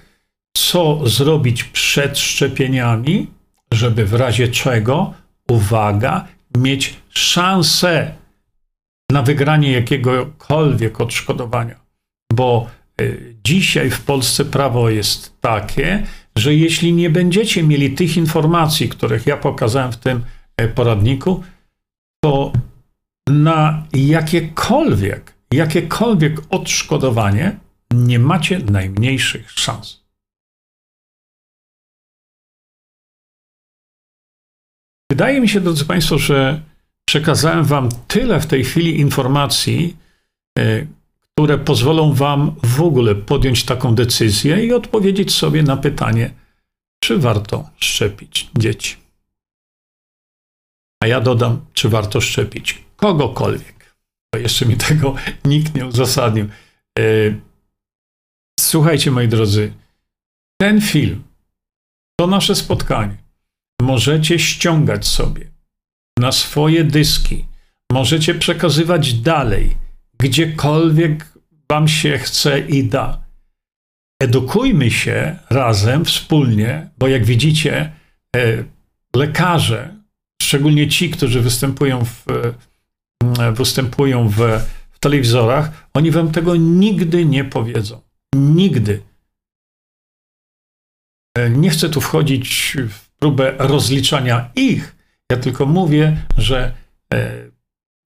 co 0.57 1.09
zrobić 1.09 1.65
przed 1.65 2.19
szczepieniami, 2.19 3.31
żeby 3.73 4.07
w 4.07 4.15
razie 4.15 4.49
czego, 4.49 5.15
uwaga, 5.49 6.29
mieć 6.57 6.97
szansę 7.09 8.15
na 9.11 9.23
wygranie 9.23 9.73
jakiegokolwiek 9.73 11.01
odszkodowania. 11.01 11.81
Bo 12.33 12.67
dzisiaj 13.45 13.91
w 13.91 14.01
Polsce 14.01 14.45
prawo 14.45 14.91
jest 14.91 15.41
takie, 15.41 16.07
że 16.39 16.55
jeśli 16.55 16.93
nie 16.93 17.11
będziecie 17.11 17.63
mieli 17.63 17.95
tych 17.95 18.17
informacji, 18.17 18.89
których 18.89 19.27
ja 19.27 19.37
pokazałem 19.37 19.93
w 19.93 19.97
tym 19.97 20.25
e, 20.57 20.69
poradniku, 20.69 21.45
to 22.25 22.53
na 23.29 23.87
jakiekolwiek, 23.93 25.35
jakiekolwiek 25.53 26.41
odszkodowanie 26.51 27.59
nie 27.95 28.19
macie 28.19 28.59
najmniejszych 28.59 29.51
szans. 29.51 30.05
Wydaje 35.11 35.41
mi 35.41 35.49
się, 35.49 35.61
drodzy 35.61 35.85
Państwo, 35.85 36.19
że 36.19 36.63
przekazałem 37.09 37.65
Wam 37.65 37.89
tyle 38.09 38.41
w 38.41 38.47
tej 38.47 38.65
chwili 38.65 39.01
informacji, 39.01 39.97
e, 40.59 40.87
które 41.35 41.59
pozwolą 41.59 42.13
Wam 42.13 42.55
w 42.63 42.81
ogóle 42.81 43.15
podjąć 43.15 43.65
taką 43.65 43.95
decyzję 43.95 44.67
i 44.67 44.73
odpowiedzieć 44.73 45.35
sobie 45.35 45.63
na 45.63 45.77
pytanie, 45.77 46.31
czy 47.03 47.19
warto 47.19 47.71
szczepić 47.77 48.51
dzieci. 48.59 48.97
A 51.03 51.07
ja 51.07 51.21
dodam, 51.21 51.67
czy 51.73 51.89
warto 51.89 52.21
szczepić 52.21 52.85
kogokolwiek. 52.97 53.97
Bo 54.35 54.39
jeszcze 54.39 54.67
mi 54.67 54.77
tego 54.77 55.15
nikt 55.45 55.75
nie 55.75 55.87
uzasadnił. 55.87 56.49
E, 56.99 57.03
słuchajcie, 58.61 59.11
moi 59.11 59.29
drodzy, 59.29 59.73
ten 60.61 60.81
film, 60.81 61.23
to 62.21 62.27
nasze 62.27 62.55
spotkanie, 62.55 63.17
możecie 63.83 64.39
ściągać 64.39 65.07
sobie 65.07 65.51
na 66.19 66.33
swoje 66.33 66.85
dyski, 66.85 67.45
możecie 67.93 68.35
przekazywać 68.35 69.15
dalej, 69.15 69.77
gdziekolwiek 70.19 71.35
Wam 71.71 71.89
się 71.89 72.19
chce 72.19 72.61
i 72.61 72.85
da. 72.85 73.25
Edukujmy 74.23 74.91
się 74.91 75.39
razem, 75.51 76.05
wspólnie, 76.05 76.91
bo 76.99 77.09
jak 77.09 77.25
widzicie, 77.25 77.93
e, 78.37 78.65
lekarze, 79.17 79.95
szczególnie 80.43 80.89
ci, 80.89 81.11
którzy 81.11 81.41
występują 81.41 82.05
w, 82.05 82.25
e, 83.41 83.53
występują 83.53 84.29
w, 84.29 84.39
w 84.91 84.99
telewizorach, 84.99 85.89
oni 85.95 86.11
Wam 86.11 86.33
tego 86.33 86.57
nigdy 86.57 87.25
nie 87.25 87.45
powiedzą. 87.45 88.01
Nigdy. 88.35 89.03
E, 91.39 91.51
nie 91.51 91.71
chcę 91.71 91.89
tu 91.91 92.01
wchodzić 92.01 92.77
w 92.89 93.11
próbę 93.11 93.55
rozliczania 93.59 94.51
ich. 94.55 94.97
Ja 95.33 95.37
tylko 95.37 95.67
mówię, 95.67 96.17
że 96.39 96.75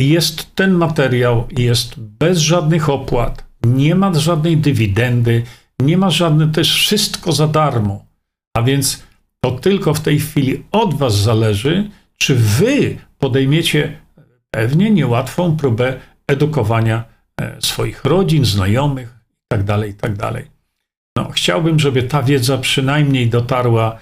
jest 0.01 0.55
ten 0.55 0.73
materiał, 0.73 1.49
jest 1.59 2.01
bez 2.01 2.39
żadnych 2.39 2.89
opłat, 2.89 3.45
nie 3.67 3.95
ma 3.95 4.15
żadnej 4.15 4.57
dywidendy, 4.57 5.43
nie 5.81 5.99
ma 5.99 6.09
to 6.53 6.61
jest 6.61 6.71
wszystko 6.71 7.33
za 7.33 7.47
darmo. 7.47 8.07
A 8.57 8.63
więc 8.63 9.03
to 9.41 9.51
tylko 9.51 9.95
w 9.95 10.01
tej 10.01 10.21
chwili 10.21 10.65
od 10.73 10.95
Was 10.95 11.17
zależy, 11.17 11.91
czy 12.19 12.35
Wy 12.35 12.99
podejmiecie 13.19 14.01
pewnie 14.51 14.91
niełatwą 14.91 15.57
próbę 15.57 16.01
edukowania 16.27 17.05
e, 17.41 17.57
swoich 17.63 18.05
rodzin, 18.05 18.45
znajomych 18.45 19.19
itd. 19.53 19.79
Tak 19.79 19.87
itd. 19.87 20.17
Tak 20.17 20.45
no, 21.17 21.31
chciałbym, 21.31 21.79
żeby 21.79 22.03
ta 22.03 22.23
wiedza 22.23 22.59
przynajmniej 22.59 23.29
dotarła 23.29 23.99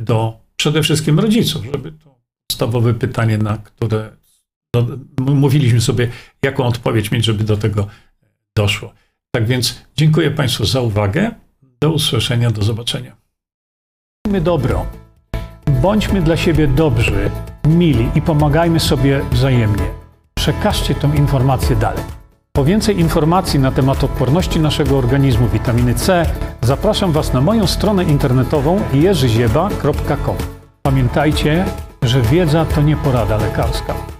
do 0.00 0.40
przede 0.56 0.82
wszystkim 0.82 1.20
rodziców, 1.20 1.64
żeby 1.72 1.92
to 1.92 2.20
podstawowe 2.48 2.94
pytanie, 2.94 3.38
na 3.38 3.58
które 3.58 4.10
no, 4.74 4.86
mówiliśmy 5.18 5.80
sobie, 5.80 6.08
jaką 6.42 6.64
odpowiedź 6.64 7.10
mieć, 7.10 7.24
żeby 7.24 7.44
do 7.44 7.56
tego 7.56 7.86
doszło. 8.56 8.92
Tak 9.34 9.46
więc 9.46 9.84
dziękuję 9.96 10.30
Państwu 10.30 10.64
za 10.64 10.80
uwagę. 10.80 11.30
Do 11.80 11.90
usłyszenia, 11.92 12.50
do 12.50 12.62
zobaczenia. 12.62 13.16
Bądźmy 14.24 14.40
dobro. 14.40 14.86
Bądźmy 15.82 16.22
dla 16.22 16.36
siebie 16.36 16.68
dobrzy, 16.68 17.30
mili 17.64 18.08
i 18.14 18.22
pomagajmy 18.22 18.80
sobie 18.80 19.20
wzajemnie. 19.32 19.84
Przekażcie 20.34 20.94
tę 20.94 21.10
informację 21.16 21.76
dalej. 21.76 22.04
Po 22.52 22.64
więcej 22.64 23.00
informacji 23.00 23.60
na 23.60 23.72
temat 23.72 24.04
odporności 24.04 24.60
naszego 24.60 24.98
organizmu 24.98 25.48
witaminy 25.48 25.94
C 25.94 26.26
zapraszam 26.62 27.12
Was 27.12 27.32
na 27.32 27.40
moją 27.40 27.66
stronę 27.66 28.04
internetową 28.04 28.80
jerzyzieba.com. 28.92 30.36
Pamiętajcie, 30.82 31.64
że 32.02 32.22
wiedza 32.22 32.64
to 32.64 32.82
nie 32.82 32.96
porada 32.96 33.36
lekarska. 33.36 34.19